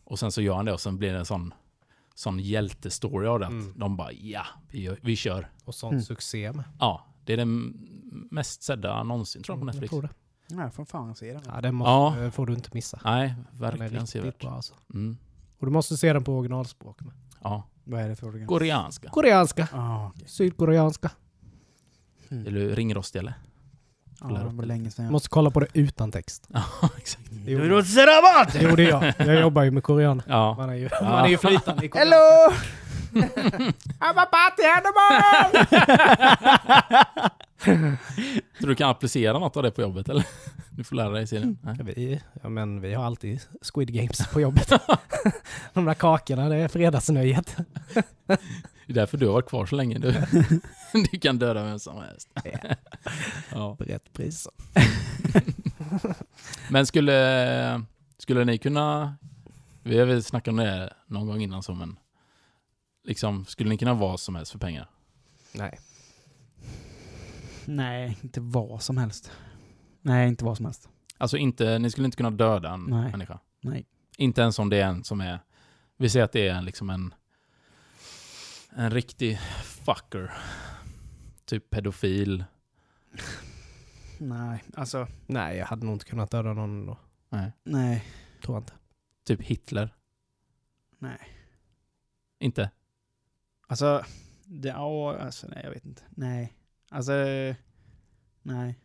Och 0.04 0.18
sen 0.18 0.32
så 0.32 0.42
gör 0.42 0.54
han 0.56 0.64
det 0.64 0.72
och 0.72 0.80
sen 0.80 0.98
blir 0.98 1.12
det 1.12 1.18
en 1.18 1.24
sån 1.24 1.54
sån 2.14 2.38
hjältestory 2.40 3.26
av 3.26 3.38
det. 3.38 3.46
att 3.46 3.52
Mm. 3.52 3.72
De 3.76 3.96
bara 3.96 4.12
ja, 4.12 4.44
vi, 4.70 4.80
gör, 4.82 4.98
vi 5.02 5.16
kör. 5.16 5.50
Och 5.64 5.74
sånt 5.74 5.92
Mm. 5.92 6.02
succé 6.04 6.52
med. 6.52 6.64
Ja, 6.80 7.06
det 7.24 7.32
är 7.32 7.36
den 7.36 7.74
mest 8.30 8.62
sedda 8.62 9.02
någonsin 9.02 9.42
tror 9.42 9.54
jag 9.54 9.60
på 9.60 9.62
Mm, 9.64 9.72
Netflix. 9.72 9.90
tror 9.90 10.02
det. 10.02 10.08
Nej, 10.56 10.70
får 10.70 10.84
fan 10.84 11.14
se 11.14 11.32
den. 11.32 11.42
Ja, 11.46 11.60
den 11.60 11.74
måste, 11.74 12.20
Ja. 12.20 12.30
får 12.30 12.46
du 12.46 12.54
inte 12.54 12.70
missa. 12.72 13.00
Nej, 13.04 13.34
verkligen 13.52 14.06
sevärt. 14.06 14.38
bra 14.40 14.50
alltså. 14.50 14.74
Mm. 14.94 15.16
Och 15.58 15.66
du 15.66 15.72
måste 15.72 15.96
se 15.96 16.12
den 16.12 16.24
på 16.24 16.38
originalspråk 16.38 17.00
med. 17.00 17.12
Ja, 17.42 17.62
Vad 17.84 18.00
är 18.00 18.08
det 18.08 18.16
för 18.16 18.26
organ? 18.26 18.46
koreanska. 18.46 19.08
Koreanska. 19.08 19.68
Ah, 19.72 20.06
okej. 20.06 20.28
Sydkoreanska. 20.28 21.10
Är 22.30 22.50
du 22.50 22.74
ringrostig 22.74 23.18
eller? 23.18 23.34
Ja, 24.20 24.26
det 24.26 24.44
var 24.56 24.64
länge 24.64 24.90
sedan. 24.90 25.04
jag- 25.04 25.12
Måste 25.12 25.28
kolla 25.28 25.50
på 25.50 25.60
det 25.60 25.66
utan 25.72 26.12
text. 26.12 26.48
Ja, 26.52 26.62
exakt. 26.96 27.24
Det 27.30 27.50
gjorde, 27.50 27.82
det 28.52 28.62
gjorde 28.62 28.82
jag. 28.82 29.12
Jag 29.18 29.40
jobbar 29.40 29.62
ju 29.62 29.70
med 29.70 29.82
korean. 29.82 30.22
Ja. 30.26 30.54
Man 30.58 30.70
är 30.70 30.74
ju, 30.74 30.88
man 31.02 31.24
är 31.24 31.28
ju 31.28 31.38
flytande 31.38 31.84
i 31.86 31.88
korean. 31.88 32.08
Hello! 32.08 32.52
Så 38.60 38.66
du 38.66 38.74
kan 38.74 38.90
applicera 38.90 39.38
något 39.38 39.56
av 39.56 39.62
det 39.62 39.70
på 39.70 39.82
jobbet 39.82 40.08
eller? 40.08 40.26
Du 40.70 40.84
får 40.84 40.96
lära 40.96 41.08
dig. 41.10 41.26
Nej. 41.62 41.76
Vi, 41.82 42.20
ja, 42.42 42.48
men 42.48 42.80
vi 42.80 42.94
har 42.94 43.04
alltid 43.04 43.40
Squid 43.74 43.92
Games 43.94 44.28
på 44.32 44.40
jobbet. 44.40 44.72
De 45.72 45.84
där 45.84 45.94
kakorna, 45.94 46.48
det 46.48 46.56
är 46.56 46.68
fredagsnöjet. 46.68 47.56
Det 48.86 48.92
är 48.92 48.94
därför 48.94 49.18
du 49.18 49.26
har 49.26 49.32
varit 49.32 49.48
kvar 49.48 49.66
så 49.66 49.76
länge. 49.76 49.98
Du, 49.98 50.12
du 51.12 51.18
kan 51.18 51.38
döda 51.38 51.64
vem 51.64 51.78
som 51.78 51.96
helst. 52.02 52.28
Ja. 53.52 53.76
Rätt 53.80 54.12
pris. 54.12 54.48
Men 56.70 56.86
skulle, 56.86 57.82
skulle 58.18 58.44
ni 58.44 58.58
kunna, 58.58 59.16
vi 59.82 59.98
har 59.98 60.06
väl 60.06 60.22
snackat 60.22 60.48
om 60.48 60.56
det 60.56 60.94
någon 61.06 61.26
gång 61.26 61.40
innan 61.40 61.62
så 61.62 61.74
men, 61.74 61.98
liksom, 63.04 63.44
skulle 63.44 63.70
ni 63.70 63.78
kunna 63.78 63.94
vara 63.94 64.16
som 64.16 64.34
helst 64.34 64.52
för 64.52 64.58
pengar? 64.58 64.88
Nej. 65.54 65.78
Nej, 67.64 68.18
inte 68.22 68.40
vad 68.40 68.82
som 68.82 68.96
helst. 68.96 69.30
Nej, 70.02 70.28
inte 70.28 70.44
vad 70.44 70.56
som 70.56 70.66
helst. 70.66 70.88
Alltså 71.18 71.36
inte, 71.36 71.78
ni 71.78 71.90
skulle 71.90 72.04
inte 72.04 72.16
kunna 72.16 72.30
döda 72.30 72.70
en 72.70 72.84
Nej. 72.84 73.10
människa? 73.10 73.38
Nej. 73.60 73.86
Inte 74.16 74.40
ens 74.40 74.58
om 74.58 74.70
det 74.70 74.80
är 74.80 74.86
en 74.86 75.04
som 75.04 75.20
är, 75.20 75.38
vi 75.96 76.08
säger 76.08 76.24
att 76.24 76.32
det 76.32 76.48
är 76.48 76.54
en, 76.54 76.64
liksom 76.64 76.90
en, 76.90 77.14
en 78.74 78.90
riktig 78.90 79.38
fucker. 79.64 80.32
Typ 81.44 81.70
pedofil. 81.70 82.44
Nej, 84.18 84.64
alltså. 84.74 85.06
Nej, 85.26 85.56
jag 85.58 85.66
hade 85.66 85.86
nog 85.86 85.94
inte 85.94 86.04
kunnat 86.04 86.30
döda 86.30 86.52
någon 86.52 86.86
då. 86.86 86.98
Nej. 87.28 87.52
Nej. 87.64 88.04
Tror 88.42 88.56
jag 88.56 88.62
inte. 88.62 88.72
Typ 89.24 89.42
Hitler. 89.42 89.94
Nej. 90.98 91.18
Inte? 92.38 92.70
Alltså, 93.66 94.04
det, 94.44 94.68
ja, 94.68 95.16
alltså 95.18 95.46
nej, 95.46 95.60
jag 95.64 95.70
vet 95.70 95.84
inte. 95.84 96.02
Nej. 96.10 96.52
Alltså, 96.90 97.12
nej. 98.42 98.78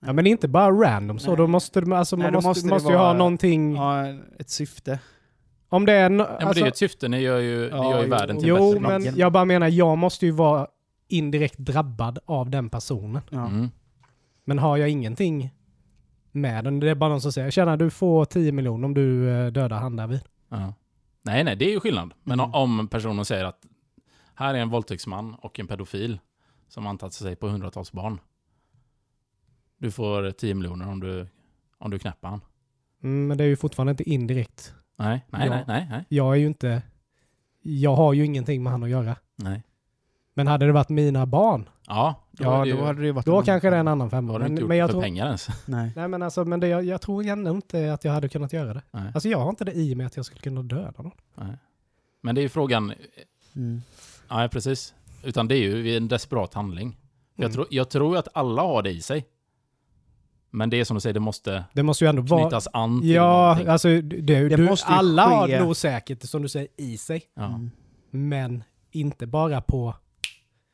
Ja, 0.00 0.12
men 0.12 0.26
inte 0.26 0.48
bara 0.48 0.70
random 0.70 1.18
så. 1.18 1.28
Nej. 1.30 1.36
Då 1.36 1.46
måste, 1.46 1.80
du- 1.80 1.94
alltså, 1.94 2.16
Nej, 2.16 2.24
man 2.24 2.32
då 2.32 2.36
måste, 2.48 2.48
måste 2.48 2.68
måste, 2.68 2.92
ju 2.92 2.96
ha 2.98 3.12
någonting. 3.14 3.74
Ja, 3.74 4.06
ett 4.38 4.50
syfte. 4.50 5.00
Om 5.72 5.86
det 5.86 5.92
är... 5.92 6.10
No, 6.10 6.22
Ja, 6.22 6.36
men 6.40 6.54
det 6.54 6.60
är 6.60 6.64
ju 6.64 6.68
ett 6.68 6.76
syfte, 6.76 7.08
ni 7.08 7.20
gör 7.20 7.38
ju, 7.38 7.60
ni 7.60 7.68
Ja, 7.70 7.90
gör 7.90 7.98
ju 7.98 8.04
jo. 8.04 8.10
världen 8.10 8.38
till 8.38 8.48
jo, 8.48 8.56
bättre 8.72 8.80
men 8.80 9.02
plats. 9.02 9.16
jag 9.16 9.32
bara 9.32 9.44
menar, 9.44 9.68
jag 9.68 9.98
måste 9.98 10.26
ju 10.26 10.32
vara 10.32 10.66
indirekt 11.08 11.58
drabbad 11.58 12.18
av 12.24 12.50
den 12.50 12.70
personen. 12.70 13.22
Ja. 13.30 13.46
Mm. 13.46 13.68
Men 14.44 14.58
har 14.58 14.76
jag 14.76 14.88
ingenting 14.88 15.50
med 16.32 16.64
den, 16.64 16.80
det 16.80 16.90
är 16.90 16.94
bara 16.94 17.10
någon 17.10 17.20
som 17.20 17.32
säger 17.32 17.50
tjena 17.50 17.76
du 17.76 17.90
får 17.90 18.24
10 18.24 18.52
miljoner 18.52 18.84
om 18.86 18.94
du 18.94 19.30
eh, 19.30 19.46
dödar 19.52 19.78
han 19.78 19.96
där 19.96 20.06
vid. 20.06 20.20
Ja. 20.48 20.74
Nej, 21.22 21.44
nej, 21.44 21.56
det 21.56 21.64
är 21.64 21.70
ju 21.70 21.80
skillnad. 21.80 22.14
Men 22.22 22.40
Mm. 22.40 22.54
om 22.54 22.88
personen 22.88 23.24
säger 23.24 23.44
att 23.44 23.66
här 24.34 24.54
är 24.54 24.58
en 24.58 24.68
våldtäktsman 24.68 25.34
och 25.34 25.60
en 25.60 25.66
pedofil 25.66 26.18
som 26.68 26.86
antagit 26.86 27.12
sig 27.12 27.36
på 27.36 27.48
hundratals 27.48 27.92
barn. 27.92 28.20
Du 29.78 29.90
får 29.90 30.30
10 30.30 30.54
miljoner 30.54 30.88
om 30.88 31.00
du, 31.00 31.26
om 31.78 31.90
du 31.90 31.98
knäpper 31.98 32.28
han. 32.28 32.40
Mm, 33.02 33.26
men 33.26 33.38
det 33.38 33.44
är 33.44 33.48
ju 33.48 33.56
fortfarande 33.56 33.90
inte 33.90 34.10
indirekt. 34.10 34.74
Nej, 35.00 35.24
nej, 35.30 35.46
Ja. 35.46 35.50
nej, 35.54 35.64
nej, 35.66 35.86
nej, 35.90 36.04
Jag 36.08 36.32
är 36.34 36.38
ju 36.38 36.46
inte... 36.46 36.82
Jag 37.62 37.96
har 37.96 38.12
ju 38.12 38.24
ingenting 38.24 38.62
med 38.62 38.72
han 38.72 38.82
att 38.82 38.90
göra. 38.90 39.16
nej. 39.36 39.62
Men 40.34 40.46
hade 40.46 40.66
det 40.66 40.72
varit 40.72 40.88
mina 40.88 41.26
barn, 41.26 41.68
Ja, 41.86 42.14
då, 42.30 42.44
Ja, 42.44 42.60
är 42.60 42.64
det 42.64 42.70
ju, 42.70 42.76
då 42.76 42.84
hade 42.84 43.02
det 43.02 43.12
varit 43.12 43.26
då 43.26 43.38
en 43.38 43.44
kanske 43.44 43.70
det 43.70 43.76
är 43.76 43.80
en 43.80 43.88
annan 43.88 44.10
femma. 44.10 44.28
då 44.28 44.32
har 44.34 44.38
du 44.38 44.42
Men, 44.42 44.52
inte 44.52 44.60
gjort 44.60 44.68
men 44.68 44.76
jag 44.78 44.88
för 44.88 44.92
tror, 44.92 45.02
pengar 45.02 45.26
ens. 45.26 45.48
Nej. 45.66 45.92
nej, 45.96 46.08
men 46.08 46.22
alltså, 46.22 46.44
men 46.44 46.60
det, 46.60 46.68
jag, 46.68 46.84
jag 46.84 47.00
tror 47.00 47.26
ändå 47.26 47.50
inte 47.50 47.92
att 47.92 48.04
jag 48.04 48.12
hade 48.12 48.28
kunnat 48.28 48.52
göra 48.52 48.74
det. 48.74 48.82
Nej, 48.90 49.10
Alltså 49.14 49.28
jag 49.28 49.38
har 49.38 49.50
inte 49.50 49.64
det 49.64 49.72
i 49.72 49.94
mig 49.94 50.06
att 50.06 50.16
jag 50.16 50.24
skulle 50.26 50.40
kunna 50.40 50.62
döda 50.62 50.92
någon. 51.02 51.10
nej. 51.34 51.56
Men 52.20 52.34
det 52.34 52.40
är 52.40 52.42
ju 52.42 52.48
frågan, 52.48 52.92
Mm. 53.56 53.82
ja 54.28 54.48
precis. 54.52 54.94
Utan 55.24 55.48
det 55.48 55.54
är 55.54 55.58
ju 55.58 55.96
en 55.96 56.08
desperat 56.08 56.54
handling. 56.54 56.96
Jag, 57.34 57.44
Mm. 57.44 57.52
tror, 57.54 57.66
jag 57.70 57.88
tror 57.90 58.16
att 58.16 58.28
alla 58.34 58.62
har 58.62 58.82
det 58.82 58.90
i 58.90 59.02
sig. 59.02 59.24
Men 60.50 60.70
det 60.70 60.76
är 60.80 60.84
som 60.84 60.94
du 60.94 61.00
säger, 61.00 61.14
det 61.14 61.20
måste 61.20 61.64
Det 61.72 61.82
måste 61.82 62.04
ju 62.04 62.08
ändå 62.08 62.22
vara... 62.22 62.42
knytas 62.42 62.68
an 62.72 63.00
till 63.00 63.10
Ja, 63.10 63.40
någonting. 63.42 63.66
alltså 63.66 63.88
det, 63.88 64.20
Det 64.20 64.56
du, 64.56 64.64
måste 64.64 64.92
ju 64.92 64.96
alla 64.98 65.26
har 65.26 65.48
ske- 65.48 65.60
nog 65.60 65.76
säkert, 65.76 66.22
som 66.22 66.42
du 66.42 66.48
säger, 66.48 66.68
i 66.76 66.96
sig. 66.96 67.22
Ja, 67.34 67.44
Mm. 67.44 67.70
Men 68.10 68.64
inte 68.90 69.26
bara 69.26 69.60
på, 69.60 69.94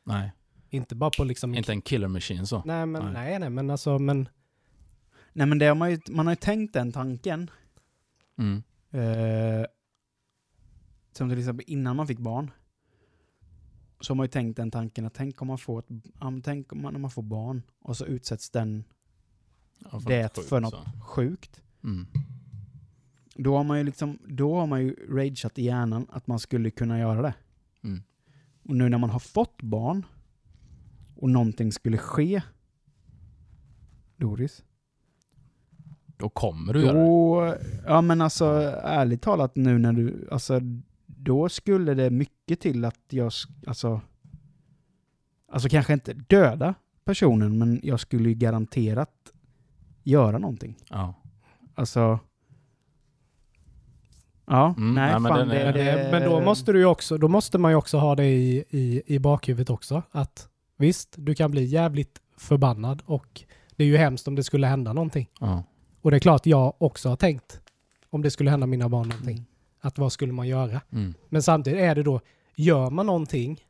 nej. 0.05 0.31
inte 0.69 0.95
bara 0.95 1.09
på 1.17 1.23
liksom... 1.23 1.55
Inte 1.55 1.71
en 1.71 1.81
killer 1.81 2.07
machine 2.07 2.47
så. 2.47 2.61
Nej, 2.65 2.85
men 2.85 3.03
Nej. 3.03 3.13
nej, 3.13 3.39
nej, 3.39 3.49
men 3.49 3.69
alltså, 3.69 3.99
men... 3.99 4.29
Nej 5.33 5.47
men 5.47 5.59
det 5.59 5.65
har 5.65 5.75
man, 5.75 5.91
ju, 5.91 5.99
man 6.09 6.25
har 6.27 6.31
ju 6.31 6.35
tänkt 6.35 6.73
den 6.73 6.91
tanken. 6.91 7.51
Mm. 8.37 8.63
Eh, 8.91 9.65
som 11.11 11.29
till 11.29 11.39
exempel 11.39 11.65
innan 11.67 11.95
man 11.95 12.07
fick 12.07 12.19
barn. 12.19 12.51
Så 14.01 14.11
har 14.13 14.15
man 14.15 14.23
ju 14.23 14.27
tänkt 14.31 14.55
den 14.57 14.71
tanken 14.71 15.05
att 15.05 15.13
tänk 15.13 15.41
om 15.41 15.47
man 15.47 15.57
får, 15.57 15.79
ett, 15.79 15.85
tänk 16.43 16.71
om 16.73 16.81
man, 16.81 16.93
när 16.93 16.99
man 16.99 17.11
får 17.11 17.21
barn 17.21 17.61
och 17.81 17.97
så 17.97 18.05
utsätts 18.05 18.49
den 18.49 18.83
Ja, 19.79 20.01
det 20.07 20.35
sjukt, 20.35 20.49
för 20.49 20.59
något 20.59 20.73
så. 20.73 20.85
sjukt. 21.01 21.61
Mm. 21.83 22.07
Då 23.35 23.57
har 23.57 23.63
man 23.63 23.77
ju 23.77 23.83
liksom, 23.83 24.19
då 24.27 24.55
har 24.59 24.67
man 24.67 24.81
ju 24.81 24.95
rageat 25.09 25.59
i 25.59 25.63
hjärnan 25.63 26.07
att 26.09 26.27
man 26.27 26.39
skulle 26.39 26.71
kunna 26.71 26.99
göra 26.99 27.21
det. 27.21 27.33
Mm. 27.83 28.03
Och 28.63 28.75
nu 28.75 28.89
när 28.89 28.97
man 28.97 29.09
har 29.09 29.19
fått 29.19 29.61
barn 29.61 30.05
och 31.15 31.29
någonting 31.29 31.71
skulle 31.71 31.97
ske, 31.97 32.41
Doris, 34.17 34.63
Då 36.17 36.29
kommer 36.29 36.73
du 36.73 36.81
göra 36.81 36.93
det. 36.93 36.99
då, 36.99 37.55
ja 37.85 38.01
men 38.01 38.21
alltså 38.21 38.45
ärligt 38.83 39.21
talat 39.21 39.55
nu 39.55 39.77
när 39.77 39.93
du, 39.93 40.27
alltså 40.31 40.59
då 41.05 41.49
skulle 41.49 41.93
det 41.93 42.09
mycket 42.09 42.59
till 42.59 42.85
att 42.85 42.99
jag, 43.09 43.31
alltså, 43.67 44.01
alltså 45.51 45.69
kanske 45.69 45.93
inte 45.93 46.13
döda 46.13 46.75
personen, 47.05 47.57
men 47.57 47.79
jag 47.83 47.99
skulle 47.99 48.29
ju 48.29 48.35
garanterat 48.35 49.33
göra 50.09 50.37
någonting. 50.37 50.77
Ja. 50.89 51.13
Alltså, 51.75 52.19
ja, 54.47 54.73
Mm, 54.77 54.93
nej, 54.93 55.11
nej, 55.11 55.19
men 55.19 55.29
fan 55.29 55.39
den 55.39 55.47
det, 55.49 55.59
är- 55.61 55.73
Men, 55.73 55.95
det, 55.95 56.09
men 56.11 56.29
då 56.29 56.41
måste 56.41 56.71
du 56.73 56.79
ju 56.79 56.85
också, 56.85 57.17
då 57.17 57.27
måste 57.27 57.57
man 57.57 57.71
ju 57.71 57.75
också 57.75 57.97
ha 57.97 58.15
det 58.15 58.25
i, 58.25 58.63
i, 58.69 59.01
i 59.05 59.19
bakhuvudet 59.19 59.69
också. 59.69 60.03
Att 60.11 60.47
visst, 60.77 61.15
du 61.17 61.35
kan 61.35 61.51
bli 61.51 61.63
jävligt 61.65 62.21
förbannad 62.37 63.01
och 63.05 63.41
det 63.75 63.83
är 63.83 63.87
ju 63.87 63.97
hemskt 63.97 64.27
om 64.27 64.35
det 64.35 64.43
skulle 64.43 64.67
hända 64.67 64.93
någonting. 64.93 65.29
Ja. 65.39 65.63
Och 66.01 66.11
det 66.11 66.17
är 66.17 66.19
klart 66.19 66.45
jag 66.45 66.73
också 66.81 67.09
har 67.09 67.15
tänkt 67.15 67.61
om 68.09 68.21
det 68.21 68.31
skulle 68.31 68.49
hända 68.49 68.67
mina 68.67 68.89
barn 68.89 69.07
någonting. 69.09 69.37
Mm. 69.37 69.45
Att 69.81 69.97
vad 69.97 70.11
skulle 70.11 70.33
man 70.33 70.47
göra? 70.47 70.81
Mm. 70.91 71.13
Men 71.29 71.43
samtidigt 71.43 71.79
är 71.79 71.95
det 71.95 72.03
då, 72.03 72.21
gör 72.55 72.89
man 72.89 73.05
någonting, 73.05 73.63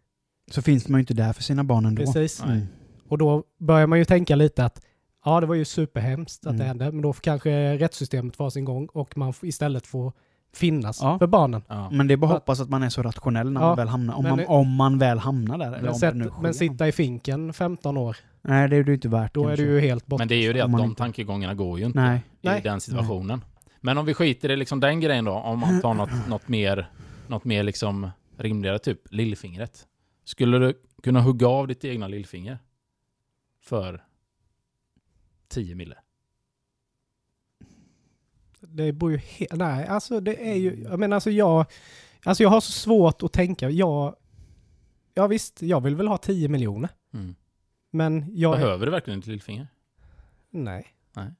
Så 0.52 0.62
finns 0.62 0.88
man 0.88 1.00
ju 1.00 1.02
inte 1.02 1.14
där 1.14 1.34
för 1.34 1.44
sina 1.44 1.64
barn 1.64 1.86
ändå. 1.86 2.02
precis. 2.06 2.44
Mm. 2.44 2.62
och 3.08 3.18
då 3.18 3.44
börjar 3.60 3.88
man 3.88 4.00
ju 4.00 4.06
tänka 4.06 4.36
lite 4.36 4.66
att 4.66 4.82
ja, 5.26 5.40
det 5.40 5.46
var 5.48 5.56
ju 5.56 5.66
superhemskt 5.66 6.46
att 6.48 6.58
det 6.58 6.64
Mm. 6.64 6.68
hände, 6.68 6.92
men 6.92 7.02
då 7.02 7.14
får 7.14 7.22
kanske 7.22 7.78
rättssystemet 7.78 8.36
få 8.36 8.52
sin 8.52 8.66
gång 8.66 8.86
och 8.94 9.18
man 9.18 9.34
istället 9.42 9.88
får 9.88 10.14
finnas 10.54 11.00
Ja. 11.02 11.20
för 11.20 11.28
barnen. 11.28 11.62
Ja. 11.68 11.90
Men 11.92 12.08
det 12.08 12.14
är 12.14 12.18
bara 12.18 12.28
att 12.28 12.34
hoppas 12.34 12.60
att 12.62 12.70
man 12.70 12.84
är 12.84 12.90
så 12.90 13.02
rationell 13.04 13.52
när 13.52 13.62
Ja, 13.62 13.68
man 13.68 13.76
väl 13.78 13.88
hamnar, 13.88 14.14
om, 14.16 14.24
man, 14.24 14.38
det- 14.38 14.46
om 14.46 14.76
man 14.76 14.98
väl 15.00 15.20
hamnar 15.20 15.58
där. 15.58 15.66
Eller 15.68 15.78
Men, 15.82 15.90
om 15.90 15.96
sätt, 15.96 16.20
det 16.20 16.32
men 16.42 16.54
sitta 16.54 16.88
i 16.88 16.92
finken 16.92 17.54
15 17.54 17.98
år, 17.98 18.18
Nej, 18.42 18.70
det 18.70 18.76
är 18.76 18.84
det 18.84 18.88
ju 18.92 18.96
inte 18.96 19.10
värt 19.10 19.34
då 19.34 19.44
är 19.44 19.48
kanske. 19.48 19.66
du 19.66 19.72
ju 19.72 19.80
helt 19.80 20.06
borta. 20.06 20.22
Men 20.22 20.28
det 20.28 20.36
är 20.36 20.42
ju 20.42 20.54
det 20.54 20.62
att 20.62 20.70
man 20.70 20.82
de 20.82 20.90
inte- 20.90 20.98
tankegångarna 21.00 21.54
går 21.54 21.80
ju 21.80 21.86
inte 21.86 22.00
Nej. 22.00 22.18
i 22.42 22.48
Nej. 22.48 22.62
den 22.62 22.82
situationen. 22.82 23.42
Men 23.82 23.98
om 23.98 24.06
vi 24.06 24.14
skiter 24.14 24.52
i 24.52 24.56
liksom 24.56 24.80
den 24.80 25.00
grejen 25.00 25.26
då, 25.26 25.32
om 25.34 25.60
man 25.60 25.82
tar 25.82 25.94
något, 25.94 26.28
något 26.28 26.48
mer, 26.48 26.90
något 27.28 27.46
mer 27.46 27.64
liksom 27.64 28.10
rimligare, 28.38 28.80
typ 28.80 29.02
lillfingret. 29.12 29.88
Skulle 30.24 30.58
du 30.60 30.74
kunna 31.04 31.22
hugga 31.22 31.48
av 31.48 31.68
ditt 31.68 31.86
egna 31.86 32.08
lillfinger 32.08 32.60
för 33.64 34.04
10 35.48 35.76
mille? 35.76 35.98
Det 38.60 38.92
beror 38.94 39.12
ju 39.12 39.18
he- 39.18 39.56
Nej, 39.58 39.88
alltså 39.88 40.20
det 40.20 40.50
är 40.52 40.56
ju... 40.56 40.82
Jag 40.84 41.00
menar 41.00 41.16
alltså 41.18 41.30
jag... 41.32 41.66
Alltså 42.24 42.44
jag 42.44 42.50
har 42.50 42.62
så 42.62 42.72
svårt 42.72 43.24
att 43.24 43.34
tänka. 43.34 43.70
Jag... 43.70 44.16
Ja 45.14 45.28
visst, 45.28 45.62
jag 45.62 45.82
vill 45.82 45.96
väl 45.96 46.08
ha 46.08 46.18
10 46.18 46.48
miljoner. 46.50 46.90
Mm. 47.14 47.36
Men 47.92 48.26
jag... 48.38 48.54
är- 48.56 48.58
Behöver 48.62 48.86
du 48.86 48.92
verkligen 48.92 49.20
ditt 49.20 49.28
lillfinger? 49.28 49.68
Nej. 50.50 50.88
Nej. 51.14 51.32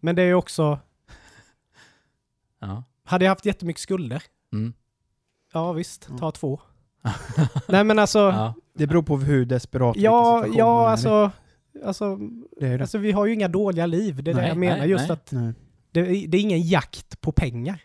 Men 0.00 0.14
det 0.16 0.22
är 0.22 0.26
ju 0.26 0.34
också... 0.34 0.78
Ja. 2.58 2.84
Hade 3.04 3.24
jag 3.24 3.30
haft 3.30 3.46
jättemycket 3.46 3.82
skulder? 3.82 4.22
Mm. 4.52 4.72
Ja 5.52 5.72
visst, 5.72 6.06
Mm. 6.08 6.18
ta 6.20 6.30
två. 6.32 6.60
Nej 7.68 7.84
men 7.84 7.98
alltså, 7.98 8.18
ja, 8.18 8.32
Ja. 8.34 8.54
Det 8.74 8.86
beror 8.86 9.02
på 9.02 9.16
hur 9.16 9.44
desperat 9.44 9.96
ja, 9.96 10.46
i. 10.46 10.60
alltså, 10.60 11.30
alltså, 11.84 12.16
Det 12.60 12.66
är 12.66 12.70
ju 12.70 12.76
det. 12.76 12.84
alltså 12.84 12.98
vi 12.98 13.12
har 13.12 13.26
ju 13.26 13.34
inga 13.34 13.48
dåliga 13.48 13.86
liv. 13.86 14.22
Det 14.22 14.30
är 14.30 14.34
det 14.34 14.40
Nej, 14.40 14.48
jag 14.48 14.56
menar. 14.58 14.78
nej, 14.78 14.88
just 14.90 15.02
nej. 15.08 15.12
att 15.12 15.32
Nej. 15.32 15.52
det, 15.90 16.00
är- 16.00 16.28
det 16.28 16.36
är 16.36 16.40
ingen 16.40 16.62
jakt 16.62 17.20
på 17.20 17.32
pengar. 17.32 17.80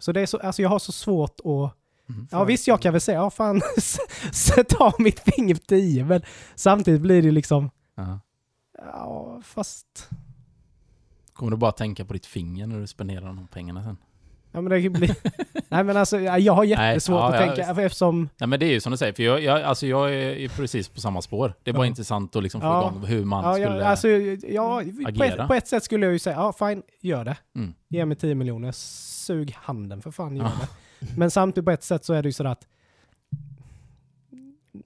Så 0.00 0.12
det 0.12 0.20
är 0.20 0.26
så, 0.26 0.38
alltså 0.38 0.62
jag 0.62 0.68
har 0.68 0.78
så 0.78 0.92
svårt 0.92 1.40
att 1.44 1.74
Mm. 2.08 2.26
Ja 2.30 2.44
visst, 2.44 2.66
jag 2.66 2.80
kan 2.82 2.92
väl 2.92 3.00
säga, 3.00 3.18
ja 3.18 3.30
fan, 3.30 3.60
sätt 4.32 4.72
av 4.80 4.92
mitt 4.98 5.20
finger 5.20 5.54
på 5.54 5.60
tio, 5.60 6.04
men 6.04 6.22
samtidigt 6.54 7.00
blir 7.00 7.22
det 7.22 7.30
liksom, 7.30 7.70
Ja. 7.94 8.20
ja 8.76 9.40
fast, 9.44 10.08
Kommer 11.32 11.50
du 11.50 11.56
bara 11.56 11.72
tänka 11.72 12.04
på 12.04 12.12
ditt 12.12 12.26
finger 12.26 12.66
när 12.66 12.80
du 12.80 12.86
spenderar 12.86 13.26
de 13.26 13.46
pengarna 13.46 13.84
sen? 13.84 13.96
Ja 14.52 14.60
men 14.60 14.70
det 14.70 14.82
kan 14.82 14.92
bli, 14.92 15.14
nej 15.68 15.84
men 15.84 15.96
alltså 15.96 16.20
ja, 16.20 16.38
jag 16.38 16.52
har 16.52 16.64
jättesvårt 16.64 17.18
ja, 17.20 17.28
att 17.28 17.34
ja, 17.34 17.46
tänka, 17.46 17.72
visst. 17.72 17.78
eftersom, 17.86 18.28
Nej 18.40 18.48
men 18.48 18.60
det 18.60 18.66
är 18.66 18.70
ju 18.70 18.80
som 18.80 18.90
du 18.92 18.96
säger, 18.98 19.12
för 19.12 19.22
jag, 19.22 19.42
jag, 19.42 19.62
alltså 19.62 19.86
jag 19.86 20.14
är 20.14 20.34
ju 20.36 20.48
precis 20.48 20.88
på 20.88 21.00
samma 21.00 21.22
spår. 21.22 21.54
Det 21.62 21.70
är 21.70 21.74
bara 21.74 21.82
Ja. 21.84 21.88
intressant 21.88 22.36
att 22.36 22.42
liksom 22.42 22.60
få 22.60 22.66
Ja. 22.66 22.88
igång 22.90 23.04
hur 23.06 23.24
man 23.24 23.44
ja, 23.44 23.52
skulle... 23.54 23.84
alltså, 23.86 24.08
ja, 24.48 24.82
på, 25.02 25.08
agera. 25.08 25.42
ett, 25.42 25.48
på 25.48 25.54
ett 25.54 25.68
sätt 25.68 25.84
skulle 25.84 26.06
jag 26.06 26.12
ju 26.12 26.18
säga, 26.18 26.36
ja 26.36 26.52
fine, 26.68 26.82
gör 27.00 27.24
det. 27.24 27.36
Mm. 27.56 27.74
Ge 27.88 28.06
mig 28.06 28.16
10 28.16 28.34
miljoner, 28.34 28.72
sug 28.72 29.54
handen 29.62 30.02
för 30.02 30.10
fan, 30.10 30.36
gör 30.36 30.44
Ja. 30.44 30.50
det. 31.00 31.06
Men 31.16 31.30
samtidigt 31.30 31.64
på 31.64 31.70
ett 31.70 31.82
sätt 31.84 32.04
så 32.04 32.12
är 32.14 32.22
det 32.22 32.28
ju 32.28 32.32
sådär 32.32 32.50
att, 32.50 32.66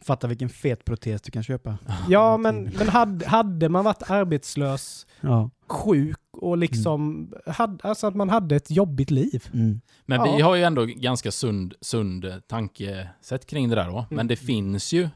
Fatta 0.00 0.26
vilken 0.26 0.48
fet 0.48 0.84
protes 0.84 1.22
du 1.22 1.30
kan 1.30 1.42
köpa. 1.42 1.78
ja 2.08 2.36
men, 2.36 2.62
men 2.78 2.88
hade, 2.88 3.26
hade 3.26 3.68
man 3.68 3.84
varit 3.84 4.10
arbetslös, 4.10 5.06
Ja. 5.20 5.50
sjuk 5.68 6.16
och 6.36 6.58
liksom, 6.58 7.32
hade, 7.46 7.88
alltså 7.88 8.06
att 8.06 8.14
man 8.16 8.28
hade 8.30 8.56
ett 8.56 8.70
jobbigt 8.70 9.10
liv. 9.10 9.44
Mm. 9.54 9.80
Men 10.06 10.20
Ja. 10.20 10.36
vi 10.36 10.42
har 10.42 10.54
ju 10.54 10.62
ändå 10.62 10.84
ganska 10.84 11.32
sund, 11.32 11.74
sund 11.80 12.42
tankesätt 12.46 13.46
kring 13.46 13.68
det 13.68 13.74
där 13.74 13.86
då. 13.88 14.06
Men 14.10 14.16
Mm. 14.16 14.26
det 14.26 14.36
finns 14.36 14.92
ju, 14.92 15.08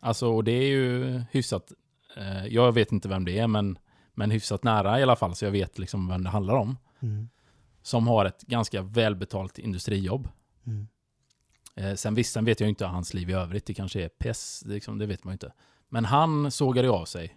alltså 0.00 0.28
och 0.32 0.44
det 0.44 0.52
är 0.52 0.66
ju 0.68 1.22
hyfsat, 1.30 1.72
eh, 2.16 2.46
jag 2.46 2.72
vet 2.72 2.92
inte 2.92 3.08
vem 3.08 3.24
det 3.24 3.38
är 3.38 3.46
men, 3.46 3.78
men 4.14 4.30
hyfsat 4.30 4.64
nära 4.64 5.00
i 5.00 5.02
alla 5.02 5.16
fall 5.16 5.34
så 5.34 5.44
jag 5.44 5.52
vet 5.52 5.78
liksom 5.78 6.08
vem 6.08 6.24
det 6.24 6.30
handlar 6.30 6.54
om. 6.54 6.76
Mm. 7.00 7.28
Som 7.82 8.06
har 8.08 8.24
ett 8.24 8.42
ganska 8.42 8.82
välbetalt 8.82 9.58
industrijobb. 9.58 10.28
Mm. 10.66 10.86
Eh, 11.76 11.94
sen 11.94 12.14
visst, 12.14 12.32
sen 12.32 12.44
vet 12.44 12.60
jag 12.60 12.66
ju 12.66 12.70
inte 12.70 12.86
hans 12.86 13.14
liv 13.14 13.30
i 13.30 13.32
övrigt. 13.32 13.66
Det 13.66 13.74
kanske 13.74 14.04
är 14.04 14.08
pess, 14.08 14.60
det, 14.66 14.74
liksom, 14.74 14.98
det 14.98 15.06
vet 15.06 15.24
man 15.24 15.32
ju 15.32 15.34
inte. 15.34 15.52
Men 15.88 16.04
han 16.04 16.50
sågade 16.50 16.88
ju 16.88 16.94
av 16.94 17.04
sig 17.04 17.36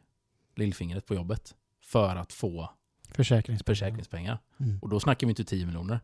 lillfingret 0.55 1.05
på 1.05 1.15
jobbet 1.15 1.55
för 1.83 2.15
att 2.15 2.33
få 2.33 2.69
Försäkringspengar. 3.09 3.75
försäkringspengar. 3.75 4.39
Mm. 4.59 4.79
Och 4.81 4.89
då 4.89 4.99
snackar 4.99 5.27
vi 5.27 5.31
inte 5.31 5.43
10 5.43 5.65
miljoner. 5.65 5.99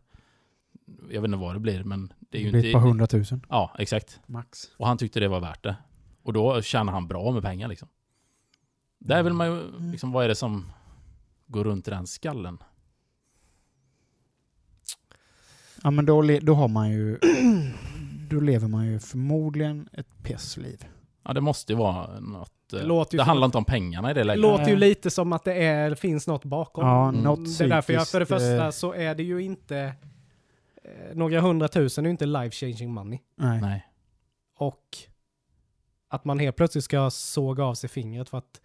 Jag 1.09 1.21
vet 1.21 1.27
inte 1.27 1.37
vad 1.37 1.55
det 1.55 1.59
blir, 1.59 1.83
men 1.83 2.13
det 2.19 2.37
är 2.37 2.41
ju 2.41 2.45
Det 2.45 2.51
blir 2.51 2.59
inte... 2.59 2.69
ett 2.69 2.73
par 2.73 2.81
hundratusen. 2.81 3.45
Ja, 3.49 3.75
exakt. 3.79 4.19
Max. 4.25 4.69
Och 4.77 4.87
han 4.87 4.97
tyckte 4.97 5.19
det 5.19 5.27
var 5.27 5.39
värt 5.39 5.63
det. 5.63 5.75
Och 6.23 6.33
då 6.33 6.61
tjänar 6.61 6.93
han 6.93 7.07
bra 7.07 7.31
med 7.31 7.43
pengar 7.43 7.67
liksom. 7.67 7.87
Där 8.99 9.23
vill 9.23 9.33
man 9.33 9.47
ju, 9.47 9.79
liksom, 9.91 10.11
vad 10.11 10.23
är 10.23 10.27
det 10.27 10.35
som 10.35 10.71
går 11.47 11.63
runt 11.63 11.87
i 11.87 11.91
den 11.91 12.07
skallen? 12.07 12.57
Ja 15.83 15.91
men 15.91 16.05
då, 16.05 16.21
då 16.41 16.53
har 16.53 16.67
man 16.67 16.91
ju... 16.91 17.19
då 18.29 18.39
lever 18.39 18.67
man 18.67 18.85
ju 18.85 18.99
förmodligen 18.99 19.89
ett 19.93 20.23
pessliv. 20.23 20.85
Ja, 21.23 21.33
det 21.33 21.41
måste 21.41 21.73
ju 21.73 21.79
vara 21.79 22.19
något... 22.19 22.53
eh, 22.73 22.79
Det 22.79 22.85
låter 22.85 23.17
det 23.17 23.23
handlar 23.23 23.45
att- 23.45 23.49
inte 23.49 23.57
om 23.57 23.65
pengarna 23.65 24.11
i 24.11 24.13
det 24.13 24.19
Det 24.19 24.23
läget. 24.23 24.41
låter 24.41 24.67
ju 24.69 24.75
lite 24.75 25.09
som 25.09 25.33
att 25.33 25.43
det 25.43 25.53
är, 25.53 25.95
finns 25.95 26.27
något 26.27 26.45
bakom. 26.45 26.87
Ja, 26.87 27.09
Mm. 27.09 27.21
något 27.21 27.57
det 27.57 27.63
är 27.63 27.69
därför 27.69 27.93
jag, 27.93 28.07
för 28.07 28.19
det 28.19 28.25
psykiskt, 28.25 28.45
första 28.49 28.65
eh, 28.65 28.71
så 28.71 28.93
är 28.93 29.15
det 29.15 29.23
ju 29.23 29.41
inte 29.43 29.77
eh, 30.83 31.15
några 31.15 31.41
hundratusen 31.41 32.05
är 32.05 32.09
ju 32.09 32.11
inte 32.11 32.25
life 32.25 32.55
changing 32.55 32.93
money. 32.93 33.19
Nej. 33.35 33.61
Nej. 33.61 33.85
Och 34.57 34.83
att 36.09 36.25
man 36.25 36.39
helt 36.39 36.55
plötsligt 36.55 36.83
ska 36.83 37.09
såga 37.09 37.63
av 37.63 37.73
sig 37.73 37.89
fingret 37.89 38.29
för 38.29 38.37
att 38.37 38.61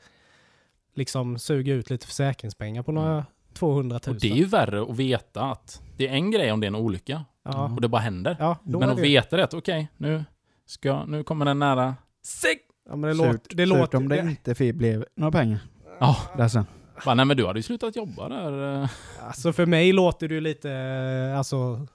liksom 0.94 1.38
suga 1.38 1.72
ut 1.74 1.90
lite 1.90 2.06
försäkringspengar 2.06 2.82
på 2.82 2.92
några 2.92 3.24
200 3.54 4.00
000. 4.06 4.14
Och 4.14 4.20
det 4.20 4.30
är 4.30 4.34
ju 4.36 4.44
värre 4.44 4.82
att 4.82 4.96
veta 4.96 5.42
att 5.42 5.82
det 5.96 6.08
är 6.08 6.12
en 6.12 6.30
grej 6.30 6.52
om 6.52 6.60
det 6.60 6.64
är 6.66 6.68
en 6.68 6.74
olycka 6.74 7.24
ja. 7.42 7.64
och 7.74 7.80
det 7.80 7.88
bara 7.88 8.00
händer. 8.02 8.36
Ja, 8.38 8.56
Men 8.62 8.82
att 8.90 8.96
det, 8.96 9.02
veta 9.02 9.36
det 9.36 9.44
att 9.44 9.54
okej, 9.54 9.88
nu, 9.96 10.24
ska, 10.66 11.04
nu 11.04 11.24
kommer 11.24 11.44
den 11.44 11.58
nära... 11.58 11.94
Sick! 12.22 12.60
Ja, 12.88 12.96
men 12.96 13.10
det, 13.10 13.16
Surt, 13.16 13.26
låter, 13.26 13.56
det 13.56 13.66
surt 13.66 13.78
låter... 13.78 13.98
om 13.98 14.08
det 14.08 14.18
inte 14.18 14.54
fi- 14.54 14.72
blev 14.72 15.04
några 15.16 15.32
pengar 15.32 15.58
Ja, 16.00 16.16
där 16.36 16.48
sen. 16.48 16.66
bara, 17.04 17.14
nej 17.14 17.24
men 17.24 17.36
du 17.36 17.46
hade 17.46 17.58
ju 17.58 17.62
slutat 17.62 17.96
jobba 17.96 18.28
där. 18.28 18.82
eh. 18.82 18.88
Alltså 19.26 19.52
för 19.52 19.66
mig 19.66 19.92
låter 19.92 20.28
det 20.28 20.34
ju 20.34 20.40
lite, 20.40 20.70
eh, 20.72 21.38
alltså, 21.38 21.86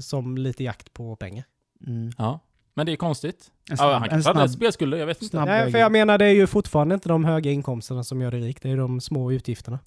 som 0.00 0.38
lite 0.38 0.64
jakt 0.64 0.92
på 0.92 1.16
pengar. 1.16 1.44
Mm. 1.86 2.10
Ja, 2.18 2.40
men 2.74 2.86
det 2.86 2.92
är 2.92 2.96
konstigt. 2.96 3.50
En 3.70 3.76
ja, 3.80 3.92
han 3.98 4.08
kanske 4.08 4.28
hade 4.30 4.38
snabb, 4.40 4.50
spelskulder, 4.50 4.98
jag 4.98 5.06
vet 5.06 5.22
inte. 5.22 5.30
snabb 5.30 5.48
Nej, 5.48 5.72
för 5.72 5.78
jag 5.78 5.92
menar 5.92 6.18
det 6.18 6.24
är 6.24 6.34
ju 6.34 6.46
fortfarande 6.46 6.94
inte 6.94 7.08
de 7.08 7.24
höga 7.24 7.50
inkomsterna 7.50 8.04
som 8.04 8.20
gör 8.22 8.30
dig 8.30 8.40
rik, 8.40 8.62
det 8.62 8.70
är 8.70 8.76
de 8.76 9.00
små 9.00 9.32
utgifterna. 9.32 9.78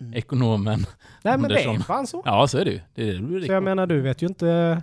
Mm. 0.00 0.14
Ekonomen. 0.14 0.86
Nej 1.22 1.38
men 1.38 1.48
det 1.50 1.60
är 1.62 1.68
Andersson. 1.68 1.82
fan 1.84 2.06
så. 2.06 2.22
Ja, 2.24 2.46
så 2.48 2.58
är 2.58 2.64
det 2.64 2.70
ju. 2.70 2.80
Det 2.94 3.02
är 3.02 3.06
det 3.06 3.12
du 3.12 3.22
blir 3.26 3.36
rik 3.38 3.46
Så 3.46 3.52
jag 3.52 3.60
på. 3.60 3.64
menar, 3.64 3.86
du 3.86 4.00
vet 4.00 4.22
ju 4.22 4.26
inte... 4.26 4.82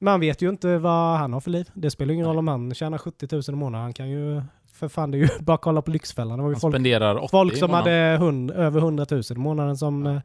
Man 0.00 0.20
vet 0.20 0.42
ju 0.42 0.48
inte 0.48 0.78
vad 0.78 1.18
han 1.18 1.32
har 1.32 1.40
för 1.40 1.50
liv. 1.50 1.70
Det 1.74 1.90
spelar 1.90 2.14
ingen 2.14 2.26
Nej. 2.26 2.30
roll 2.30 2.38
om 2.38 2.48
han 2.48 2.74
tjänar 2.74 2.98
70 2.98 3.28
000 3.32 3.42
i 3.48 3.52
månaden. 3.52 3.82
Han 3.82 3.92
kan 3.92 4.10
ju... 4.10 4.42
För 4.72 4.88
fan, 4.88 5.10
det 5.10 5.18
är 5.18 5.20
ju 5.20 5.28
bara 5.40 5.56
kolla 5.56 5.82
på 5.82 5.90
Lyxfällan. 5.90 6.38
Det 6.38 6.42
var 6.42 6.50
ju 6.50 6.56
folk, 6.56 6.74
spenderar 6.74 7.16
80 7.16 7.28
folk 7.30 7.56
som 7.56 7.70
hade 7.70 8.16
hund, 8.20 8.50
över 8.50 8.80
100 8.80 9.06
000 9.10 9.22
i 9.30 9.34
månaden 9.34 9.76
som 9.76 10.06
eh, 10.06 10.20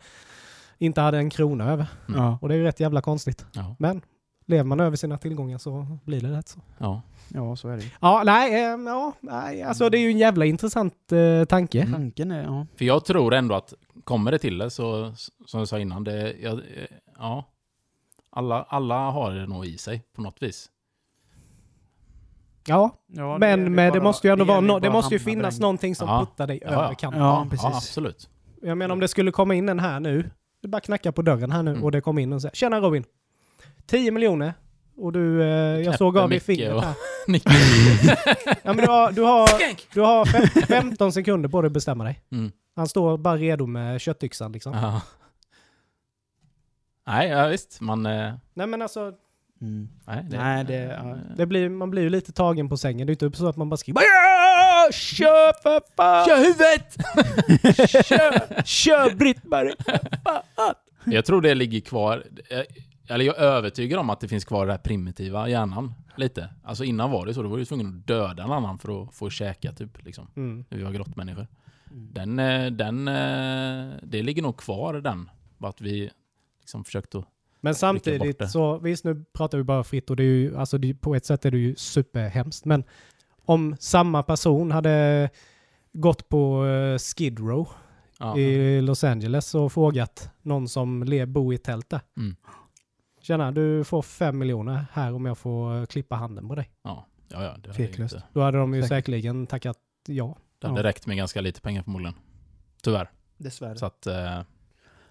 inte 0.77 1.01
hade 1.01 1.17
en 1.17 1.29
krona 1.29 1.71
över. 1.71 1.87
Mm. 2.07 2.21
Ja. 2.21 2.37
Och 2.41 2.49
det 2.49 2.55
är 2.55 2.57
ju 2.57 2.63
rätt 2.63 2.79
jävla 2.79 3.01
konstigt. 3.01 3.45
Ja, 3.53 3.75
Men 3.79 4.01
lever 4.45 4.63
man 4.63 4.79
över 4.79 4.97
sina 4.97 5.17
tillgångar 5.17 5.57
så 5.57 5.87
blir 6.03 6.21
det 6.21 6.37
rätt 6.37 6.47
så. 6.47 6.59
ja. 6.77 7.01
ja, 7.27 7.55
så 7.55 7.69
är 7.69 7.77
det 7.77 7.83
ju. 7.83 7.89
Ja, 8.01 8.21
nej, 8.25 8.53
eh, 8.53 8.79
ja, 8.85 9.13
nej, 9.19 9.63
alltså 9.63 9.89
det 9.89 9.97
är 9.97 10.01
ju 10.01 10.09
en 10.09 10.17
jävla 10.17 10.45
intressant 10.45 11.11
eh, 11.11 11.45
tanke. 11.45 11.81
Mm. 11.81 11.93
Tanken 11.93 12.31
är, 12.31 12.43
ja. 12.43 12.67
För 12.75 12.85
jag 12.85 13.05
tror 13.05 13.33
ändå 13.33 13.55
att 13.55 13.73
kommer 14.03 14.31
det 14.31 14.39
till 14.39 14.57
det 14.57 14.69
så, 14.69 15.13
som 15.45 15.59
jag 15.59 15.67
sa 15.67 15.79
innan, 15.79 16.03
det, 16.03 16.31
eh, 16.31 16.53
ja. 17.19 17.45
Alla, 18.35 18.63
alla 18.69 18.95
har 19.11 19.31
det 19.31 19.47
nog 19.47 19.65
i 19.65 19.77
sig 19.77 20.03
på 20.15 20.21
något 20.21 20.43
vis. 20.43 20.69
Ja, 22.67 22.89
ja 23.07 23.37
men, 23.37 23.75
men 23.75 23.93
det 23.93 24.01
måste 24.01 24.27
ju 24.27 24.31
ändå 24.33 24.45
vara, 24.45 24.59
no, 24.59 24.73
det 24.73 24.81
bara 24.81 24.91
måste 24.93 25.15
ju 25.15 25.19
finnas 25.19 25.55
den- 25.55 25.61
någonting 25.61 25.95
som 25.95 26.07
Ja. 26.09 26.19
puttar 26.25 26.47
dig 26.47 26.59
Ja, 26.61 26.67
över 26.69 26.93
kanten. 26.93 27.21
Ja, 27.21 27.47
precis. 27.49 27.63
Ja, 27.63 27.75
absolut. 27.77 28.29
Jag 28.61 28.77
menar 28.77 28.93
om 28.93 28.99
det 28.99 29.07
skulle 29.07 29.31
komma 29.31 29.55
in 29.55 29.69
en 29.69 29.79
här 29.79 29.99
nu, 29.99 30.29
du 30.61 30.67
bara 30.67 30.81
knackar 30.81 31.11
på 31.11 31.21
dörren 31.21 31.51
här 31.51 31.63
nu 31.63 31.71
Mm. 31.71 31.83
och 31.83 31.91
det 31.91 32.01
kommer 32.01 32.21
in 32.21 32.33
och 32.33 32.41
säger 32.41 32.55
Tjena 32.55 32.79
Robin! 32.79 33.03
10 33.85 34.11
miljoner 34.11 34.53
och 34.97 35.11
du, 35.13 35.41
eh, 35.41 35.47
jag 35.47 35.83
Knäpper 35.83 35.97
såg 35.97 36.17
av 36.17 36.29
dig 36.29 36.39
fingret 36.39 36.83
här. 36.83 36.93
Ja, 38.63 38.73
men 38.73 38.77
du 38.77 38.87
har, 38.91 39.11
du 39.11 39.21
har, 39.21 39.49
du 39.93 40.01
har 40.01 40.25
fem, 40.25 40.47
15 40.67 41.11
sekunder 41.13 41.49
på 41.49 41.61
dig 41.61 41.67
att 41.67 41.73
bestämma 41.73 42.03
dig. 42.03 42.21
Mm. 42.31 42.51
Han 42.75 42.87
står 42.87 43.17
bara 43.17 43.37
redo 43.37 43.65
med 43.65 44.01
köttyxan 44.01 44.51
liksom. 44.51 44.73
Ja. 44.73 45.01
Nej, 47.07 47.29
ja, 47.29 47.47
visst. 47.47 47.81
Man... 47.81 48.05
eh, 48.05 48.33
Nej 48.53 48.67
men 48.67 48.81
alltså, 48.81 49.11
Mm. 49.61 49.89
Nej, 50.07 50.25
det, 50.29 50.37
Nej, 50.37 50.65
det- 50.65 50.73
ja. 51.03 51.17
det 51.37 51.45
blir, 51.45 51.69
man 51.69 51.89
blir 51.91 52.01
ju 52.01 52.09
lite 52.09 52.31
tagen 52.31 52.69
på 52.69 52.77
sängen. 52.77 53.07
Det 53.07 53.21
är 53.23 53.25
inte 53.25 53.37
så 53.37 53.47
att 53.47 53.57
man 53.57 53.69
bara 53.69 53.77
skriker 53.77 54.01
"Ja, 54.01 54.89
Kör 54.91 55.61
för 55.63 55.81
fan! 55.97 56.25
Kör 56.25 56.37
huvudet! 56.37 56.95
Kör, 58.07 58.63
kör 58.63 59.15
Britt-Marie! 59.15 59.75
Jag 61.05 61.25
tror 61.25 61.41
det 61.41 61.55
ligger 61.55 61.79
kvar, 61.79 62.23
eh, 62.49 62.59
eller 63.09 63.25
jag 63.25 63.37
är 63.37 63.41
övertygad 63.41 63.99
om 63.99 64.09
att 64.09 64.19
det 64.19 64.27
finns 64.27 64.45
kvar 64.45 64.65
den 64.65 64.71
här 64.71 64.77
primitiva 64.83 65.49
hjärnan. 65.49 65.93
Lite. 66.15 66.49
Alltså 66.63 66.83
innan 66.83 67.11
var 67.11 67.25
det 67.25 67.33
så, 67.33 67.43
då 67.43 67.49
var 67.49 67.57
du 67.57 67.65
tvungen 67.65 67.87
att 67.87 68.07
döda 68.07 68.43
en 68.43 68.51
annan 68.51 68.77
för 68.79 69.03
att 69.03 69.13
få 69.15 69.29
käka 69.29 69.71
typ. 69.71 70.05
Liksom. 70.05 70.27
Mm. 70.35 70.65
När 70.69 70.77
vi 70.77 70.83
var 70.83 70.91
grottmänniskor. 70.91 71.47
Mm. 71.91 72.09
Den, 72.13 72.39
eh, 72.39 72.71
den, 72.71 73.07
eh, 73.07 73.93
det 74.03 74.23
ligger 74.23 74.41
nog 74.41 74.57
kvar 74.57 74.93
den. 74.93 75.29
Att 75.59 75.81
vi 75.81 76.09
liksom 76.63 76.83
försökt 76.85 77.15
att... 77.15 77.25
Men 77.61 77.75
samtidigt 77.75 78.49
så, 78.51 78.77
visst 78.77 79.03
nu 79.05 79.25
pratar 79.33 79.57
vi 79.57 79.63
bara 79.63 79.83
fritt 79.83 80.09
och 80.09 80.15
det 80.15 80.23
är 80.23 80.27
ju, 80.27 80.57
alltså 80.57 80.77
det, 80.77 80.93
på 80.93 81.15
ett 81.15 81.25
sätt 81.25 81.45
är 81.45 81.51
det 81.51 81.57
ju 81.57 81.75
superhemskt. 81.75 82.65
Men 82.65 82.83
om 83.45 83.75
samma 83.79 84.23
person 84.23 84.71
hade 84.71 85.29
gått 85.93 86.29
på 86.29 86.63
uh, 86.63 86.97
Skid 86.97 87.39
Row 87.39 87.67
Ja, 88.19 88.37
i 88.37 88.81
Los 88.81 89.03
Angeles 89.03 89.55
och 89.55 89.73
frågat 89.73 90.29
någon 90.41 90.67
som 90.67 91.03
le, 91.03 91.25
bor 91.25 91.53
i 91.53 91.57
tält 91.57 91.89
där. 91.89 92.01
Mm. 92.17 92.35
Tjena, 93.21 93.51
du 93.51 93.83
får 93.83 94.01
fem 94.01 94.37
miljoner 94.37 94.85
här 94.91 95.13
om 95.13 95.25
jag 95.25 95.37
får 95.37 95.79
eh, 95.79 95.85
klippa 95.85 96.15
handen 96.15 96.47
på 96.47 96.55
dig. 96.55 96.69
ja, 96.83 97.07
ja, 97.27 97.43
ja, 97.43 97.57
det 97.57 97.73
Tveklöst. 97.73 98.13
inte, 98.13 98.25
Då 98.33 98.41
hade 98.41 98.57
de 98.57 98.73
ju 98.73 98.81
Säkert. 98.81 98.89
säkerligen 98.89 99.47
tackat 99.47 99.77
ja. 100.07 100.37
det 100.59 100.67
hade 100.67 100.79
Ja. 100.79 100.83
räckt 100.87 101.07
med 101.07 101.17
ganska 101.17 101.41
lite 101.41 101.61
pengar 101.61 101.83
förmodligen. 101.83 102.15
Tyvärr. 102.83 103.09
Dessvärre. 103.37 103.75
Så 103.77 103.85
att... 103.85 104.07
Eh, 104.07 104.41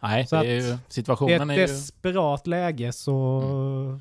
nej, 0.02 0.26
Så 0.26 0.36
det 0.36 0.46
är 0.48 0.54
ju, 0.54 0.60
I 0.74 0.78
situationen 0.88 1.50
ett 1.50 1.56
är 1.56 1.60
ju... 1.60 1.66
desperat 1.66 2.46
läge 2.46 2.92
så 2.92 3.42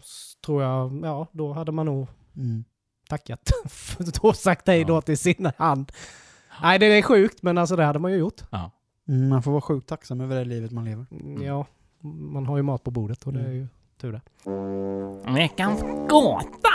s- 0.03 0.33
tror 0.45 0.63
jag, 0.63 0.99
ja, 1.03 1.27
då 1.31 1.53
hade 1.53 1.71
man 1.71 1.85
nog 1.85 2.07
Mm. 2.35 2.63
tackat. 3.09 3.51
då 4.21 4.33
sagt 4.33 4.67
hej 4.67 4.83
då 4.85 4.93
Ja. 4.93 5.01
till 5.01 5.17
sin 5.17 5.51
hand. 5.57 5.91
Nej, 6.61 6.79
det 6.79 6.85
är 6.85 7.01
sjukt, 7.01 7.41
men 7.43 7.57
alltså 7.57 7.75
det 7.75 7.83
hade 7.83 7.99
man 7.99 8.11
ju 8.11 8.17
gjort. 8.17 8.41
Ja. 8.49 8.71
Mm, 9.07 9.29
man 9.29 9.43
får 9.43 9.51
vara 9.51 9.61
sjukt 9.61 9.89
tacksam 9.89 10.21
över 10.21 10.35
det 10.35 10.45
livet 10.45 10.71
man 10.71 10.85
lever. 10.85 11.05
Mm, 11.11 11.43
Ja, 11.43 11.65
man 12.03 12.45
har 12.45 12.57
ju 12.57 12.63
mat 12.63 12.83
på 12.83 12.91
bordet 12.91 13.23
och 13.23 13.33
det 13.33 13.39
är 13.41 13.51
ju 13.51 13.67
tur 14.01 14.11
det. 14.11 14.21
Veckans 15.33 15.81
gåta! 16.09 16.69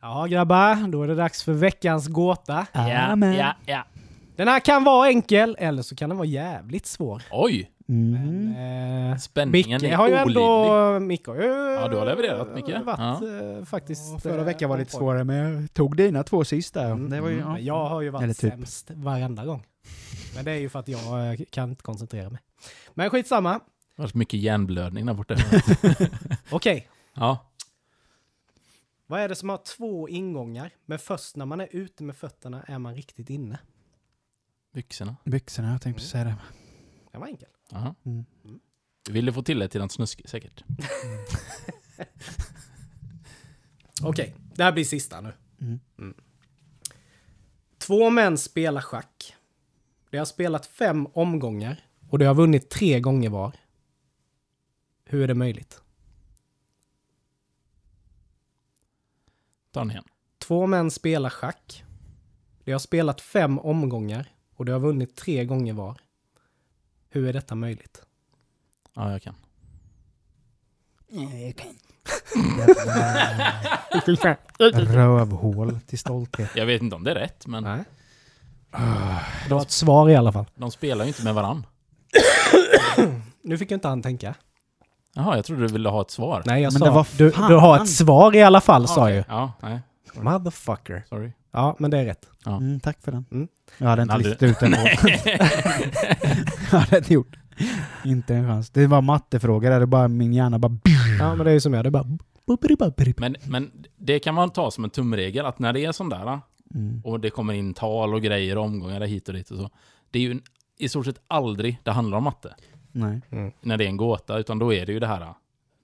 Ja 0.00 0.26
grabbar, 0.28 0.88
då 0.88 1.02
är 1.02 1.08
det 1.08 1.14
dags 1.14 1.42
för 1.42 1.52
veckans 1.52 2.08
gåta. 2.08 2.66
Ja, 2.72 2.88
ja, 2.88 3.54
ja. 3.66 3.84
Den 4.36 4.48
här 4.48 4.60
kan 4.60 4.84
vara 4.84 5.08
enkel 5.08 5.56
eller 5.58 5.82
så 5.82 5.96
kan 5.96 6.08
den 6.08 6.18
vara 6.18 6.28
jävligt 6.28 6.86
svår. 6.86 7.22
Oj! 7.30 7.70
Mm. 7.88 8.12
Men, 8.12 9.10
eh, 9.12 9.18
Spänningen 9.18 9.80
Micke 9.82 9.92
är 9.92 9.96
har 9.96 10.08
ju 10.08 10.14
olidlig. 10.22 10.42
ändå... 10.42 11.00
Micke 11.00 11.26
har 11.26 11.34
ju... 11.36 11.42
Ja, 11.42 11.88
du 11.88 11.96
har 11.96 12.06
levererat, 12.06 12.54
Micke. 12.54 12.68
Varit 12.84 12.98
Ja. 12.98 13.58
eh, 13.58 13.64
faktiskt... 13.64 14.22
Förra 14.22 14.38
eh, 14.38 14.44
veckan 14.44 14.70
var 14.70 14.78
lite 14.78 14.92
svårare, 14.92 15.24
men 15.24 15.36
jag 15.36 15.72
tog 15.74 15.96
dina 15.96 16.22
två 16.22 16.44
sist 16.44 16.74
där. 16.74 16.90
Mm, 16.90 17.10
Det 17.10 17.20
var 17.20 17.28
ju, 17.28 17.34
mm. 17.34 17.46
ja. 17.48 17.52
Men 17.54 17.64
jag 17.64 17.84
har 17.88 18.00
ju 18.00 18.08
Eller 18.08 18.18
varit 18.18 18.38
typ. 18.38 18.52
sämst 18.52 18.90
varenda 18.90 19.44
gång. 19.44 19.64
Men 20.34 20.44
det 20.44 20.50
är 20.52 20.56
ju 20.58 20.68
för 20.68 20.78
att 20.78 20.88
jag 20.88 21.32
eh, 21.32 21.40
kan 21.50 21.70
inte 21.70 21.82
koncentrera 21.82 22.30
mig. 22.30 22.40
Men 22.94 23.10
skitsamma. 23.10 23.52
Det 23.52 24.02
har 24.02 24.04
varit 24.04 24.14
mycket 24.14 24.40
hjärnblödning 24.40 25.06
där 25.06 25.14
borta. 25.14 25.36
Okej, 26.50 26.88
ja. 27.14 27.38
vad 29.06 29.20
är 29.20 29.28
det 29.28 29.34
som 29.34 29.48
har 29.48 29.58
två 29.76 30.08
ingångar? 30.08 30.70
Men 30.86 30.98
först 30.98 31.36
när 31.36 31.46
man 31.46 31.60
är 31.60 31.68
ute 31.70 32.02
med 32.04 32.16
fötterna 32.16 32.62
är 32.66 32.78
man 32.78 32.94
riktigt 32.94 33.30
inne. 33.30 33.58
Byxorna. 34.76 35.16
Byxorna, 35.24 35.72
jag 35.72 35.82
tänkte 35.82 36.02
säga 36.02 36.24
det. 36.24 36.36
Det 37.12 37.18
var 37.18 37.26
enkelt. 37.26 37.52
Aha. 37.72 37.94
Mm. 38.04 38.24
Du 39.04 39.12
ville 39.12 39.32
få 39.32 39.42
till 39.42 39.58
det 39.58 39.68
till 39.68 39.80
något 39.80 39.92
snuskigt 39.92 40.28
säkert. 40.28 40.64
Okej, 44.02 44.34
det 44.54 44.64
här 44.64 44.72
blir 44.72 44.84
sista 44.84 45.20
nu. 45.20 45.32
Mm. 45.60 46.14
Två 47.78 48.10
män 48.10 48.38
spelar 48.38 48.80
schack. 48.80 49.34
De 50.10 50.18
har 50.18 50.24
spelat 50.24 50.66
fem 50.66 51.06
omgångar 51.06 51.84
och 52.08 52.18
de 52.18 52.24
har 52.24 52.34
vunnit 52.34 52.70
tre 52.70 53.00
gånger 53.00 53.30
var. 53.30 53.52
Hur 55.04 55.22
är 55.22 55.28
det 55.28 55.34
möjligt? 55.34 55.80
Ta 59.70 59.80
den 59.80 59.90
igen. 59.90 60.04
Två 60.38 60.66
män 60.66 60.90
spelar 60.90 61.30
schack. 61.30 61.84
De 62.64 62.72
har 62.72 62.78
spelat 62.78 63.20
fem 63.20 63.58
omgångar 63.58 64.35
och 64.56 64.64
de 64.64 64.72
har 64.72 64.78
vunnit 64.80 65.16
tre 65.16 65.44
gånger 65.44 65.72
var. 65.72 65.96
Hur 67.10 67.28
är 67.28 67.32
detta 67.32 67.54
möjligt? 67.54 68.02
Ja, 68.94 69.12
jag 69.12 69.22
kan. 69.22 69.34
Rövhål 74.74 75.78
till 75.86 75.98
stolthet. 75.98 76.50
Jag 76.54 76.66
vet 76.66 76.82
inte 76.82 76.96
om 76.96 77.04
det 77.04 77.10
är 77.10 77.14
rätt, 77.14 77.46
men 77.46 77.64
Nej. 77.64 77.84
Du 79.48 79.54
har 79.54 79.62
ett 79.62 79.70
svar 79.70 80.10
i 80.10 80.16
alla 80.16 80.32
fall. 80.32 80.44
de 80.54 80.70
spelar 80.70 81.04
ju 81.04 81.08
inte 81.08 81.24
med 81.24 81.34
varann. 81.34 81.66
Nu 83.42 83.58
fick 83.58 83.70
jag 83.70 83.76
inte 83.76 83.88
han 83.88 84.02
tänka. 84.02 84.34
Jaha, 85.14 85.36
jag 85.36 85.44
trodde 85.44 85.62
du 85.62 85.72
ville 85.72 85.88
ha 85.88 86.02
ett 86.02 86.10
svar. 86.10 86.42
Nej, 86.46 86.62
jag 86.62 86.72
Men 86.72 86.78
sa 86.78 86.84
det 86.84 86.90
var 86.90 87.06
du, 87.18 87.30
du 87.30 87.54
har 87.56 87.82
ett 87.82 87.88
svar 87.88 88.36
i 88.36 88.42
alla 88.42 88.60
fall, 88.60 88.88
sa 88.88 89.10
jag 89.10 89.16
ju. 89.16 89.24
Ja, 89.28 89.52
nej. 89.62 89.80
Motherfucker. 90.24 91.04
Sorry. 91.08 91.32
Ja, 91.52 91.76
men 91.78 91.90
det 91.90 91.98
är 91.98 92.04
rätt. 92.04 92.28
Ja. 92.44 92.56
Mm, 92.56 92.80
tack 92.80 93.02
för 93.02 93.12
den. 93.12 93.24
Mm. 93.30 93.48
Jag 93.78 93.88
hade 93.88 94.02
inte 94.02 94.12
Hade- 94.12 94.24
listat 94.28 94.42
ut 94.42 94.60
den. 94.60 94.70
jag 96.72 96.78
hade 96.78 96.98
inte 96.98 97.14
gjort. 97.14 97.36
Inte 98.04 98.34
en 98.34 98.48
chans. 98.48 98.70
Det 98.70 98.86
var 98.86 99.02
mattefrågor 99.02 99.70
där 99.70 99.80
det 99.80 99.86
bara 99.86 100.08
min 100.08 100.32
hjärna 100.34 100.58
bara... 100.58 100.78
Ja, 101.18 101.34
men 101.34 101.44
det 101.44 101.50
är 101.50 101.54
ju 101.54 101.60
som 101.60 101.74
jag. 101.74 101.84
Det 101.84 101.88
är 101.88 101.90
bara... 101.90 102.06
Men, 103.16 103.36
men 103.46 103.70
det 103.96 104.18
kan 104.18 104.34
man 104.34 104.50
ta 104.50 104.70
som 104.70 104.84
en 104.84 104.90
tumregel, 104.90 105.46
att 105.46 105.58
när 105.58 105.72
det 105.72 105.84
är 105.84 105.92
sån 105.92 106.08
där, 106.08 106.40
Mm. 106.74 107.00
och 107.04 107.20
det 107.20 107.30
kommer 107.30 107.52
in 107.54 107.74
tal 107.74 108.14
och 108.14 108.22
grejer 108.22 108.58
och 108.58 108.64
omgångar 108.64 109.00
hit 109.00 109.28
och 109.28 109.34
dit 109.34 109.50
och 109.50 109.56
så. 109.58 109.70
Det 110.10 110.18
är 110.18 110.22
ju 110.22 110.40
i 110.78 110.88
stort 110.88 111.06
sett 111.06 111.20
aldrig 111.28 111.78
det 111.82 111.90
handlar 111.90 112.18
om 112.18 112.24
matte. 112.24 112.54
Nej. 112.92 113.20
När 113.60 113.76
det 113.76 113.84
är 113.84 113.88
en 113.88 113.96
gåta, 113.96 114.38
utan 114.38 114.58
då 114.58 114.72
är 114.72 114.86
det 114.86 114.92
ju 114.92 114.98
det 115.00 115.06
här, 115.06 115.34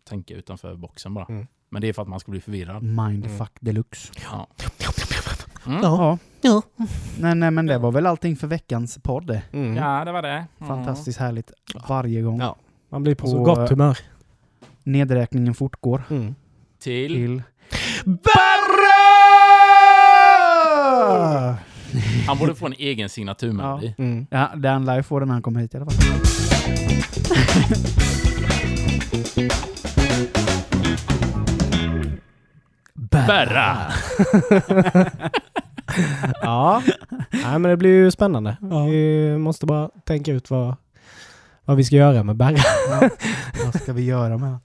tänka 0.08 0.34
utanför 0.34 0.74
boxen 0.76 1.14
bara. 1.14 1.24
Mm. 1.28 1.46
Men 1.72 1.82
det 1.82 1.88
är 1.88 1.92
för 1.92 2.02
att 2.02 2.08
man 2.08 2.20
ska 2.20 2.30
bli 2.30 2.40
förvirrad. 2.40 2.82
Mindfuck 2.82 3.52
deluxe. 3.60 4.12
Ja. 4.32 4.46
Mm. 5.66 5.78
Ja. 5.82 6.18
Ja. 6.40 6.62
Nej, 7.18 7.34
nej, 7.34 7.50
men 7.50 7.66
det 7.66 7.78
var 7.78 7.92
väl 7.92 8.06
allting 8.06 8.36
för 8.36 8.46
veckans 8.46 8.98
podd. 9.02 9.26
det. 9.26 9.42
Mm. 9.52 9.76
ja, 9.76 10.04
det 10.04 10.12
var 10.12 10.22
det. 10.22 10.46
Fantastiskt 10.58 11.18
härligt 11.18 11.52
varje 11.88 12.22
gång. 12.22 12.40
Ja. 12.40 12.56
Man 12.88 13.02
blir 13.02 13.14
på 13.14 13.26
så 13.26 13.38
Och, 13.38 13.44
gott 13.44 13.70
humör. 13.70 13.98
Nedräkningen 14.82 15.54
fortgår 15.54 16.02
Mm. 16.10 16.34
Till... 16.82 17.12
till... 17.14 17.42
Han 22.26 22.38
borde 22.38 22.54
få 22.54 22.66
en 22.66 22.74
egen 22.78 23.08
signaturmelodi. 23.08 23.94
Mm. 23.98 24.26
Ja, 24.30 24.50
den 24.56 24.84
lär 24.84 24.96
ju 24.96 25.02
få 25.02 25.18
den 25.18 25.28
när 25.28 25.32
han 25.34 25.42
kommer 25.42 25.60
hit 25.60 25.74
i 25.74 25.76
alla 25.76 25.90
fall. 25.90 26.02
Berra! 33.26 33.76
Ja, 36.42 36.82
Nej, 37.30 37.58
men 37.58 37.62
det 37.62 37.76
blir 37.76 37.90
ju 37.90 38.10
spännande. 38.10 38.56
Ja. 38.70 38.84
Vi 38.84 39.36
måste 39.38 39.66
bara 39.66 39.90
tänka 40.04 40.32
ut 40.32 40.50
vad, 40.50 40.74
vad 41.64 41.76
vi 41.76 41.84
ska 41.84 41.96
göra 41.96 42.22
med 42.22 42.36
Berra. 42.36 42.56
Vad 43.64 43.82
ska 43.82 43.92
vi 43.92 44.04
göra 44.04 44.38
med 44.38 44.48
honom? 44.48 44.60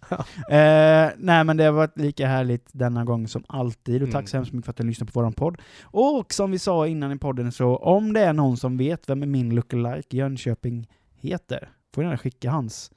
eh, 0.50 1.12
Nej 1.18 1.44
men 1.44 1.58
det 1.58 1.64
har 1.64 1.72
varit 1.72 1.98
lika 2.00 2.28
härligt 2.28 2.68
denna 2.72 3.04
gång 3.06 3.28
som 3.28 3.44
alltid 3.48 4.04
och 4.04 4.08
tack 4.12 4.16
Mm. 4.20 4.28
så 4.28 4.38
hemskt 4.38 4.54
mycket 4.54 4.66
för 4.66 4.72
att 4.72 4.78
du 4.78 4.84
lyssnade 4.84 5.12
på 5.12 5.20
våran 5.20 5.34
podd. 5.34 5.58
Och 5.84 6.34
som 6.34 6.52
vi 6.52 6.60
sa 6.60 6.88
innan 6.88 7.12
i 7.12 7.18
podden 7.18 7.52
så 7.52 7.76
om 7.78 8.14
det 8.14 8.22
är 8.22 8.34
någon 8.34 8.58
som 8.58 8.78
vet 8.78 9.10
vem 9.10 9.32
min 9.32 9.56
lookalike 9.56 10.18
Jönköping 10.18 10.88
heter 11.16 11.70
får 11.96 12.04
gärna 12.04 12.18
skicka 12.18 12.52
hans, 12.52 12.92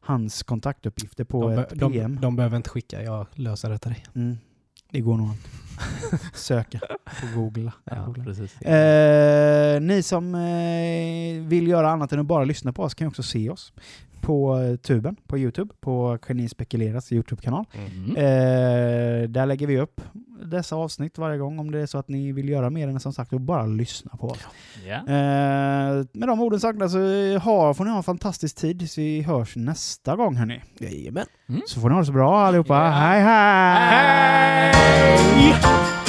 hans 0.00 0.42
kontaktuppgifter 0.42 1.24
på 1.24 1.48
De, 1.48 1.58
ett 1.58 1.70
de, 1.74 1.92
PM. 1.92 2.18
de 2.20 2.36
behöver 2.36 2.56
inte 2.56 2.70
skicka, 2.70 3.02
jag 3.02 3.26
löser 3.34 3.70
det 3.70 3.78
till 3.78 3.90
dig. 3.90 4.04
Mm. 4.14 4.36
Det 4.92 5.00
går 5.00 5.16
nog 5.16 5.28
inte. 5.28 5.48
Söka 6.34 6.80
på 7.04 7.40
Google. 7.40 7.72
Ja, 7.84 8.04
Googla. 8.06 8.24
precis. 8.24 8.62
Eh, 8.62 9.80
ni 9.80 10.02
som 10.02 10.34
eh, 10.34 11.48
vill 11.48 11.68
göra 11.68 11.90
annat 11.90 12.12
än 12.12 12.20
att 12.20 12.26
bara 12.26 12.44
lyssna 12.44 12.72
på 12.72 12.82
oss 12.82 12.94
kan 12.94 13.08
också 13.08 13.22
se 13.22 13.50
oss 13.50 13.72
på 14.22 14.58
eh, 14.58 14.76
tuben, 14.76 15.16
på 15.26 15.38
Youtube, 15.38 15.74
på 15.80 16.18
Geni 16.28 16.48
Spekuleras 16.48 17.12
Youtube-kanal. 17.12 17.64
Mm. 17.72 18.16
Eh, 18.16 19.28
där 19.28 19.46
lägger 19.46 19.66
vi 19.66 19.78
upp 19.78 20.00
dessa 20.44 20.76
avsnitt 20.76 21.18
varje 21.18 21.38
gång 21.38 21.58
om 21.58 21.70
det 21.70 21.78
är 21.80 21.86
så 21.86 21.98
att 21.98 22.08
ni 22.08 22.32
vill 22.32 22.48
göra 22.48 22.70
mer 22.70 22.88
än 22.88 23.00
som 23.00 23.12
sagt 23.12 23.32
att 23.32 23.40
bara 23.40 23.66
lyssna 23.66 24.16
på 24.20 24.26
oss. 24.26 24.38
Ja. 24.86 24.96
Eh, 24.96 26.06
med 26.12 26.28
de 26.28 26.40
orden 26.40 26.60
sagda 26.60 26.88
så 26.88 26.98
ha, 27.38 27.74
får 27.74 27.84
ni 27.84 27.90
ha 27.90 27.96
en 27.96 28.02
fantastisk 28.02 28.56
tid 28.56 28.78
tills 28.78 28.98
vi 28.98 29.22
hörs 29.22 29.56
nästa 29.56 30.16
gång 30.16 30.36
hörni. 30.36 30.60
Jajamän. 30.78 31.26
Så 31.66 31.80
får 31.80 31.88
ni 31.88 31.94
ha 31.94 32.00
det 32.00 32.06
så 32.06 32.12
bra 32.12 32.40
allihopa. 32.40 32.74
Ja. 32.74 32.90
hej! 32.90 33.22
hej. 33.22 34.72
Hej! 34.74 35.61
Bye. 35.62 36.01